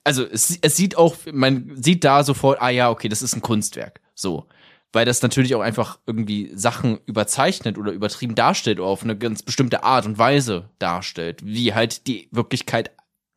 also 0.03 0.25
es, 0.25 0.57
es 0.61 0.75
sieht 0.75 0.97
auch, 0.97 1.15
man 1.31 1.81
sieht 1.81 2.03
da 2.03 2.23
sofort, 2.23 2.61
ah 2.61 2.69
ja, 2.69 2.89
okay, 2.89 3.09
das 3.09 3.21
ist 3.21 3.35
ein 3.35 3.41
Kunstwerk. 3.41 4.01
So. 4.15 4.47
Weil 4.93 5.05
das 5.05 5.21
natürlich 5.21 5.55
auch 5.55 5.61
einfach 5.61 5.99
irgendwie 6.05 6.51
Sachen 6.53 6.99
überzeichnet 7.05 7.77
oder 7.77 7.93
übertrieben 7.93 8.35
darstellt 8.35 8.79
oder 8.79 8.89
auf 8.89 9.03
eine 9.03 9.17
ganz 9.17 9.41
bestimmte 9.41 9.83
Art 9.83 10.05
und 10.05 10.17
Weise 10.17 10.69
darstellt, 10.79 11.45
wie 11.45 11.73
halt 11.73 12.07
die 12.07 12.27
Wirklichkeit 12.31 12.91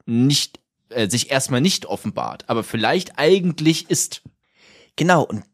nicht, 0.04 0.58
äh, 0.88 1.08
sich 1.08 1.30
erstmal 1.30 1.60
nicht 1.60 1.86
offenbart, 1.86 2.48
aber 2.48 2.64
vielleicht 2.64 3.18
eigentlich 3.18 3.88
ist. 3.88 4.22
Genau, 4.96 5.22
und 5.22 5.44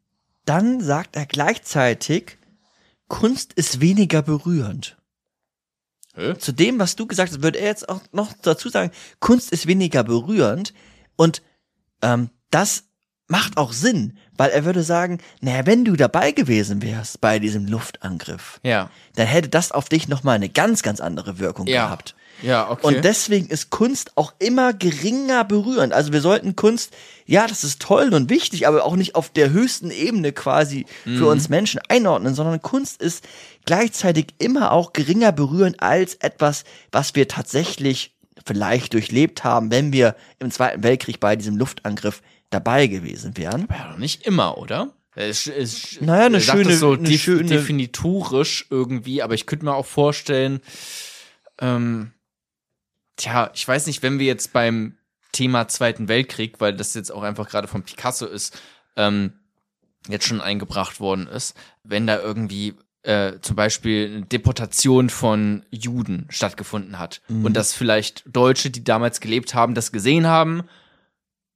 dann 0.47 0.81
sagt 0.81 1.17
er 1.17 1.27
gleichzeitig, 1.27 2.39
Kunst 3.09 3.53
ist 3.53 3.81
weniger 3.81 4.23
berührend. 4.23 4.97
Hä? 6.15 6.35
Zu 6.39 6.53
dem, 6.53 6.79
was 6.79 6.97
du 6.97 7.07
gesagt 7.07 7.33
hast, 7.33 7.43
würde 7.43 7.59
er 7.59 7.67
jetzt 7.67 7.89
auch 7.89 8.01
noch 8.13 8.33
dazu 8.41 8.71
sagen, 8.71 8.91
Kunst 9.21 9.53
ist 9.53 9.67
weniger 9.67 10.03
berührend 10.03 10.73
und 11.21 11.43
ähm, 12.03 12.31
das 12.51 12.85
macht 13.29 13.59
auch 13.59 13.73
Sinn, 13.75 14.17
weil 14.39 14.51
er 14.51 14.65
würde 14.65 14.83
sagen, 14.83 15.19
naja, 15.43 15.67
wenn 15.67 15.85
du 15.85 15.95
dabei 15.97 16.33
gewesen 16.33 16.81
wärst 16.81 17.21
bei 17.21 17.39
diesem 17.39 17.67
Luftangriff, 17.67 18.59
Ja. 18.65 18.91
dann 19.17 19.27
hätte 19.27 19.51
das 19.51 19.71
auf 19.71 19.91
dich 19.91 20.09
nochmal 20.09 20.37
eine 20.37 20.49
ganz, 20.49 20.83
ganz 20.83 20.99
andere 21.01 21.39
Wirkung 21.39 21.67
Ja. 21.67 21.85
gehabt. 21.85 22.15
Ja, 22.43 22.71
okay. 22.71 22.87
Und 22.87 23.05
deswegen 23.05 23.49
ist 23.49 23.69
Kunst 23.69 24.17
auch 24.17 24.33
immer 24.39 24.73
geringer 24.73 25.45
berührend. 25.45 25.93
Also 25.93 26.13
wir 26.15 26.23
sollten 26.23 26.57
Kunst, 26.57 26.91
ja, 27.27 27.47
das 27.47 27.65
ist 27.65 27.83
toll 27.83 28.15
und 28.15 28.31
wichtig, 28.31 28.67
aber 28.67 28.85
auch 28.85 28.97
nicht 28.97 29.15
auf 29.15 29.29
der 29.29 29.51
höchsten 29.51 29.91
Ebene 29.91 30.33
quasi 30.33 30.87
für 31.05 31.27
uns 31.27 31.51
Menschen 31.51 31.83
einordnen, 31.89 32.35
sondern 32.35 32.63
Kunst 32.63 33.03
ist 33.03 33.25
gleichzeitig 33.67 34.29
immer 34.39 34.73
auch 34.73 34.95
geringer 34.95 35.33
berührend 35.33 35.83
als 35.83 36.15
etwas, 36.15 36.65
was 36.91 37.15
wir 37.15 37.29
tatsächlich 37.29 38.17
vielleicht 38.47 38.95
durchlebt 38.95 39.45
haben, 39.45 39.71
wenn 39.71 39.93
wir 39.93 40.17
im 40.39 40.51
Zweiten 40.51 40.83
Weltkrieg 40.83 41.21
bei 41.21 41.37
diesem 41.37 41.57
Luftangriff 41.57 42.23
dabei 42.51 42.87
gewesen 42.87 43.37
wären. 43.37 43.67
Ja, 43.71 43.91
doch 43.93 43.99
nicht 43.99 44.27
immer, 44.27 44.59
oder? 44.59 44.93
Es, 45.15 45.47
es, 45.47 46.01
Naja, 46.01 46.27
eine 46.27 46.41
schöne- 46.41 46.77
so 46.77 46.93
eine 46.93 47.09
def 47.09 47.21
schöne- 47.23 47.45
definitorisch 47.49 48.67
irgendwie, 48.71 49.23
aber 49.23 49.35
ich 49.35 49.47
könnte 49.47 49.65
mir 49.65 49.75
auch 49.75 49.87
vorstellen, 49.87 50.61
ähm, 51.61 52.13
tja, 53.17 53.51
ich 53.55 53.67
weiß 53.67 53.87
nicht, 53.87 54.03
wenn 54.03 54.19
wir 54.19 54.27
jetzt 54.27 54.53
beim 54.53 54.97
Thema 55.33 55.69
Zweiten 55.69 56.09
Weltkrieg, 56.09 56.61
weil 56.61 56.75
das 56.75 56.95
jetzt 56.95 57.11
auch 57.13 57.23
einfach 57.23 57.49
gerade 57.49 57.69
von 57.69 57.83
Picasso 57.83 58.27
ist, 58.27 58.59
ähm, 58.97 59.33
jetzt 60.09 60.27
schon 60.27 60.41
eingebracht 60.41 60.99
worden 61.01 61.27
ist, 61.29 61.55
wenn 61.85 62.07
da 62.07 62.19
irgendwie 62.21 62.75
äh, 63.03 63.39
zum 63.41 63.57
Beispiel 63.57 64.07
eine 64.07 64.27
Deportation 64.27 65.11
von 65.11 65.65
Juden 65.71 66.27
stattgefunden 66.29 66.99
hat. 66.99 67.23
Und 67.45 67.57
dass 67.57 67.73
vielleicht 67.73 68.25
Deutsche, 68.27 68.71
die 68.71 68.85
damals 68.85 69.21
gelebt 69.21 69.55
haben, 69.55 69.75
das 69.75 69.93
gesehen 69.93 70.27
haben 70.27 70.65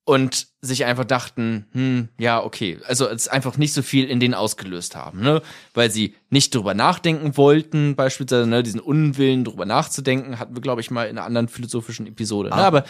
und 0.07 0.49
sich 0.61 0.84
einfach 0.84 1.05
dachten, 1.05 1.66
hm, 1.72 2.09
ja, 2.18 2.42
okay, 2.42 2.78
also 2.86 3.09
es 3.09 3.26
einfach 3.26 3.57
nicht 3.57 3.72
so 3.72 3.80
viel 3.80 4.05
in 4.05 4.20
denen 4.20 4.34
ausgelöst 4.34 4.97
haben, 4.97 5.22
ne, 5.22 5.40
weil 5.72 5.90
sie 5.90 6.14
nicht 6.28 6.55
drüber 6.55 6.74
nachdenken 6.74 7.36
wollten, 7.38 7.97
beispielsweise, 7.97 8.47
ne, 8.47 8.62
diesen 8.62 8.80
Unwillen 8.80 9.45
drüber 9.45 9.64
nachzudenken, 9.64 10.38
hatten 10.38 10.55
wir, 10.55 10.61
glaube 10.61 10.82
ich, 10.82 10.90
mal 10.90 11.05
in 11.05 11.16
einer 11.16 11.26
anderen 11.26 11.49
philosophischen 11.49 12.07
Episode, 12.07 12.51
ne, 12.51 12.57
aber 12.57 12.84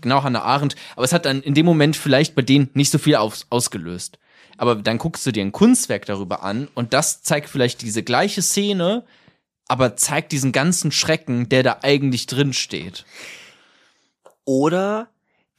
genau 0.00 0.22
Hannah 0.22 0.42
Arendt, 0.42 0.76
aber 0.94 1.04
es 1.04 1.12
hat 1.12 1.26
dann 1.26 1.42
in 1.42 1.54
dem 1.54 1.66
Moment 1.66 1.96
vielleicht 1.96 2.36
bei 2.36 2.42
denen 2.42 2.70
nicht 2.74 2.90
so 2.90 2.98
viel 2.98 3.16
aus, 3.16 3.46
ausgelöst. 3.50 4.18
Aber 4.60 4.74
dann 4.74 4.98
guckst 4.98 5.24
du 5.24 5.32
dir 5.32 5.42
ein 5.42 5.52
Kunstwerk 5.52 6.04
darüber 6.04 6.42
an 6.42 6.68
und 6.74 6.92
das 6.92 7.22
zeigt 7.22 7.48
vielleicht 7.48 7.80
diese 7.80 8.02
gleiche 8.02 8.42
Szene, 8.42 9.04
aber 9.68 9.96
zeigt 9.96 10.32
diesen 10.32 10.52
ganzen 10.52 10.92
Schrecken, 10.92 11.48
der 11.48 11.62
da 11.62 11.78
eigentlich 11.80 12.26
drin 12.26 12.52
steht. 12.52 13.06
Oder 14.44 15.08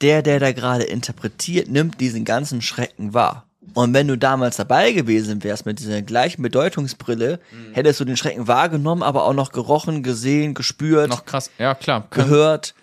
der, 0.02 0.22
der 0.22 0.40
da 0.40 0.52
gerade 0.52 0.84
interpretiert, 0.84 1.68
nimmt 1.68 2.00
diesen 2.00 2.26
ganzen 2.26 2.62
Schrecken 2.62 3.16
wahr. 3.16 3.48
Und 3.74 3.94
wenn 3.94 4.08
du 4.08 4.18
damals 4.18 4.58
dabei 4.58 4.92
gewesen 4.92 5.44
wärst 5.44 5.66
mit 5.66 5.80
dieser 5.80 6.02
gleichen 6.04 6.42
Bedeutungsbrille, 6.44 7.40
Mhm. 7.52 7.74
hättest 7.74 8.00
du 8.02 8.06
den 8.06 8.18
Schrecken 8.18 8.48
wahrgenommen, 8.48 9.02
aber 9.02 9.26
auch 9.26 9.34
noch 9.34 9.52
gerochen, 9.52 10.04
gesehen, 10.04 10.54
gespürt, 10.54 11.10
Noch 11.10 11.26
krass, 11.26 11.50
ja 11.58 11.74
klar. 11.74 12.06
gehört. 12.12 12.74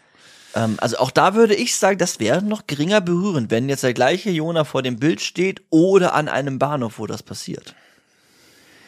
Ähm, 0.59 0.77
also 0.81 0.99
auch 0.99 1.13
da 1.13 1.35
würde 1.35 1.55
ich 1.55 1.77
sagen, 1.77 1.99
das 1.99 2.19
wäre 2.19 2.43
noch 2.43 2.67
geringer 2.67 3.01
berührend, 3.01 3.51
wenn 3.51 3.69
jetzt 3.69 3.85
der 3.85 3.95
gleiche 3.95 4.31
Jona 4.31 4.65
vor 4.65 4.83
dem 4.83 4.99
Bild 4.99 5.21
steht 5.21 5.63
oder 5.71 6.15
an 6.15 6.29
einem 6.29 6.59
Bahnhof, 6.59 6.99
wo 6.99 7.07
das 7.07 7.23
passiert. 7.23 7.75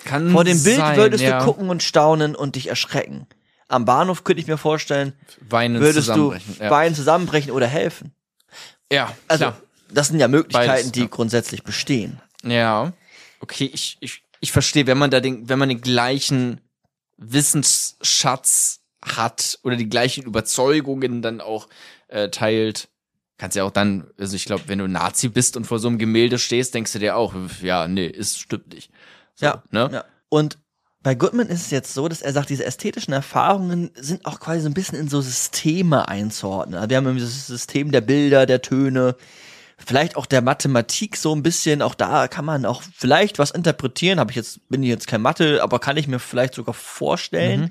Kann 0.04 0.30
Vor 0.32 0.44
dem 0.44 0.60
Bild 0.62 0.78
sein, 0.78 0.96
würdest 0.96 1.22
ja. 1.22 1.38
du 1.38 1.44
gucken 1.44 1.68
und 1.68 1.82
staunen 1.82 2.34
und 2.34 2.56
dich 2.56 2.68
erschrecken. 2.68 3.26
Am 3.68 3.84
Bahnhof 3.84 4.24
könnte 4.24 4.40
ich 4.40 4.48
mir 4.48 4.56
vorstellen, 4.56 5.12
Weinen 5.48 5.80
würdest 5.80 6.08
du 6.08 6.12
zusammenbrechen. 6.12 6.56
Ja, 6.58 6.68
Beinen 6.70 6.94
zusammenbrechen 6.94 7.52
oder 7.52 7.66
helfen. 7.66 8.12
ja 8.90 9.14
Also, 9.28 9.44
klar. 9.44 9.60
das 9.92 10.08
sind 10.08 10.18
ja 10.18 10.26
Möglichkeiten, 10.26 10.68
Beides, 10.68 10.92
die 10.92 11.00
ja. 11.00 11.06
grundsätzlich 11.06 11.62
bestehen. 11.62 12.18
Ja. 12.42 12.92
Okay, 13.40 13.70
ich, 13.72 13.98
ich, 14.00 14.24
ich 14.40 14.50
verstehe, 14.50 14.86
wenn 14.86 14.98
man 14.98 15.10
da 15.10 15.20
den, 15.20 15.48
wenn 15.48 15.58
man 15.58 15.68
den 15.68 15.82
gleichen 15.82 16.60
Wissensschatz 17.18 18.79
hat 19.02 19.58
oder 19.62 19.76
die 19.76 19.88
gleichen 19.88 20.24
Überzeugungen 20.24 21.22
dann 21.22 21.40
auch 21.40 21.68
äh, 22.08 22.28
teilt, 22.28 22.88
kannst 23.38 23.56
ja 23.56 23.64
auch 23.64 23.70
dann, 23.70 24.10
also 24.18 24.36
ich 24.36 24.44
glaube, 24.44 24.64
wenn 24.66 24.78
du 24.78 24.86
Nazi 24.86 25.28
bist 25.28 25.56
und 25.56 25.64
vor 25.64 25.78
so 25.78 25.88
einem 25.88 25.98
Gemälde 25.98 26.38
stehst, 26.38 26.74
denkst 26.74 26.92
du 26.92 26.98
dir 26.98 27.16
auch, 27.16 27.34
ja, 27.62 27.88
nee, 27.88 28.06
ist 28.06 28.38
stimmt 28.38 28.72
nicht. 28.74 28.90
So, 29.34 29.46
Ja, 29.46 29.62
ne? 29.70 29.88
ja. 29.92 30.04
Und 30.28 30.58
bei 31.02 31.14
Goodman 31.14 31.48
ist 31.48 31.62
es 31.62 31.70
jetzt 31.70 31.94
so, 31.94 32.08
dass 32.08 32.20
er 32.20 32.34
sagt, 32.34 32.50
diese 32.50 32.66
ästhetischen 32.66 33.14
Erfahrungen 33.14 33.90
sind 33.94 34.26
auch 34.26 34.38
quasi 34.38 34.60
so 34.60 34.68
ein 34.68 34.74
bisschen 34.74 34.98
in 34.98 35.08
so 35.08 35.22
Systeme 35.22 36.08
einzuordnen. 36.08 36.78
Also 36.78 36.90
wir 36.90 36.98
haben 36.98 37.06
irgendwie 37.06 37.24
das 37.24 37.46
System 37.46 37.90
der 37.90 38.02
Bilder, 38.02 38.44
der 38.44 38.60
Töne, 38.60 39.16
vielleicht 39.78 40.16
auch 40.16 40.26
der 40.26 40.42
Mathematik 40.42 41.16
so 41.16 41.34
ein 41.34 41.42
bisschen. 41.42 41.80
Auch 41.80 41.94
da 41.94 42.28
kann 42.28 42.44
man 42.44 42.66
auch 42.66 42.82
vielleicht 42.94 43.38
was 43.38 43.50
interpretieren. 43.50 44.20
Habe 44.20 44.30
ich 44.30 44.36
jetzt 44.36 44.68
bin 44.68 44.82
ich 44.82 44.90
jetzt 44.90 45.06
kein 45.06 45.22
Mathe, 45.22 45.62
aber 45.62 45.78
kann 45.78 45.96
ich 45.96 46.06
mir 46.06 46.18
vielleicht 46.18 46.54
sogar 46.54 46.74
vorstellen. 46.74 47.60
Mhm. 47.62 47.70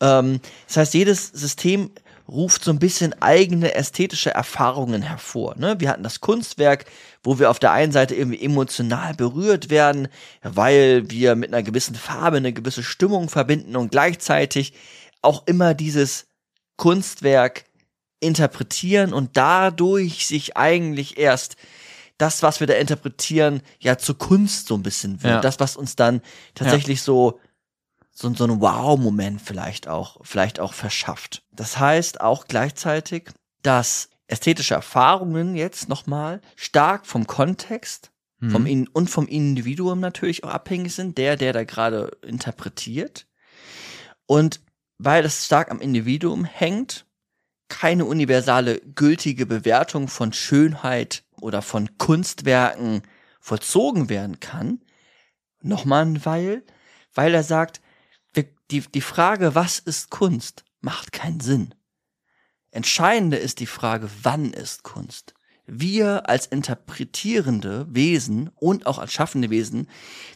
Ähm, 0.00 0.40
das 0.66 0.76
heißt, 0.76 0.94
jedes 0.94 1.28
System 1.28 1.90
ruft 2.28 2.64
so 2.64 2.70
ein 2.70 2.78
bisschen 2.78 3.20
eigene 3.20 3.74
ästhetische 3.74 4.30
Erfahrungen 4.30 5.02
hervor. 5.02 5.56
Ne? 5.56 5.76
Wir 5.78 5.90
hatten 5.90 6.02
das 6.02 6.20
Kunstwerk, 6.20 6.86
wo 7.22 7.38
wir 7.38 7.50
auf 7.50 7.58
der 7.58 7.72
einen 7.72 7.92
Seite 7.92 8.14
irgendwie 8.14 8.42
emotional 8.42 9.14
berührt 9.14 9.68
werden, 9.68 10.08
weil 10.42 11.10
wir 11.10 11.34
mit 11.34 11.52
einer 11.52 11.62
gewissen 11.62 11.94
Farbe 11.94 12.38
eine 12.38 12.52
gewisse 12.52 12.82
Stimmung 12.82 13.28
verbinden 13.28 13.76
und 13.76 13.90
gleichzeitig 13.90 14.72
auch 15.20 15.46
immer 15.46 15.74
dieses 15.74 16.26
Kunstwerk 16.76 17.64
interpretieren 18.20 19.12
und 19.12 19.36
dadurch 19.36 20.26
sich 20.26 20.56
eigentlich 20.56 21.18
erst 21.18 21.56
das, 22.16 22.42
was 22.42 22.60
wir 22.60 22.66
da 22.66 22.74
interpretieren, 22.74 23.60
ja 23.80 23.98
zur 23.98 24.16
Kunst 24.16 24.68
so 24.68 24.74
ein 24.76 24.82
bisschen 24.82 25.22
wird. 25.22 25.34
Ja. 25.34 25.40
Das, 25.40 25.60
was 25.60 25.76
uns 25.76 25.96
dann 25.96 26.22
tatsächlich 26.54 27.02
so 27.02 27.40
so, 28.14 28.32
so 28.32 28.44
ein 28.44 28.60
Wow-Moment 28.60 29.42
vielleicht 29.42 29.88
auch, 29.88 30.18
vielleicht 30.22 30.60
auch 30.60 30.72
verschafft. 30.72 31.42
Das 31.50 31.78
heißt 31.78 32.20
auch 32.20 32.46
gleichzeitig, 32.46 33.30
dass 33.62 34.08
ästhetische 34.26 34.74
Erfahrungen 34.74 35.54
jetzt 35.54 35.88
nochmal 35.88 36.40
stark 36.56 37.06
vom 37.06 37.26
Kontext 37.26 38.10
vom 38.50 38.62
Mhm. 38.62 38.66
In 38.66 38.88
und 38.88 39.10
vom 39.10 39.26
Individuum 39.26 40.00
natürlich 40.00 40.44
auch 40.44 40.50
abhängig 40.50 40.94
sind, 40.94 41.18
der, 41.18 41.36
der 41.36 41.52
da 41.52 41.64
gerade 41.64 42.16
interpretiert. 42.22 43.26
Und 44.26 44.60
weil 44.98 45.22
das 45.22 45.46
stark 45.46 45.70
am 45.70 45.80
Individuum 45.80 46.44
hängt, 46.44 47.06
keine 47.68 48.04
universale 48.04 48.80
gültige 48.80 49.46
Bewertung 49.46 50.08
von 50.08 50.32
Schönheit 50.32 51.24
oder 51.40 51.62
von 51.62 51.96
Kunstwerken 51.98 53.02
vollzogen 53.40 54.08
werden 54.08 54.40
kann. 54.40 54.80
Nochmal 55.62 56.04
ein 56.04 56.24
Weil, 56.24 56.62
weil 57.14 57.34
er 57.34 57.42
sagt, 57.42 57.80
die, 58.70 58.80
die 58.80 59.00
Frage, 59.00 59.54
was 59.54 59.78
ist 59.78 60.10
Kunst, 60.10 60.64
macht 60.80 61.12
keinen 61.12 61.40
Sinn. 61.40 61.74
Entscheidende 62.70 63.36
ist 63.36 63.60
die 63.60 63.66
Frage, 63.66 64.08
wann 64.22 64.52
ist 64.52 64.82
Kunst? 64.82 65.34
Wir 65.66 66.28
als 66.28 66.46
interpretierende 66.46 67.86
Wesen 67.88 68.50
und 68.56 68.86
auch 68.86 68.98
als 68.98 69.12
schaffende 69.12 69.50
Wesen, 69.50 69.88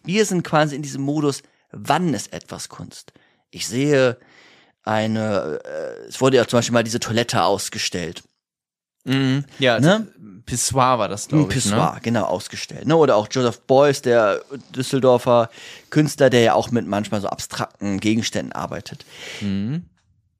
wir 0.05 0.25
sind 0.25 0.43
quasi 0.43 0.77
in 0.77 0.83
diesem 0.83 1.03
Modus, 1.03 1.43
wann 1.71 2.15
ist 2.15 2.33
etwas 2.33 2.69
Kunst? 2.69 3.13
Ich 3.51 3.67
sehe 3.67 4.19
eine, 4.83 5.61
äh, 5.65 6.07
es 6.07 6.21
wurde 6.21 6.37
ja 6.37 6.47
zum 6.47 6.59
Beispiel 6.59 6.73
mal 6.73 6.85
diese 6.85 7.01
Toilette 7.01 7.43
ausgestellt. 7.43 8.23
Mhm. 9.09 9.45
Ja, 9.59 9.81
Ne? 9.81 10.07
Pissoir 10.47 10.99
war 10.99 11.09
das, 11.09 11.29
glaube 11.29 11.45
ich. 11.45 11.49
Pissoir, 11.51 11.95
Ne? 11.97 12.01
genau, 12.03 12.25
ausgestellt. 12.25 12.87
Ne? 12.87 12.97
Oder 12.97 13.17
auch 13.17 13.29
Joseph 13.31 13.61
Beuys, 13.63 14.01
der 14.01 14.41
Düsseldorfer 14.75 15.51
Künstler, 15.91 16.31
der 16.31 16.41
ja 16.41 16.55
auch 16.55 16.71
mit 16.71 16.87
manchmal 16.87 17.21
so 17.21 17.29
abstrakten 17.29 18.01
Gegenständen 18.01 18.53
arbeitet. 18.53 19.05
Mhm. 19.41 19.85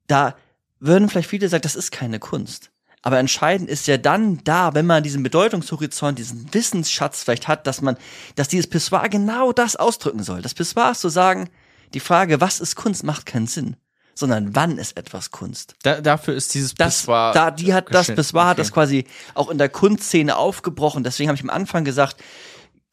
Da 0.07 0.35
würden 0.79 1.09
vielleicht 1.09 1.29
viele 1.29 1.47
sagen, 1.49 1.61
das 1.61 1.75
ist 1.75 1.91
keine 1.91 2.19
Kunst. 2.19 2.71
Aber 3.01 3.17
entscheidend 3.19 3.69
ist 3.69 3.87
ja 3.87 3.97
dann 3.97 4.43
da, 4.43 4.73
wenn 4.73 4.85
man 4.85 5.03
diesen 5.03 5.23
Bedeutungshorizont, 5.23 6.19
diesen 6.19 6.53
Wissensschatz 6.53 7.23
vielleicht 7.23 7.47
hat, 7.47 7.65
dass 7.67 7.81
man, 7.81 7.95
dass 8.35 8.47
dieses 8.49 8.67
Pissoir 8.67 9.07
genau 9.09 9.51
das 9.53 9.75
ausdrücken 9.75 10.23
soll. 10.23 10.41
Das 10.41 10.53
Pissoir 10.53 10.91
ist 10.91 11.01
zu 11.01 11.09
sagen, 11.09 11.49
die 11.93 11.99
Frage, 12.01 12.41
was 12.41 12.59
ist 12.59 12.75
Kunst, 12.75 13.03
macht 13.03 13.25
keinen 13.25 13.47
Sinn. 13.47 13.75
Sondern 14.19 14.53
wann 14.55 14.77
ist 14.77 14.97
etwas 14.97 15.31
Kunst? 15.31 15.75
Da, 15.83 16.01
dafür 16.01 16.35
ist 16.35 16.53
dieses 16.53 16.75
das, 16.75 16.99
Pissoir. 16.99 17.31
da, 17.33 17.51
die 17.51 17.73
hat 17.73 17.85
das 17.87 18.07
geschnitten. 18.07 18.17
Pissoir 18.21 18.45
hat 18.47 18.51
Okay. 18.57 18.61
das 18.61 18.71
quasi 18.73 19.05
auch 19.33 19.49
in 19.49 19.57
der 19.57 19.69
Kunstszene 19.69 20.35
aufgebrochen. 20.35 21.03
Deswegen 21.05 21.29
habe 21.29 21.37
ich 21.37 21.43
am 21.43 21.49
Anfang 21.49 21.85
gesagt, 21.85 22.17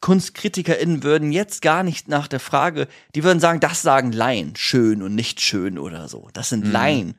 KunstkritikerInnen 0.01 1.03
würden 1.03 1.33
jetzt 1.33 1.63
gar 1.63 1.83
nicht 1.83 2.07
nach 2.09 2.29
der 2.29 2.39
Frage, 2.39 2.87
die 3.15 3.25
würden 3.25 3.41
sagen, 3.41 3.61
das 3.61 3.83
sagen 3.83 4.13
Laien, 4.13 4.55
schön 4.57 5.03
und 5.03 5.15
nicht 5.15 5.41
schön 5.41 5.79
oder 5.79 6.09
so. 6.09 6.29
Das 6.33 6.51
sind 6.51 6.65
Laien. 6.71 7.17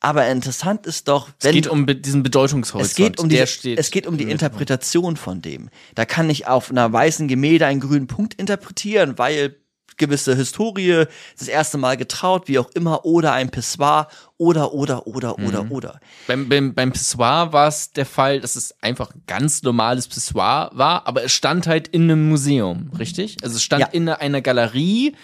Aber 0.00 0.26
interessant 0.28 0.86
ist 0.86 1.08
doch, 1.08 1.28
Mhm. 1.28 1.34
Es 1.38 1.44
wenn 1.44 1.54
geht 1.54 1.66
um 1.68 1.86
be 1.86 1.94
diesen 1.94 2.22
Bedeutungshorizont. 2.22 2.90
es 2.90 2.94
geht 2.96 3.20
um 3.20 3.28
die, 3.28 3.36
es 3.38 3.90
geht 3.90 4.06
um 4.06 4.16
die. 4.16 4.24
Interpretation 4.30 5.16
von 5.16 5.42
dem. 5.42 5.68
Da 5.94 6.04
kann 6.06 6.30
ich 6.30 6.46
auf 6.48 6.70
einer 6.70 6.92
weißen 6.92 7.28
Gemälde 7.28 7.66
einen 7.66 7.80
grünen 7.80 8.06
Punkt 8.06 8.34
interpretieren, 8.34 9.18
weil 9.18 9.56
gewisse 10.06 10.34
Historie 10.36 11.04
das 11.38 11.48
erste 11.48 11.78
Mal 11.78 11.96
getraut, 11.96 12.48
wie 12.48 12.58
auch 12.58 12.70
immer, 12.74 13.04
oder 13.04 13.32
ein 13.32 13.50
Pissoir, 13.50 14.08
oder, 14.36 14.72
oder, 14.74 15.06
oder, 15.06 15.36
Mhm. 15.38 15.46
oder, 15.46 15.70
oder. 15.70 16.00
Beim, 16.26 16.48
beim, 16.48 16.74
beim 16.74 16.92
Pissoir 16.92 17.52
war 17.52 17.68
es 17.68 17.92
der 17.92 18.04
Fall, 18.06 18.40
dass 18.40 18.56
es 18.56 18.74
einfach 18.82 19.14
ein 19.14 19.22
ganz 19.26 19.62
normales 19.62 20.08
Pissoir 20.08 20.70
war, 20.74 21.06
aber 21.06 21.24
es 21.24 21.32
stand 21.32 21.66
halt 21.66 21.88
in 21.88 22.02
einem 22.02 22.28
Museum, 22.28 22.90
richtig? 22.98 23.36
Also 23.42 23.56
es 23.56 23.62
stand 23.62 23.80
Ja. 23.82 23.86
in 23.88 24.08
einer 24.08 24.40
Galerie, 24.42 25.14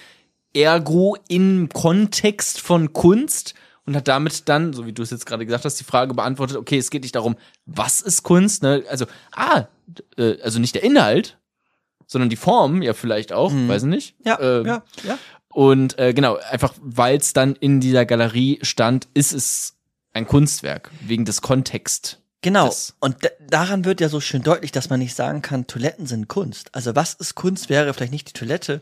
ergo 0.54 1.16
im 1.28 1.68
Kontext 1.68 2.60
von 2.60 2.92
Kunst 2.92 3.54
und 3.86 3.96
hat 3.96 4.06
damit 4.08 4.48
dann, 4.48 4.72
so 4.72 4.86
wie 4.86 4.92
du 4.92 5.02
es 5.02 5.10
jetzt 5.10 5.26
gerade 5.26 5.44
gesagt 5.46 5.64
hast, 5.64 5.80
die 5.80 5.84
Frage 5.84 6.14
beantwortet, 6.14 6.56
okay, 6.56 6.78
es 6.78 6.90
geht 6.90 7.02
nicht 7.02 7.14
darum, 7.14 7.36
was 7.66 8.00
ist 8.00 8.22
Kunst, 8.22 8.62
ne? 8.62 8.84
Also, 8.90 9.06
ah, 9.34 9.64
äh, 10.16 10.40
also 10.42 10.58
nicht 10.58 10.74
der 10.74 10.82
Inhalt, 10.84 11.37
sondern 12.08 12.28
die 12.30 12.36
Form, 12.36 12.82
ja 12.82 12.92
vielleicht 12.94 13.32
auch, 13.32 13.52
weiß 13.52 13.82
ich 13.84 13.88
nicht. 13.88 14.18
Mhm. 14.18 14.26
Ja, 14.26 14.40
Ähm, 14.40 14.66
ja, 14.66 14.82
ja. 15.04 15.18
Und 15.50 15.96
äh, 15.98 16.12
genau, 16.12 16.36
einfach 16.50 16.74
weil 16.80 17.16
es 17.18 17.32
dann 17.32 17.54
in 17.54 17.78
dieser 17.80 18.04
Galerie 18.06 18.58
stand, 18.62 19.06
ist 19.14 19.32
es 19.32 19.74
ein 20.12 20.26
Kunstwerk, 20.26 20.90
wegen 21.00 21.24
des 21.24 21.40
Kontext. 21.42 22.20
Genau. 22.42 22.66
Das- 22.66 22.94
Und 23.00 23.24
da- 23.24 23.28
daran 23.48 23.84
wird 23.84 24.00
ja 24.00 24.08
so 24.08 24.20
schön 24.20 24.42
deutlich, 24.42 24.72
dass 24.72 24.88
man 24.90 24.98
nicht 25.00 25.14
sagen 25.14 25.42
kann, 25.42 25.66
Toiletten 25.66 26.06
sind 26.06 26.28
Kunst. 26.28 26.74
Also 26.74 26.96
was 26.96 27.14
ist 27.14 27.34
Kunst 27.34 27.68
wäre 27.68 27.92
vielleicht 27.94 28.12
nicht 28.12 28.28
die 28.28 28.32
Toilette, 28.32 28.80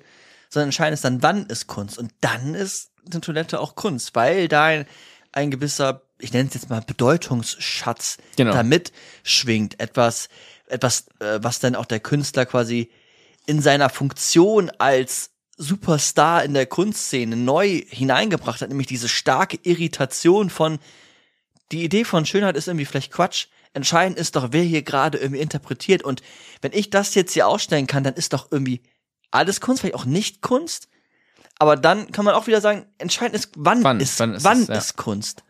sondern 0.50 0.68
entscheidend 0.68 0.94
ist 0.94 1.04
dann, 1.04 1.22
wann 1.22 1.46
ist 1.46 1.66
Kunst. 1.66 1.98
Und 1.98 2.12
dann 2.20 2.54
ist 2.54 2.90
eine 3.10 3.20
Toilette 3.20 3.60
auch 3.60 3.74
Kunst, 3.74 4.14
weil 4.14 4.46
da 4.48 4.64
ein, 4.64 4.86
ein 5.32 5.50
gewisser, 5.50 6.02
ich 6.18 6.32
nenne 6.32 6.48
es 6.48 6.54
jetzt 6.54 6.68
mal 6.70 6.80
Bedeutungsschatz 6.82 8.18
Genau. 8.36 8.52
damit 8.52 8.92
schwingt. 9.22 9.80
Etwas, 9.80 10.28
etwas, 10.66 11.06
äh, 11.20 11.38
was 11.42 11.60
dann 11.60 11.74
auch 11.76 11.86
der 11.86 12.00
Künstler 12.00 12.46
quasi 12.46 12.90
in 13.46 13.62
seiner 13.62 13.88
Funktion 13.88 14.70
als 14.78 15.30
Superstar 15.56 16.44
in 16.44 16.52
der 16.52 16.66
Kunstszene 16.66 17.36
neu 17.36 17.82
hineingebracht 17.88 18.60
hat, 18.60 18.68
nämlich 18.68 18.88
diese 18.88 19.08
starke 19.08 19.58
Irritation 19.62 20.50
von 20.50 20.78
die 21.72 21.84
Idee 21.84 22.04
von 22.04 22.26
Schönheit 22.26 22.56
ist 22.56 22.68
irgendwie 22.68 22.84
vielleicht 22.84 23.12
Quatsch. 23.12 23.46
Entscheidend 23.72 24.18
ist 24.18 24.36
doch, 24.36 24.48
wer 24.52 24.62
hier 24.62 24.82
gerade 24.82 25.18
irgendwie 25.18 25.40
interpretiert. 25.40 26.02
Und 26.02 26.22
wenn 26.60 26.72
ich 26.72 26.90
das 26.90 27.14
jetzt 27.14 27.32
hier 27.32 27.48
ausstellen 27.48 27.86
kann, 27.86 28.04
dann 28.04 28.14
ist 28.14 28.32
doch 28.32 28.48
irgendwie 28.50 28.82
alles 29.30 29.60
Kunst, 29.60 29.80
vielleicht 29.80 29.96
auch 29.96 30.04
nicht 30.04 30.42
Kunst. 30.42 30.88
Aber 31.58 31.76
dann 31.76 32.12
kann 32.12 32.24
man 32.24 32.34
auch 32.34 32.46
wieder 32.46 32.60
sagen, 32.60 32.86
entscheidend 32.98 33.34
ist, 33.34 33.50
wann, 33.56 33.82
Wann, 33.82 34.00
ist, 34.00 34.20
wann 34.20 34.42
wann 34.44 34.62
ist 34.62 34.68
ist, 34.68 34.76
es, 34.76 34.88
ja. 34.90 35.02
Kunst? 35.02 35.42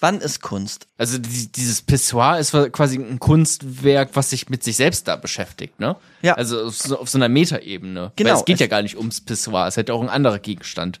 Wann 0.00 0.20
ist 0.20 0.40
Kunst? 0.40 0.86
Also 0.96 1.18
die, 1.18 1.52
dieses 1.52 1.82
Pissoir 1.82 2.38
ist 2.38 2.52
quasi 2.72 2.96
ein 2.96 3.18
Kunstwerk, 3.18 4.10
was 4.14 4.30
sich 4.30 4.48
mit 4.48 4.64
sich 4.64 4.76
selbst 4.76 5.06
da 5.06 5.16
beschäftigt, 5.16 5.78
ne? 5.78 5.96
Ja. 6.22 6.34
Also 6.34 6.64
auf 6.64 6.76
so, 6.76 6.98
auf 6.98 7.10
so 7.10 7.18
einer 7.18 7.28
Metaebene. 7.28 8.12
Genau, 8.16 8.30
Weil 8.30 8.36
es 8.38 8.44
geht 8.46 8.54
es- 8.54 8.60
ja 8.60 8.66
gar 8.66 8.82
nicht 8.82 8.96
ums 8.96 9.20
Pissoir, 9.20 9.66
es 9.66 9.76
hätte 9.76 9.92
auch 9.92 10.00
ein 10.02 10.08
anderer 10.08 10.38
Gegenstand 10.38 11.00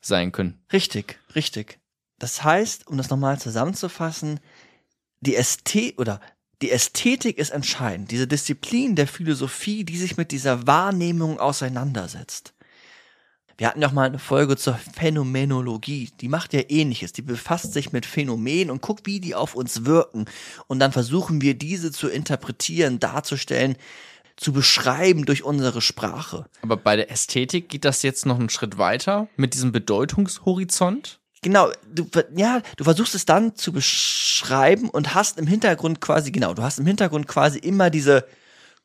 sein 0.00 0.32
können. 0.32 0.58
Richtig, 0.72 1.18
richtig. 1.34 1.78
Das 2.18 2.42
heißt, 2.42 2.86
um 2.88 2.96
das 2.96 3.08
nochmal 3.08 3.38
zusammenzufassen, 3.38 4.40
die 5.20 5.36
Ästhet 5.36 5.98
oder 5.98 6.20
die 6.60 6.70
Ästhetik 6.70 7.38
ist 7.38 7.50
entscheidend. 7.50 8.10
Diese 8.10 8.26
Disziplin 8.26 8.94
der 8.96 9.06
Philosophie, 9.06 9.84
die 9.84 9.96
sich 9.96 10.16
mit 10.16 10.30
dieser 10.32 10.66
Wahrnehmung 10.66 11.38
auseinandersetzt. 11.38 12.52
Wir 13.60 13.68
hatten 13.68 13.82
ja 13.82 13.88
auch 13.88 13.92
mal 13.92 14.06
eine 14.06 14.18
Folge 14.18 14.56
zur 14.56 14.72
Phänomenologie. 14.72 16.08
Die 16.22 16.28
macht 16.28 16.54
ja 16.54 16.62
ähnliches. 16.70 17.12
Die 17.12 17.20
befasst 17.20 17.74
sich 17.74 17.92
mit 17.92 18.06
Phänomenen 18.06 18.70
und 18.70 18.80
guckt, 18.80 19.04
wie 19.04 19.20
die 19.20 19.34
auf 19.34 19.54
uns 19.54 19.84
wirken. 19.84 20.24
Und 20.66 20.78
dann 20.78 20.92
versuchen 20.92 21.42
wir, 21.42 21.52
diese 21.52 21.92
zu 21.92 22.08
interpretieren, 22.08 23.00
darzustellen, 23.00 23.76
zu 24.36 24.54
beschreiben 24.54 25.26
durch 25.26 25.44
unsere 25.44 25.82
Sprache. 25.82 26.46
Aber 26.62 26.78
bei 26.78 26.96
der 26.96 27.10
Ästhetik 27.10 27.68
geht 27.68 27.84
das 27.84 28.02
jetzt 28.02 28.24
noch 28.24 28.38
einen 28.38 28.48
Schritt 28.48 28.78
weiter 28.78 29.28
mit 29.36 29.52
diesem 29.52 29.72
Bedeutungshorizont. 29.72 31.20
Genau, 31.42 31.70
du, 31.86 32.08
ja, 32.34 32.62
du 32.78 32.84
versuchst 32.84 33.14
es 33.14 33.26
dann 33.26 33.56
zu 33.56 33.72
beschreiben 33.72 34.88
und 34.88 35.14
hast 35.14 35.38
im 35.38 35.46
Hintergrund 35.46 36.00
quasi, 36.00 36.30
genau, 36.30 36.54
du 36.54 36.62
hast 36.62 36.78
im 36.78 36.86
Hintergrund 36.86 37.28
quasi 37.28 37.58
immer 37.58 37.90
diese 37.90 38.24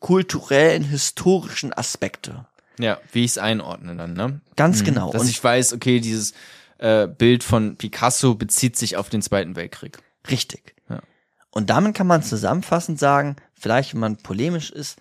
kulturellen, 0.01 0.84
historischen 0.84 1.71
Aspekte. 1.71 2.45
Ja, 2.80 2.99
wie 3.11 3.23
ich 3.23 3.32
es 3.32 3.38
einordne 3.38 3.95
dann, 3.95 4.13
ne? 4.13 4.41
Ganz 4.55 4.84
genau. 4.84 5.11
Dass 5.11 5.21
Und 5.21 5.30
ich 5.30 5.43
weiß, 5.43 5.73
okay, 5.73 5.99
dieses 5.99 6.34
äh, 6.78 7.07
Bild 7.07 7.43
von 7.43 7.78
Picasso 7.78 8.36
bezieht 8.36 8.78
sich 8.78 8.97
auf 8.97 9.09
den 9.09 9.21
Zweiten 9.21 9.55
Weltkrieg. 9.55 9.99
richtig. 10.30 10.76
Ja. 10.89 11.01
Und 11.51 11.69
damit 11.69 11.95
kann 11.95 12.07
man 12.07 12.23
zusammenfassend 12.23 12.99
sagen, 12.99 13.38
vielleicht 13.53 13.93
wenn 13.93 14.01
man 14.01 14.17
polemisch 14.17 14.71
ist, 14.71 14.99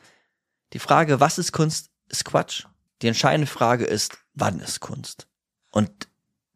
die 0.73 0.79
Frage, 0.79 1.21
was 1.21 1.39
ist 1.39 1.53
Kunst, 1.53 1.91
ist 2.09 2.25
Quatsch. 2.25 2.65
Die 3.03 3.09
entscheidende 3.09 3.47
Frage 3.47 3.85
ist, 3.85 4.19
wann 4.35 4.61
ist 4.61 4.81
Kunst? 4.81 5.27
Und 5.73 5.91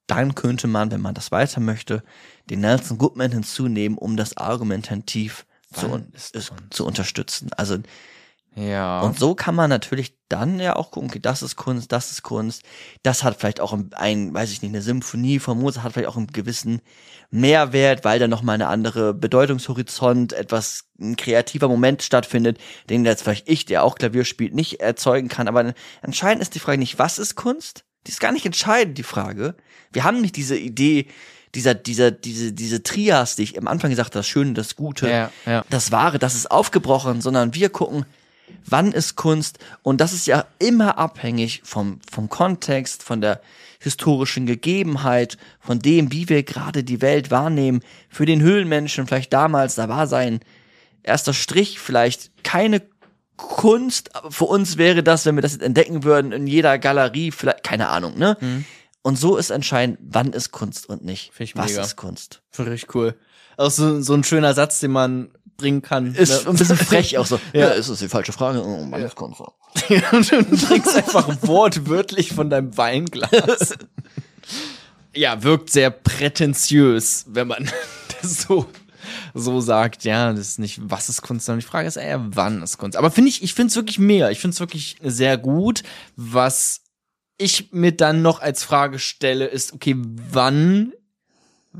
dann 0.07 0.35
könnte 0.35 0.67
man, 0.67 0.91
wenn 0.91 1.01
man 1.01 1.15
das 1.15 1.31
weiter 1.31 1.61
möchte, 1.61 2.03
den 2.49 2.61
Nelson 2.61 2.99
Goodman 2.99 3.31
hinzunehmen, 3.31 3.99
um 3.99 4.17
das 4.17 4.37
argumentativ 4.37 5.45
zu, 5.73 5.87
un 5.91 6.13
zu 6.71 6.87
unterstützen. 6.87 7.53
Also 7.53 7.79
Ja. 8.59 9.01
und 9.03 9.19
so 9.19 9.35
kann 9.35 9.55
man 9.55 9.71
natürlich 9.71 10.15
dann 10.29 10.59
ja 10.59 10.77
auch 10.77 10.91
gucken, 10.91 11.09
okay, 11.09 11.21
das 11.21 11.43
ist 11.43 11.57
Kunst, 11.57 11.93
das 11.93 12.11
ist 12.11 12.23
Kunst. 12.23 12.63
Das 13.03 13.23
hat 13.23 13.39
vielleicht 13.39 13.61
auch 13.61 13.77
ein, 13.93 14.35
weiß 14.35 14.51
ich 14.51 14.63
nicht, 14.63 14.73
eine 14.73 14.83
Symphonie 14.83 15.39
von 15.39 15.59
Mozart 15.59 15.85
hat 15.85 15.93
vielleicht 15.93 16.09
auch 16.09 16.17
einen 16.17 16.27
gewissen 16.27 16.83
Mehrwert, 17.31 18.05
weil 18.05 18.19
da 18.19 18.29
nochmal 18.29 18.55
eine 18.55 18.69
andere 18.69 19.15
Bedeutungshorizont, 19.15 20.33
etwas, 20.33 20.85
ein 21.01 21.17
kreativer 21.17 21.69
Moment 21.69 22.03
stattfindet, 22.03 22.59
den 22.91 23.05
jetzt 23.05 23.23
vielleicht 23.23 23.49
ich, 23.49 23.65
der 23.65 23.85
auch 23.85 23.95
Klavier 23.95 24.25
spielt, 24.25 24.55
nicht 24.55 24.81
erzeugen 24.81 25.29
kann. 25.29 25.49
Aber 25.49 25.73
entscheidend 26.03 26.43
ist 26.43 26.55
die 26.55 26.61
Frage 26.61 26.79
nicht, 26.79 26.99
was 26.99 27.19
ist 27.19 27.37
Kunst? 27.37 27.85
Die 28.07 28.11
ist 28.11 28.21
gar 28.21 28.33
nicht 28.33 28.47
entscheidend, 28.47 28.99
die 28.99 29.03
Frage. 29.03 29.55
Wir 29.93 30.05
haben 30.05 30.21
nicht 30.21 30.37
diese 30.37 30.57
Idee, 30.57 31.07
dieser, 31.55 31.75
dieser, 31.75 32.11
diese, 32.11 32.53
diese 32.53 32.83
Trias, 32.83 33.37
die 33.37 33.43
ich 33.43 33.59
am 33.59 33.69
Anfang 33.69 33.91
gesagt 33.91 34.11
habe, 34.11 34.19
das 34.19 34.29
Schöne, 34.29 34.53
das 34.53 34.77
Gute, 34.77 35.09
ja, 35.09 35.31
ja. 35.47 35.65
das 35.71 35.93
Wahre, 35.93 36.19
das 36.19 36.35
ist 36.35 36.51
aufgebrochen, 36.51 37.21
sondern 37.21 37.55
wir 37.55 37.71
gucken, 37.71 38.05
wann 38.65 38.93
ist 38.93 39.17
Kunst 39.17 39.59
und 39.83 40.01
das 40.01 40.13
ist 40.13 40.27
ja 40.27 40.47
immer 40.59 40.99
abhängig 40.99 41.63
vom, 41.65 42.01
vom 42.11 42.29
Kontext, 42.29 43.03
von 43.03 43.21
der 43.21 43.41
historischen 43.81 44.47
Gegebenheit, 44.47 45.39
von 45.61 45.79
dem, 45.79 46.13
wie 46.13 46.29
wir 46.29 46.43
gerade 46.43 46.85
die 46.85 47.01
Welt 47.01 47.31
wahrnehmen. 47.31 47.81
Für 48.09 48.27
den 48.27 48.41
Höhlenmenschen 48.41 49.07
vielleicht 49.07 49.33
damals, 49.33 49.77
da 49.77 49.89
war 49.89 50.07
sein 50.07 50.41
erster 51.03 51.33
Strich 51.33 51.79
vielleicht 51.79 52.45
keine 52.45 52.83
Kunst, 53.37 54.17
aber 54.17 54.33
für 54.33 54.47
uns 54.47 54.79
wäre 54.79 55.05
das, 55.05 55.25
wenn 55.25 55.37
wir 55.37 55.43
das 55.43 55.53
jetzt 55.53 55.63
entdecken 55.63 56.03
würden, 56.03 56.33
in 56.33 56.47
jeder 56.49 56.79
Galerie, 56.79 57.31
vielleicht, 57.31 57.63
keine 57.63 57.89
Ahnung, 57.89 58.19
ne? 58.19 58.37
Und 59.03 59.17
so 59.17 59.37
ist 59.37 59.51
entscheidend, 59.51 59.99
wann 60.03 60.33
ist 60.33 60.51
Kunst 60.51 60.89
und 60.89 61.05
nicht. 61.05 61.33
Find 61.33 61.51
ich 61.51 61.57
Was 61.57 61.71
mega. 61.71 61.83
ist 61.83 61.97
Kunst? 61.97 62.43
Finde 62.51 62.75
ich 62.75 62.93
cool. 62.95 63.15
Auch 63.57 63.71
so, 63.71 64.01
so 64.03 64.13
ein 64.13 64.25
schöner 64.25 64.55
Satz, 64.55 64.81
den 64.81 64.91
man 64.91 65.31
bringen 65.59 65.83
kann. 65.83 66.15
Ist 66.15 66.45
ne? 66.45 66.51
ein 66.51 66.57
bisschen 66.57 66.77
frech 66.79 67.19
auch 67.19 67.27
so. 67.27 67.39
Ja. 67.53 67.61
Ja, 67.61 67.69
ist 67.71 67.91
das 67.91 67.99
die 67.99 68.09
falsche 68.09 68.33
Frage? 68.33 68.65
Oh, 68.65 68.97
ist 68.97 69.15
Kunst? 69.17 69.41
und 69.41 70.33
du 70.33 70.57
trinkst 70.57 70.97
einfach 70.97 71.29
wortwörtlich 71.43 72.33
von 72.33 72.49
deinem 72.49 72.77
Weinglas. 72.77 73.75
ja, 75.15 75.43
wirkt 75.43 75.71
sehr 75.71 75.91
prätentiös, 75.91 77.27
wenn 77.29 77.49
man 77.49 77.71
das 78.23 78.43
so, 78.43 78.67
so 79.35 79.61
sagt. 79.61 80.05
Ja, 80.05 80.33
das 80.33 80.49
ist 80.49 80.59
nicht, 80.61 80.81
was 80.83 81.09
ist 81.09 81.23
Kunst, 81.23 81.47
sondern 81.47 81.61
die 81.61 81.67
Frage 81.67 81.89
ist 81.89 81.97
eher, 81.97 82.25
wann 82.31 82.63
ist 82.63 82.79
Kunst. 82.79 82.97
Aber 82.97 83.11
finde 83.11 83.31
ich, 83.31 83.43
ich 83.43 83.53
finde 83.53 83.71
es 83.71 83.77
wirklich 83.77 83.99
mehr. 83.99 84.31
Ich 84.31 84.39
finde 84.39 84.55
es 84.55 84.61
wirklich 84.61 84.97
sehr 85.03 85.37
gut. 85.37 85.83
Was 86.15 86.83
ich 87.37 87.73
mir 87.73 87.93
dann 87.93 88.23
noch 88.23 88.41
als 88.41 88.63
Frage 88.63 89.01
stelle, 89.01 89.47
ist, 89.47 89.73
okay, 89.73 89.97
wann 89.99 90.93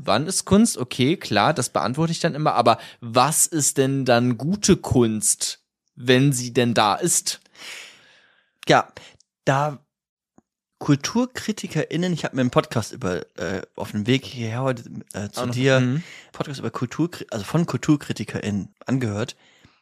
Wann 0.05 0.27
ist 0.27 0.45
Kunst? 0.45 0.77
Okay, 0.77 1.17
klar, 1.17 1.53
das 1.53 1.69
beantworte 1.69 2.11
ich 2.11 2.19
dann 2.19 2.35
immer. 2.35 2.53
Aber 2.53 2.77
was 3.01 3.45
ist 3.45 3.77
denn 3.77 4.05
dann 4.05 4.37
gute 4.37 4.77
Kunst, 4.77 5.63
wenn 5.95 6.31
sie 6.33 6.53
denn 6.53 6.73
da 6.73 6.95
ist? 6.95 7.41
Ja, 8.67 8.87
da 9.45 9.79
KulturkritikerInnen, 10.79 12.13
ich 12.13 12.23
habe 12.23 12.35
mir 12.37 12.41
einen 12.41 12.51
Podcast 12.51 12.93
über, 12.93 13.21
äh, 13.37 13.61
auf 13.75 13.91
dem 13.91 14.07
Weg 14.07 14.25
hierher 14.25 14.61
heute 14.61 14.83
äh, 15.13 15.29
zu 15.29 15.47
dir, 15.47 15.79
Mhm. 15.81 16.03
Podcast 16.31 16.59
über 16.59 16.71
Kultur, 16.71 17.09
also 17.31 17.43
von 17.43 17.65
KulturkritikerInnen 17.65 18.73
angehört. 18.85 19.35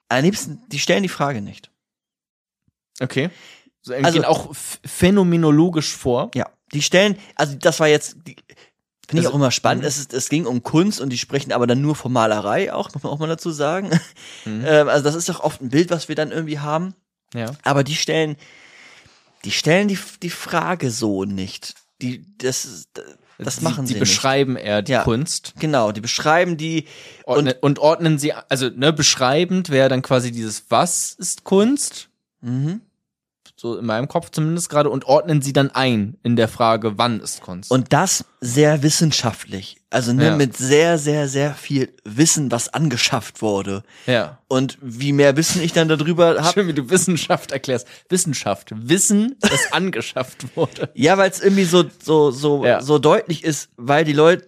Am 0.09 0.23
liebsten, 0.23 0.61
die 0.69 0.79
stellen 0.79 1.03
die 1.03 1.09
Frage 1.09 1.41
nicht. 1.41 1.69
Okay. 2.99 3.29
So, 3.83 3.93
Also- 3.93 4.05
also, 4.05 4.19
gehen 4.19 4.25
auch 4.25 4.55
phänomenologisch 4.55 5.95
vor. 5.95 6.31
Ja, 6.33 6.49
die 6.73 6.81
stellen, 6.81 7.17
also 7.35 7.55
das 7.55 7.79
war 7.79 7.87
jetzt, 7.87 8.17
die, 8.25 8.35
finde 9.07 9.21
ich 9.21 9.25
Also- 9.25 9.29
auch 9.31 9.35
immer 9.35 9.51
spannend. 9.51 9.83
Mhm. 9.83 9.87
Es, 9.87 9.97
ist, 9.97 10.13
es 10.13 10.29
ging 10.29 10.45
um 10.45 10.63
Kunst 10.63 10.99
und 11.01 11.09
die 11.11 11.17
sprechen 11.17 11.51
aber 11.51 11.67
dann 11.67 11.81
nur 11.81 11.95
von 11.95 12.11
Malerei 12.13 12.73
auch, 12.73 12.93
muss 12.93 13.03
man 13.03 13.11
auch 13.13 13.19
mal 13.19 13.27
dazu 13.27 13.51
sagen. 13.51 13.89
Mhm. 14.45 14.63
Ähm, 14.65 14.89
also 14.89 15.03
das 15.03 15.15
ist 15.15 15.29
doch 15.29 15.39
oft 15.41 15.61
ein 15.61 15.69
Bild, 15.69 15.89
was 15.91 16.07
wir 16.09 16.15
dann 16.15 16.31
irgendwie 16.31 16.59
haben. 16.59 16.93
Ja. 17.33 17.51
Aber 17.63 17.83
die 17.83 17.95
stellen, 17.95 18.35
die 19.45 19.51
stellen 19.51 19.87
die, 19.87 19.97
die 20.23 20.29
Frage 20.29 20.91
so 20.91 21.23
nicht. 21.25 21.75
Die, 22.01 22.25
das, 22.37 22.87
das 23.39 23.61
machen 23.61 23.87
sie 23.87 23.93
Die 23.95 23.99
beschreiben 23.99 24.55
eher 24.55 24.81
die 24.81 24.91
Ja. 24.93 25.03
Kunst. 25.03 25.53
nicht. 25.55 25.59
Genau, 25.61 25.91
die 25.91 26.01
beschreiben 26.01 26.57
die 26.57 26.85
Ordne, 27.23 27.55
und, 27.61 27.79
ordnen 27.79 28.17
sie, 28.19 28.33
also 28.33 28.69
ne, 28.69 28.93
beschreibend 28.93 29.69
wäre 29.69 29.89
dann 29.89 30.01
quasi 30.01 30.31
dieses 30.31 30.65
Was 30.69 31.13
ist 31.13 31.43
Kunst? 31.43 32.09
mhm. 32.41 32.81
So 33.59 33.75
in 33.77 33.85
meinem 33.87 34.07
Kopf 34.07 34.29
zumindest 34.29 34.69
gerade. 34.69 34.89
Und 34.91 35.05
ordnen 35.05 35.41
sie 35.41 35.51
dann 35.51 35.71
ein 35.71 36.15
in 36.21 36.35
der 36.35 36.47
Frage, 36.47 36.97
wann 36.99 37.19
ist 37.19 37.41
Kunst? 37.41 37.71
und 37.71 37.91
das 37.91 38.23
sehr 38.39 38.83
wissenschaftlich. 38.83 39.77
Also 39.89 40.13
ne, 40.13 40.25
Ja. 40.25 40.35
mit 40.35 40.55
sehr, 40.55 40.97
sehr, 40.99 41.27
sehr 41.27 41.53
viel 41.55 41.89
Wissen, 42.03 42.51
was 42.51 42.69
angeschafft 42.73 43.41
wurde. 43.41 43.83
ja. 44.05 44.37
Und 44.47 44.77
wie 44.81 45.11
mehr 45.11 45.35
Wissen 45.37 45.61
ich 45.61 45.73
dann 45.73 45.87
darüber 45.89 46.41
habe, 46.41 46.53
Schön, 46.53 46.67
wie 46.67 46.73
du 46.73 46.89
Wissenschaft 46.89 47.51
erklärst. 47.51 47.87
Wissenschaft. 48.09 48.71
Wissen, 48.75 49.35
das 49.41 49.59
angeschafft 49.71 50.55
wurde. 50.55 50.89
Ja, 50.93 51.17
weil 51.17 51.29
es 51.31 51.41
irgendwie 51.41 51.65
so, 51.65 51.83
so, 52.03 52.31
so, 52.31 52.63
Ja. 52.65 52.81
so 52.81 52.99
deutlich 52.99 53.43
ist, 53.43 53.69
weil 53.75 54.05
die 54.05 54.13
Leute, 54.13 54.47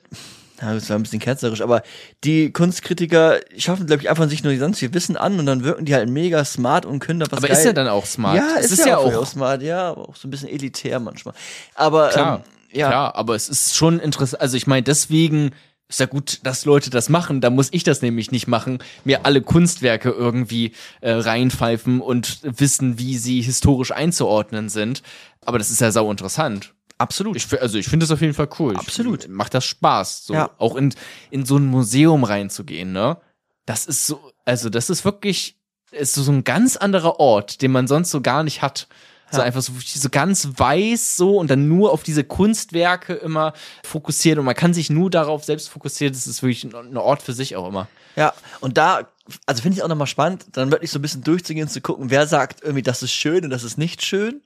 ja, 0.62 0.74
das 0.74 0.90
war 0.90 0.98
ein 0.98 1.04
bisschen 1.04 1.20
ketzerisch, 1.20 1.62
aber 1.62 1.84
die 2.24 2.52
Kunstkritiker 2.52 3.40
schaffen, 3.58 3.86
glaube 3.86 4.04
ich, 4.04 4.10
einfach 4.10 4.30
sich 4.30 4.44
nur 4.44 4.54
ganz 4.56 4.80
viel 4.80 4.94
Wissen 4.94 5.18
an 5.18 5.40
und 5.40 5.46
dann 5.46 5.64
wirken 5.64 5.86
die 5.86 5.96
halt 5.96 6.10
mega 6.10 6.44
smart 6.44 6.86
und 6.86 7.00
können 7.00 7.20
da 7.20 7.28
was 7.30 7.38
Aber 7.38 7.48
geil. 7.48 7.58
ist 7.58 7.66
ja 7.66 7.74
dann 7.74 7.88
auch 7.88 8.06
smart. 8.06 8.36
Ja, 8.36 8.56
es 8.60 8.72
ist, 8.72 8.86
ja, 8.86 8.98
auch, 8.98 9.26
smart, 9.26 9.62
ja, 9.62 9.92
aber 9.92 10.10
auch 10.10 10.16
so 10.16 10.28
ein 10.28 10.32
bisschen 10.32 10.50
elitär 10.50 11.00
manchmal. 11.00 11.34
Aber 11.76 12.10
Klar, 12.10 12.38
ähm, 12.38 12.78
ja, 12.78 12.88
klar, 12.88 13.16
aber 13.16 13.36
es 13.36 13.50
ist 13.50 13.76
schon 13.76 14.00
interessant. 14.00 14.42
Also 14.42 14.58
ich 14.58 14.68
meine, 14.68 14.84
deswegen 14.84 15.52
ist 15.88 16.00
ja 16.00 16.06
gut, 16.06 16.40
dass 16.44 16.66
Leute 16.66 16.92
das 16.92 17.10
machen. 17.10 17.42
Da 17.42 17.50
muss 17.50 17.70
ich 17.72 17.84
das 17.84 18.02
nämlich 18.02 18.32
nicht 18.32 18.48
machen, 18.48 18.80
mir 19.04 19.26
alle 19.26 19.42
Kunstwerke 19.42 20.10
irgendwie 20.10 20.74
äh, 21.02 21.12
reinpfeifen 21.12 22.00
und 22.00 22.40
wissen, 22.44 23.00
wie 23.00 23.18
sie 23.18 23.42
historisch 23.42 23.92
einzuordnen 23.92 24.70
sind. 24.70 25.02
Aber 25.44 25.58
das 25.58 25.72
ist 25.72 25.82
ja 25.82 25.92
sau 25.92 26.12
interessant. 26.12 26.74
Absolut. 27.00 27.36
Ich, 27.36 27.62
also 27.62 27.78
ich 27.80 27.88
finde 27.88 28.04
das 28.06 28.12
auf 28.12 28.22
jeden 28.22 28.34
Fall 28.36 28.50
cool. 28.60 28.76
Absolut. 28.78 29.24
Ich, 29.24 29.30
macht 29.30 29.54
das 29.56 29.66
Spaß, 29.66 30.26
so 30.26 30.34
Ja. 30.36 30.52
auch 30.60 30.76
in, 30.76 30.94
in 31.32 31.46
so 31.46 31.58
ein 31.58 31.66
Museum 31.66 32.24
reinzugehen, 32.24 32.92
ne? 32.92 33.18
Das 33.66 33.86
ist 33.88 34.06
so, 34.06 34.32
also 34.46 34.70
das 34.70 34.90
ist 34.92 35.04
wirklich, 35.06 35.58
ist 35.92 36.14
so 36.16 36.32
ein 36.32 36.44
ganz 36.44 36.78
anderer 36.78 37.20
Ort, 37.20 37.62
den 37.62 37.72
man 37.72 37.88
sonst 37.88 38.12
so 38.12 38.22
gar 38.22 38.44
nicht 38.44 38.62
hat. 38.62 38.88
So 39.32 39.40
Ja. 39.40 39.44
einfach 39.46 39.62
so, 39.62 39.74
so 39.86 40.10
ganz 40.10 40.48
weiß 40.58 41.16
so 41.16 41.38
und 41.38 41.52
dann 41.52 41.68
nur 41.68 41.92
auf 41.92 42.02
diese 42.04 42.24
Kunstwerke 42.24 43.14
immer 43.14 43.54
fokussiert 43.84 44.40
und 44.40 44.46
man 44.46 44.56
kann 44.56 44.74
sich 44.74 44.90
nur 44.90 45.12
darauf 45.12 45.44
selbst 45.46 45.70
fokussieren. 45.70 46.14
Das 46.14 46.26
ist 46.26 46.42
wirklich 46.42 46.64
ein, 46.64 46.74
ein 46.76 46.98
Ort 46.98 47.22
für 47.22 47.34
sich 47.34 47.56
auch 47.56 47.68
immer. 47.68 47.88
Ja, 48.16 48.34
und 48.60 48.78
da, 48.80 49.08
also 49.46 49.62
finde 49.62 49.78
ich 49.78 49.84
auch 49.84 49.88
nochmal 49.88 50.08
spannend, 50.08 50.46
dann 50.54 50.72
wirklich 50.72 50.90
so 50.90 50.98
ein 50.98 51.04
bisschen 51.04 51.24
durchzugehen, 51.24 51.68
zu 51.70 51.80
gucken, 51.80 52.10
wer 52.10 52.26
sagt 52.26 52.64
irgendwie, 52.64 52.82
das 52.82 53.04
ist 53.04 53.12
schön 53.12 53.44
und 53.44 53.52
das 53.52 53.64
ist 53.64 53.78
nicht 53.78 54.04
schön. 54.04 54.42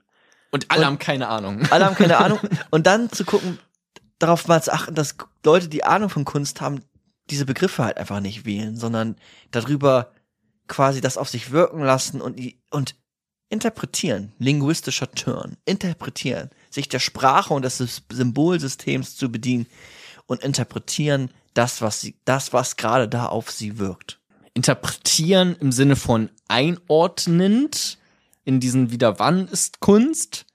Und 0.54 0.70
alle 0.72 0.82
Und- 0.82 0.86
haben 0.86 1.00
keine 1.00 1.28
Ahnung. 1.28 1.62
Alle 1.72 1.86
haben 1.86 1.96
keine 1.96 2.18
Ahnung. 2.18 2.40
Und 2.72 2.88
dann 2.88 3.12
zu 3.12 3.26
gucken, 3.26 3.60
darauf 4.20 4.48
mal 4.48 4.62
zu 4.64 4.72
achten, 4.72 4.96
dass 4.96 5.16
Leute, 5.44 5.68
die 5.68 5.84
Ahnung 5.84 6.10
von 6.10 6.24
Kunst 6.26 6.62
haben, 6.62 6.82
diese 7.30 7.46
Begriffe 7.46 7.84
halt 7.84 7.98
einfach 7.98 8.20
nicht 8.22 8.46
wählen, 8.46 8.78
sondern 8.78 9.16
darüber 9.52 10.12
quasi 10.68 11.02
das 11.02 11.18
auf 11.18 11.28
sich 11.28 11.52
wirken 11.52 11.82
lassen 11.84 12.22
und, 12.22 12.40
und 12.70 12.96
interpretieren. 13.50 14.32
Linguistischer 14.40 15.12
Turn. 15.12 15.58
Interpretieren. 15.66 16.50
Sich 16.70 16.88
der 16.88 17.00
Sprache 17.00 17.54
und 17.54 17.64
des 17.64 17.82
Sys- 17.82 18.02
Symbolsystems 18.12 19.16
zu 19.16 19.32
bedienen 19.32 19.68
und 20.28 20.44
interpretieren 20.44 21.32
das, 21.54 21.82
was 21.82 22.00
sie, 22.02 22.16
das, 22.26 22.54
was 22.54 22.78
gerade 22.78 23.08
da 23.10 23.26
auf 23.26 23.52
sie 23.52 23.78
wirkt. 23.80 24.20
interpretieren 24.54 25.56
im 25.60 25.72
Sinne 25.72 25.96
von 25.96 26.30
einordnend 26.48 27.98
in 28.46 28.60
diesen 28.60 28.92
wieder 28.92 29.20
wann 29.20 29.48
ist 29.48 29.80
Kunst. 29.80 30.46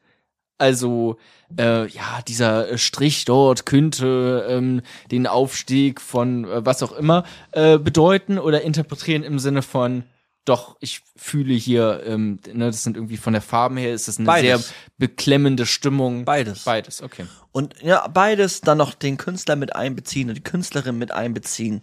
Also 0.58 1.16
äh, 1.56 1.86
ja, 1.88 2.20
dieser 2.26 2.68
äh, 2.70 2.78
Strich 2.78 3.24
dort 3.24 3.64
könnte 3.64 4.46
ähm, 4.48 4.82
den 5.10 5.26
Aufstieg 5.26 6.00
von 6.00 6.44
äh, 6.44 6.66
was 6.66 6.82
auch 6.82 6.92
immer 6.92 7.24
äh, 7.52 7.78
bedeuten 7.78 8.38
oder 8.38 8.62
interpretieren 8.62 9.22
im 9.22 9.38
Sinne 9.38 9.62
von 9.62 10.04
doch, 10.48 10.76
ich 10.80 11.02
fühle 11.14 11.52
hier, 11.52 12.02
ähm, 12.06 12.40
ne, 12.52 12.66
das 12.66 12.82
sind 12.82 12.96
irgendwie 12.96 13.18
von 13.18 13.34
der 13.34 13.42
Farben 13.42 13.76
her, 13.76 13.92
ist 13.92 14.08
das 14.08 14.18
eine 14.18 14.26
Beides. 14.26 14.66
sehr 14.66 14.74
beklemmende 14.96 15.66
Stimmung. 15.66 16.24
Beides. 16.24 16.64
Beides, 16.64 17.02
okay. 17.02 17.26
Und 17.52 17.74
ja, 17.82 18.06
beides 18.08 18.62
dann 18.62 18.78
noch 18.78 18.94
den 18.94 19.18
Künstler 19.18 19.56
mit 19.56 19.76
einbeziehen 19.76 20.30
und 20.30 20.36
die 20.36 20.42
Künstlerin 20.42 20.96
mit 20.96 21.12
einbeziehen. 21.12 21.82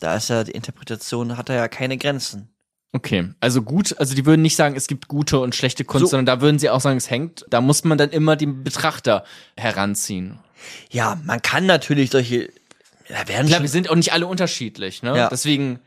Da 0.00 0.16
ist 0.16 0.28
ja 0.28 0.42
die 0.42 0.52
Interpretation, 0.52 1.36
hat 1.36 1.50
er 1.50 1.56
ja 1.56 1.68
keine 1.68 1.98
Grenzen. 1.98 2.49
Okay, 2.92 3.28
also 3.38 3.62
gut, 3.62 3.94
also 3.98 4.14
die 4.16 4.26
würden 4.26 4.42
nicht 4.42 4.56
sagen, 4.56 4.74
es 4.74 4.88
gibt 4.88 5.06
gute 5.06 5.38
und 5.38 5.54
schlechte 5.54 5.84
Kunst, 5.84 6.06
So. 6.06 6.10
sondern 6.10 6.26
da 6.26 6.40
würden 6.40 6.58
sie 6.58 6.70
auch 6.70 6.80
sagen, 6.80 6.96
es 6.96 7.08
hängt, 7.08 7.44
da 7.48 7.60
muss 7.60 7.84
man 7.84 7.98
dann 7.98 8.10
immer 8.10 8.34
den 8.34 8.64
Betrachter 8.64 9.24
heranziehen. 9.56 10.40
Ja, 10.90 11.20
man 11.24 11.40
kann 11.40 11.66
natürlich 11.66 12.10
solche, 12.10 12.50
da 13.08 13.28
werden 13.28 13.46
Klar, 13.46 13.58
schon, 13.58 13.62
wir 13.62 13.68
sind 13.68 13.90
auch 13.90 13.94
nicht 13.94 14.12
alle 14.12 14.26
unterschiedlich, 14.26 15.02
ne? 15.04 15.16
Ja. 15.16 15.28
Deswegen 15.28 15.78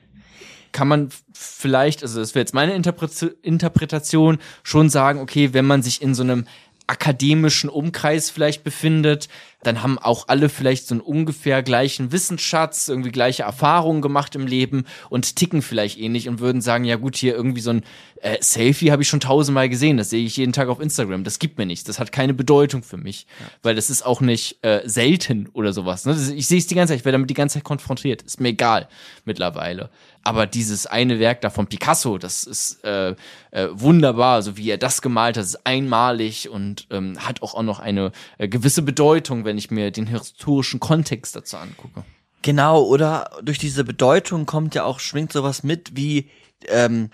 kann 0.72 0.88
man 0.88 1.10
vielleicht, 1.34 2.04
also 2.04 2.20
das 2.22 2.36
wäre 2.36 2.42
jetzt 2.42 2.54
meine 2.54 2.74
Interpre- 2.74 3.34
Interpretation, 3.42 4.40
schon 4.64 4.90
sagen, 4.90 5.20
okay, 5.20 5.54
wenn 5.54 5.66
man 5.66 5.84
sich 5.84 6.02
in 6.02 6.16
so 6.16 6.24
einem 6.24 6.48
akademischen 6.88 7.70
Umkreis 7.70 8.30
vielleicht 8.30 8.64
befindet, 8.64 9.28
dann 9.64 9.82
haben 9.82 9.98
auch 9.98 10.28
alle 10.28 10.50
vielleicht 10.50 10.88
so 10.88 10.96
einen 10.96 11.02
ungefähr 11.02 11.64
gleichen 11.64 12.12
Wissensschatz, 12.12 12.88
irgendwie 12.88 13.12
gleiche 13.12 13.44
Erfahrungen 13.44 14.02
gemacht 14.02 14.36
im 14.36 14.48
Leben 14.48 14.86
und 15.10 15.36
ticken 15.36 15.62
vielleicht 15.62 16.00
ähnlich 16.00 16.30
und 16.30 16.40
würden 16.40 16.62
sagen, 16.62 16.86
ja 16.86 16.96
gut, 16.96 17.16
hier 17.16 17.36
irgendwie 17.36 17.62
so 17.62 17.72
ein 17.72 17.84
äh, 18.22 18.38
Selfie 18.42 18.92
habe 18.92 19.02
ich 19.02 19.10
schon 19.10 19.20
tausendmal 19.20 19.70
gesehen, 19.70 19.98
das 19.98 20.10
sehe 20.10 20.26
ich 20.26 20.38
jeden 20.38 20.54
Tag 20.54 20.70
auf 20.70 20.80
Instagram, 20.80 21.24
das 21.24 21.40
gibt 21.40 21.58
mir 21.58 21.66
nichts, 21.66 21.86
das 21.86 22.00
hat 22.00 22.12
keine 22.12 22.34
Bedeutung 22.34 22.84
für 22.84 22.98
mich, 22.98 23.28
ja. 23.40 23.46
weil 23.64 23.76
das 23.76 23.90
ist 23.90 24.06
auch 24.06 24.22
nicht 24.22 24.64
äh, 24.64 24.82
selten 24.86 25.50
oder 25.54 25.74
sowas. 25.74 26.06
Ne? 26.06 26.16
Ich 26.36 26.48
sehe 26.48 26.58
es 26.58 26.68
die 26.68 26.76
ganze 26.76 26.92
Zeit, 26.94 27.00
ich 27.00 27.06
werde 27.06 27.18
damit 27.18 27.30
die 27.30 27.36
ganze 27.36 27.56
Zeit 27.56 27.64
konfrontiert, 27.64 28.22
ist 28.22 28.40
mir 28.40 28.50
egal 28.50 28.88
mittlerweile. 29.26 29.90
Aber 30.26 30.48
dieses 30.48 30.86
eine 30.86 31.20
Werk 31.20 31.42
da 31.42 31.50
von 31.50 31.68
Picasso, 31.68 32.18
das 32.18 32.46
ist 32.46 32.84
äh, 32.86 33.14
äh, 33.52 33.68
wunderbar, 33.72 34.42
so 34.42 34.56
wie 34.56 34.70
er 34.70 34.78
das 34.78 35.02
gemalt 35.02 35.36
hat, 35.36 35.44
ist 35.44 35.66
einmalig 35.66 36.50
und 36.50 36.88
ähm, 36.92 37.18
hat 37.20 37.42
auch, 37.42 37.56
auch 37.56 37.64
noch 37.64 37.80
eine 37.80 38.14
äh, 38.38 38.48
gewisse 38.48 38.84
Bedeutung, 38.84 39.44
wenn 39.44 39.53
ich 39.58 39.72
mir 39.72 39.92
den 39.92 40.08
historischen 40.08 40.80
Kontext 40.80 41.36
dazu 41.36 41.58
angucke. 41.58 42.04
Genau, 42.42 42.84
oder 42.84 43.30
durch 43.42 43.58
diese 43.58 43.84
Bedeutung 43.84 44.46
kommt 44.46 44.76
ja 44.76 44.84
auch, 44.84 45.00
schwingt 45.00 45.32
sowas 45.32 45.64
mit, 45.64 45.96
wie 45.96 46.30
ähm, 46.68 47.10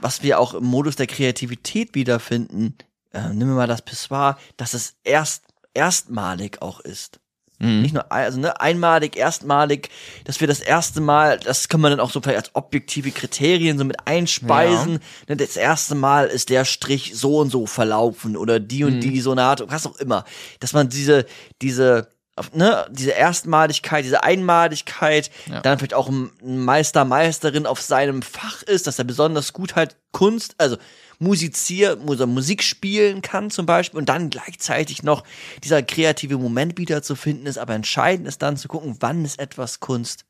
was 0.00 0.22
wir 0.22 0.40
auch 0.40 0.54
im 0.54 0.64
Modus 0.64 0.96
der 0.96 1.06
Kreativität 1.06 1.94
wiederfinden. 1.94 2.76
Äh, 3.12 3.30
wir 3.48 3.54
mal 3.54 3.66
das 3.66 3.82
Pissoir, 3.82 4.38
dass 4.56 4.74
es 4.74 4.96
erst 5.04 5.44
erstmalig 5.74 6.62
auch 6.62 6.80
ist. 6.80 7.20
Mhm. 7.64 7.82
Nicht 7.82 7.94
nur 7.94 8.10
also 8.12 8.38
ne, 8.38 8.60
einmalig, 8.60 9.16
erstmalig, 9.16 9.88
dass 10.24 10.40
wir 10.40 10.46
das 10.46 10.60
erste 10.60 11.00
Mal, 11.00 11.38
das 11.38 11.68
kann 11.68 11.80
man 11.80 11.90
dann 11.90 12.00
auch 12.00 12.10
so 12.10 12.20
vielleicht 12.20 12.38
als 12.38 12.54
objektive 12.54 13.10
Kriterien 13.10 13.78
so 13.78 13.84
mit 13.84 14.06
einspeisen. 14.06 14.92
Ja. 14.94 14.98
Ne, 15.28 15.36
das 15.36 15.56
erste 15.56 15.94
Mal 15.94 16.26
ist 16.26 16.50
der 16.50 16.64
Strich 16.64 17.12
so 17.14 17.38
und 17.38 17.50
so 17.50 17.66
verlaufen 17.66 18.36
oder 18.36 18.60
die 18.60 18.84
und 18.84 18.96
mhm. 18.96 19.00
die 19.00 19.20
Sonate, 19.20 19.70
was 19.70 19.86
auch 19.86 19.96
immer. 19.96 20.24
Dass 20.60 20.72
man 20.72 20.88
diese, 20.88 21.26
diese, 21.62 22.08
ne, 22.52 22.86
diese 22.90 23.12
Erstmaligkeit, 23.12 24.04
diese 24.04 24.22
Einmaligkeit, 24.22 25.30
ja. 25.46 25.60
dann 25.60 25.78
vielleicht 25.78 25.94
auch 25.94 26.08
ein 26.08 26.30
Meister, 26.42 27.04
Meisterin 27.04 27.66
auf 27.66 27.80
seinem 27.80 28.22
Fach 28.22 28.62
ist, 28.62 28.86
dass 28.86 28.98
er 28.98 29.04
besonders 29.04 29.52
gut 29.52 29.76
halt 29.76 29.96
Kunst, 30.12 30.54
also 30.58 30.76
musizier, 31.18 32.00
oder 32.06 32.26
Musik 32.26 32.62
spielen 32.62 33.22
kann 33.22 33.50
zum 33.50 33.66
Beispiel 33.66 33.98
und 33.98 34.08
dann 34.08 34.30
gleichzeitig 34.30 35.02
noch 35.02 35.24
dieser 35.62 35.82
kreative 35.82 36.38
Moment 36.38 36.78
wieder 36.78 37.02
zu 37.02 37.16
finden 37.16 37.46
ist. 37.46 37.58
Aber 37.58 37.74
entscheidend 37.74 38.26
ist 38.28 38.42
dann 38.42 38.56
zu 38.56 38.68
gucken, 38.68 38.96
wann 39.00 39.24
ist 39.24 39.38
etwas 39.38 39.80
Kunst 39.80 40.24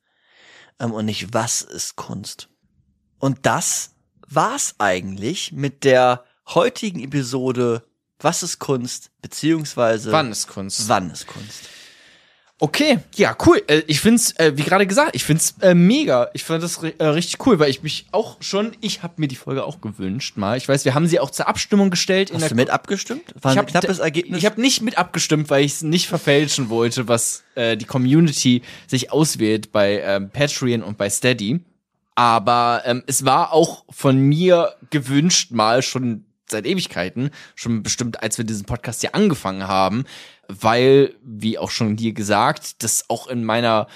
ähm, 0.78 0.93
und 0.93 1.07
nicht 1.07 1.32
was 1.32 1.62
ist 1.62 1.97
Kunst. 1.97 2.49
Und 3.18 3.47
das 3.47 3.95
war's 4.28 4.74
eigentlich 4.78 5.53
mit 5.53 5.85
der 5.85 6.24
heutigen 6.49 7.01
Episode 7.01 7.87
Was 8.18 8.43
ist 8.43 8.59
Kunst 8.59 9.11
beziehungsweise 9.22 10.12
Wann 10.12 10.30
ist 10.30 10.49
Kunst? 10.49 10.89
Wann 10.89 11.11
ist 11.11 11.26
Kunst? 11.26 11.68
Okay, 12.61 13.01
ja, 13.17 13.37
cool. 13.47 13.61
Äh, 13.67 13.83
ich 13.89 14.01
find's, 14.01 14.31
äh, 14.39 14.53
wie 14.55 14.63
gerade 14.63 14.87
gesagt, 14.87 15.17
ich 15.17 15.25
find's 15.25 15.57
äh, 15.61 15.75
mega. 15.75 16.31
Ich 16.35 16.45
fand 16.45 16.63
das 16.63 16.81
äh, 16.83 17.05
richtig 17.05 17.45
cool, 17.47 17.59
weil 17.59 17.69
ich 17.69 17.83
mich 17.83 18.07
auch 18.13 18.37
schon, 18.41 18.77
ich 18.81 19.03
habe 19.03 19.15
mir 19.17 19.27
die 19.27 19.35
Folge 19.35 19.65
auch 19.65 19.81
gewünscht 19.81 20.37
mal. 20.37 20.57
Ich 20.57 20.69
weiß, 20.69 20.85
wir 20.85 20.95
haben 20.95 21.09
sie 21.09 21.19
auch 21.19 21.31
zur 21.31 21.49
Abstimmung 21.49 21.91
gestellt. 21.91 22.33
Hast 22.33 22.53
du 22.53 22.55
mit 22.55 22.71
abgestimmt? 22.71 23.35
War 23.41 23.53
ich 23.53 23.59
ein 23.59 23.65
hab, 23.65 23.71
knappes 23.71 23.99
Ergebnis? 23.99 24.39
Ich 24.39 24.47
habe 24.47 24.61
nicht 24.61 24.83
mit 24.83 24.97
abgestimmt, 24.97 25.51
weil 25.51 25.65
ich 25.65 25.73
es 25.73 25.83
nicht 25.83 26.07
verfälschen 26.07 26.69
wollte, 26.69 27.09
was 27.09 27.43
äh, 27.57 27.77
die 27.77 27.87
Community 27.87 28.63
sich 28.87 29.11
auswählt 29.11 29.73
bei 29.73 30.01
ähm, 30.01 30.31
Patreon 30.31 30.85
und 30.85 30.97
bei 30.97 31.11
Steady. 31.11 31.61
Aber 32.15 32.83
ähm, 32.85 33.03
es 33.09 33.25
war 33.25 33.53
auch 33.53 33.85
von 33.91 34.17
mir 34.17 34.77
gewünscht 34.91 35.51
mal 35.51 35.83
schon 35.83 36.25
seit 36.51 36.67
Ewigkeiten, 36.67 37.31
schon 37.55 37.83
bestimmt, 37.83 38.23
als 38.23 38.39
wir 38.39 38.45
diesen 38.45 38.65
Podcast 38.65 39.01
hier 39.01 39.15
angefangen 39.15 39.67
haben, 39.67 40.05
weil, 40.49 41.15
wie 41.23 41.59
auch 41.59 41.71
schon 41.71 41.97
dir 41.97 42.13
gesagt, 42.13 42.83
das 42.83 43.05
auch 43.09 43.29
in 43.29 43.45
meiner 43.45 43.87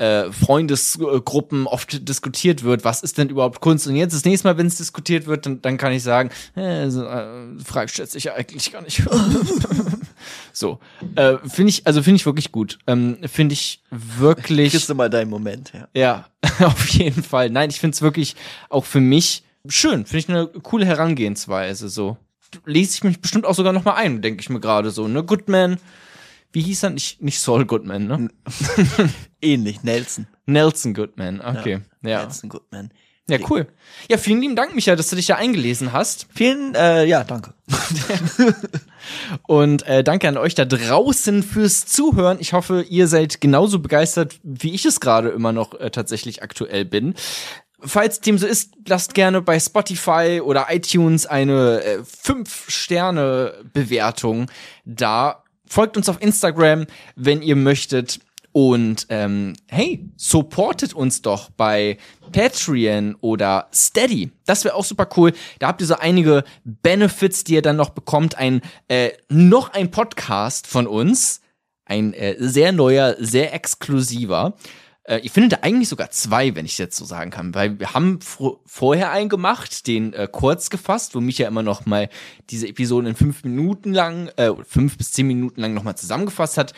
äh, 0.00 0.32
Freundesgruppen 0.32 1.66
oft 1.66 2.08
diskutiert 2.08 2.62
wird, 2.62 2.84
was 2.84 3.02
ist 3.02 3.18
denn 3.18 3.28
überhaupt 3.28 3.60
Kunst? 3.60 3.86
Und 3.86 3.96
jetzt 3.96 4.14
das 4.14 4.24
nächste 4.24 4.48
Mal, 4.48 4.56
wenn 4.56 4.66
es 4.66 4.76
diskutiert 4.76 5.26
wird, 5.26 5.44
dann, 5.44 5.60
dann 5.60 5.76
kann 5.76 5.92
ich 5.92 6.02
sagen, 6.02 6.30
äh, 6.56 6.88
so, 6.88 7.04
äh, 7.04 7.58
Frage 7.62 7.88
stellt 7.88 8.10
sich 8.10 8.24
ja 8.24 8.34
eigentlich 8.34 8.72
gar 8.72 8.80
nicht. 8.80 9.02
so, 10.54 10.78
äh, 11.16 11.36
finde 11.46 11.68
ich, 11.68 11.86
also 11.86 12.02
finde 12.02 12.16
ich 12.16 12.24
wirklich 12.24 12.50
gut. 12.50 12.78
Ähm, 12.86 13.18
finde 13.26 13.52
ich 13.52 13.82
wirklich. 13.90 14.70
Kriegst 14.70 14.88
du 14.88 14.94
mal 14.94 15.10
deinen 15.10 15.28
Moment, 15.28 15.72
ja. 15.74 15.88
Ja, 15.94 16.26
auf 16.66 16.88
jeden 16.88 17.22
Fall. 17.22 17.50
Nein, 17.50 17.68
ich 17.68 17.78
finde 17.78 17.94
es 17.94 18.00
wirklich 18.00 18.36
auch 18.70 18.86
für 18.86 19.00
mich 19.00 19.42
schön. 19.68 20.06
Finde 20.06 20.18
ich 20.18 20.28
eine 20.28 20.46
coole 20.46 20.86
Herangehensweise 20.86 21.88
so 21.88 22.16
lese 22.64 22.94
ich 22.94 23.04
mich 23.04 23.20
bestimmt 23.20 23.46
auch 23.46 23.54
sogar 23.54 23.72
noch 23.72 23.84
mal 23.84 23.94
ein, 23.94 24.22
denke 24.22 24.40
ich 24.40 24.50
mir 24.50 24.60
gerade 24.60 24.90
so, 24.90 25.08
ne? 25.08 25.24
Goodman, 25.24 25.78
wie 26.52 26.62
hieß 26.62 26.84
er? 26.84 26.90
Nicht, 26.90 27.22
nicht 27.22 27.40
Saul 27.40 27.64
Goodman, 27.64 28.06
ne? 28.06 28.28
Ähnlich, 29.42 29.82
Nelson. 29.82 30.26
Nelson 30.46 30.94
Goodman, 30.94 31.40
okay. 31.40 31.80
Ja. 32.02 32.10
ja. 32.10 32.22
Nelson 32.22 32.50
Goodman. 32.50 32.90
Ja, 33.28 33.38
cool. 33.48 33.68
Ja, 34.10 34.18
vielen 34.18 34.40
lieben 34.40 34.56
Dank, 34.56 34.74
Michael, 34.74 34.96
dass 34.96 35.08
du 35.08 35.14
dich 35.14 35.26
da 35.26 35.36
eingelesen 35.36 35.92
hast. 35.92 36.26
Vielen, 36.34 36.74
äh, 36.74 37.04
ja, 37.04 37.22
danke. 37.22 37.54
Und 39.46 39.86
äh, 39.86 40.02
danke 40.02 40.26
an 40.26 40.36
euch 40.36 40.56
da 40.56 40.64
draußen 40.64 41.44
fürs 41.44 41.86
Zuhören. 41.86 42.38
Ich 42.40 42.54
hoffe, 42.54 42.84
ihr 42.88 43.06
seid 43.06 43.40
genauso 43.40 43.78
begeistert, 43.78 44.40
wie 44.42 44.74
ich 44.74 44.84
es 44.84 44.98
gerade 44.98 45.28
immer 45.28 45.52
noch 45.52 45.78
äh, 45.78 45.90
tatsächlich 45.90 46.42
aktuell 46.42 46.84
bin. 46.84 47.14
Falls 47.82 48.20
dem 48.20 48.38
so 48.38 48.46
ist, 48.46 48.74
lasst 48.86 49.14
gerne 49.14 49.42
bei 49.42 49.58
Spotify 49.58 50.40
oder 50.42 50.68
iTunes 50.70 51.26
eine 51.26 51.82
äh, 51.82 51.98
5-Sterne-Bewertung 52.00 54.48
da. 54.84 55.42
Folgt 55.66 55.96
uns 55.96 56.08
auf 56.08 56.20
Instagram, 56.20 56.86
wenn 57.16 57.42
ihr 57.42 57.56
möchtet. 57.56 58.20
Und 58.52 59.06
ähm, 59.10 59.54
hey, 59.68 60.08
supportet 60.16 60.92
uns 60.92 61.22
doch 61.22 61.50
bei 61.50 61.98
Patreon 62.32 63.16
oder 63.20 63.68
Steady. 63.72 64.32
Das 64.44 64.64
wäre 64.64 64.74
auch 64.74 64.84
super 64.84 65.08
cool. 65.16 65.32
Da 65.60 65.68
habt 65.68 65.80
ihr 65.80 65.86
so 65.86 65.94
einige 65.96 66.42
Benefits, 66.64 67.44
die 67.44 67.54
ihr 67.54 67.62
dann 67.62 67.76
noch 67.76 67.90
bekommt. 67.90 68.36
Ein 68.36 68.60
äh, 68.88 69.10
noch 69.28 69.72
ein 69.72 69.92
Podcast 69.92 70.66
von 70.66 70.88
uns, 70.88 71.42
ein 71.84 72.12
äh, 72.12 72.34
sehr 72.38 72.72
neuer, 72.72 73.14
sehr 73.20 73.54
exklusiver. 73.54 74.54
Äh, 75.04 75.20
ich 75.20 75.32
finde 75.32 75.48
da 75.50 75.58
eigentlich 75.62 75.88
sogar 75.88 76.10
zwei, 76.10 76.54
wenn 76.54 76.66
ich 76.66 76.78
jetzt 76.78 76.96
so 76.96 77.04
sagen 77.04 77.30
kann, 77.30 77.54
weil 77.54 77.78
wir 77.78 77.94
haben 77.94 78.20
vorher 78.20 79.10
einen 79.10 79.28
gemacht, 79.28 79.86
den 79.86 80.12
äh, 80.12 80.28
kurz 80.30 80.70
gefasst, 80.70 81.14
wo 81.14 81.20
Micha 81.20 81.46
immer 81.46 81.62
noch 81.62 81.86
mal 81.86 82.08
diese 82.50 82.68
Episoden 82.68 83.08
in 83.10 83.16
fünf 83.16 83.44
Minuten 83.44 83.92
lang, 83.92 84.28
äh, 84.36 84.52
fünf 84.66 84.96
bis 84.96 85.12
zehn 85.12 85.26
Minuten 85.26 85.60
lang 85.60 85.74
noch 85.74 85.84
mal 85.84 85.96
zusammengefasst 85.96 86.58
hat. 86.58 86.72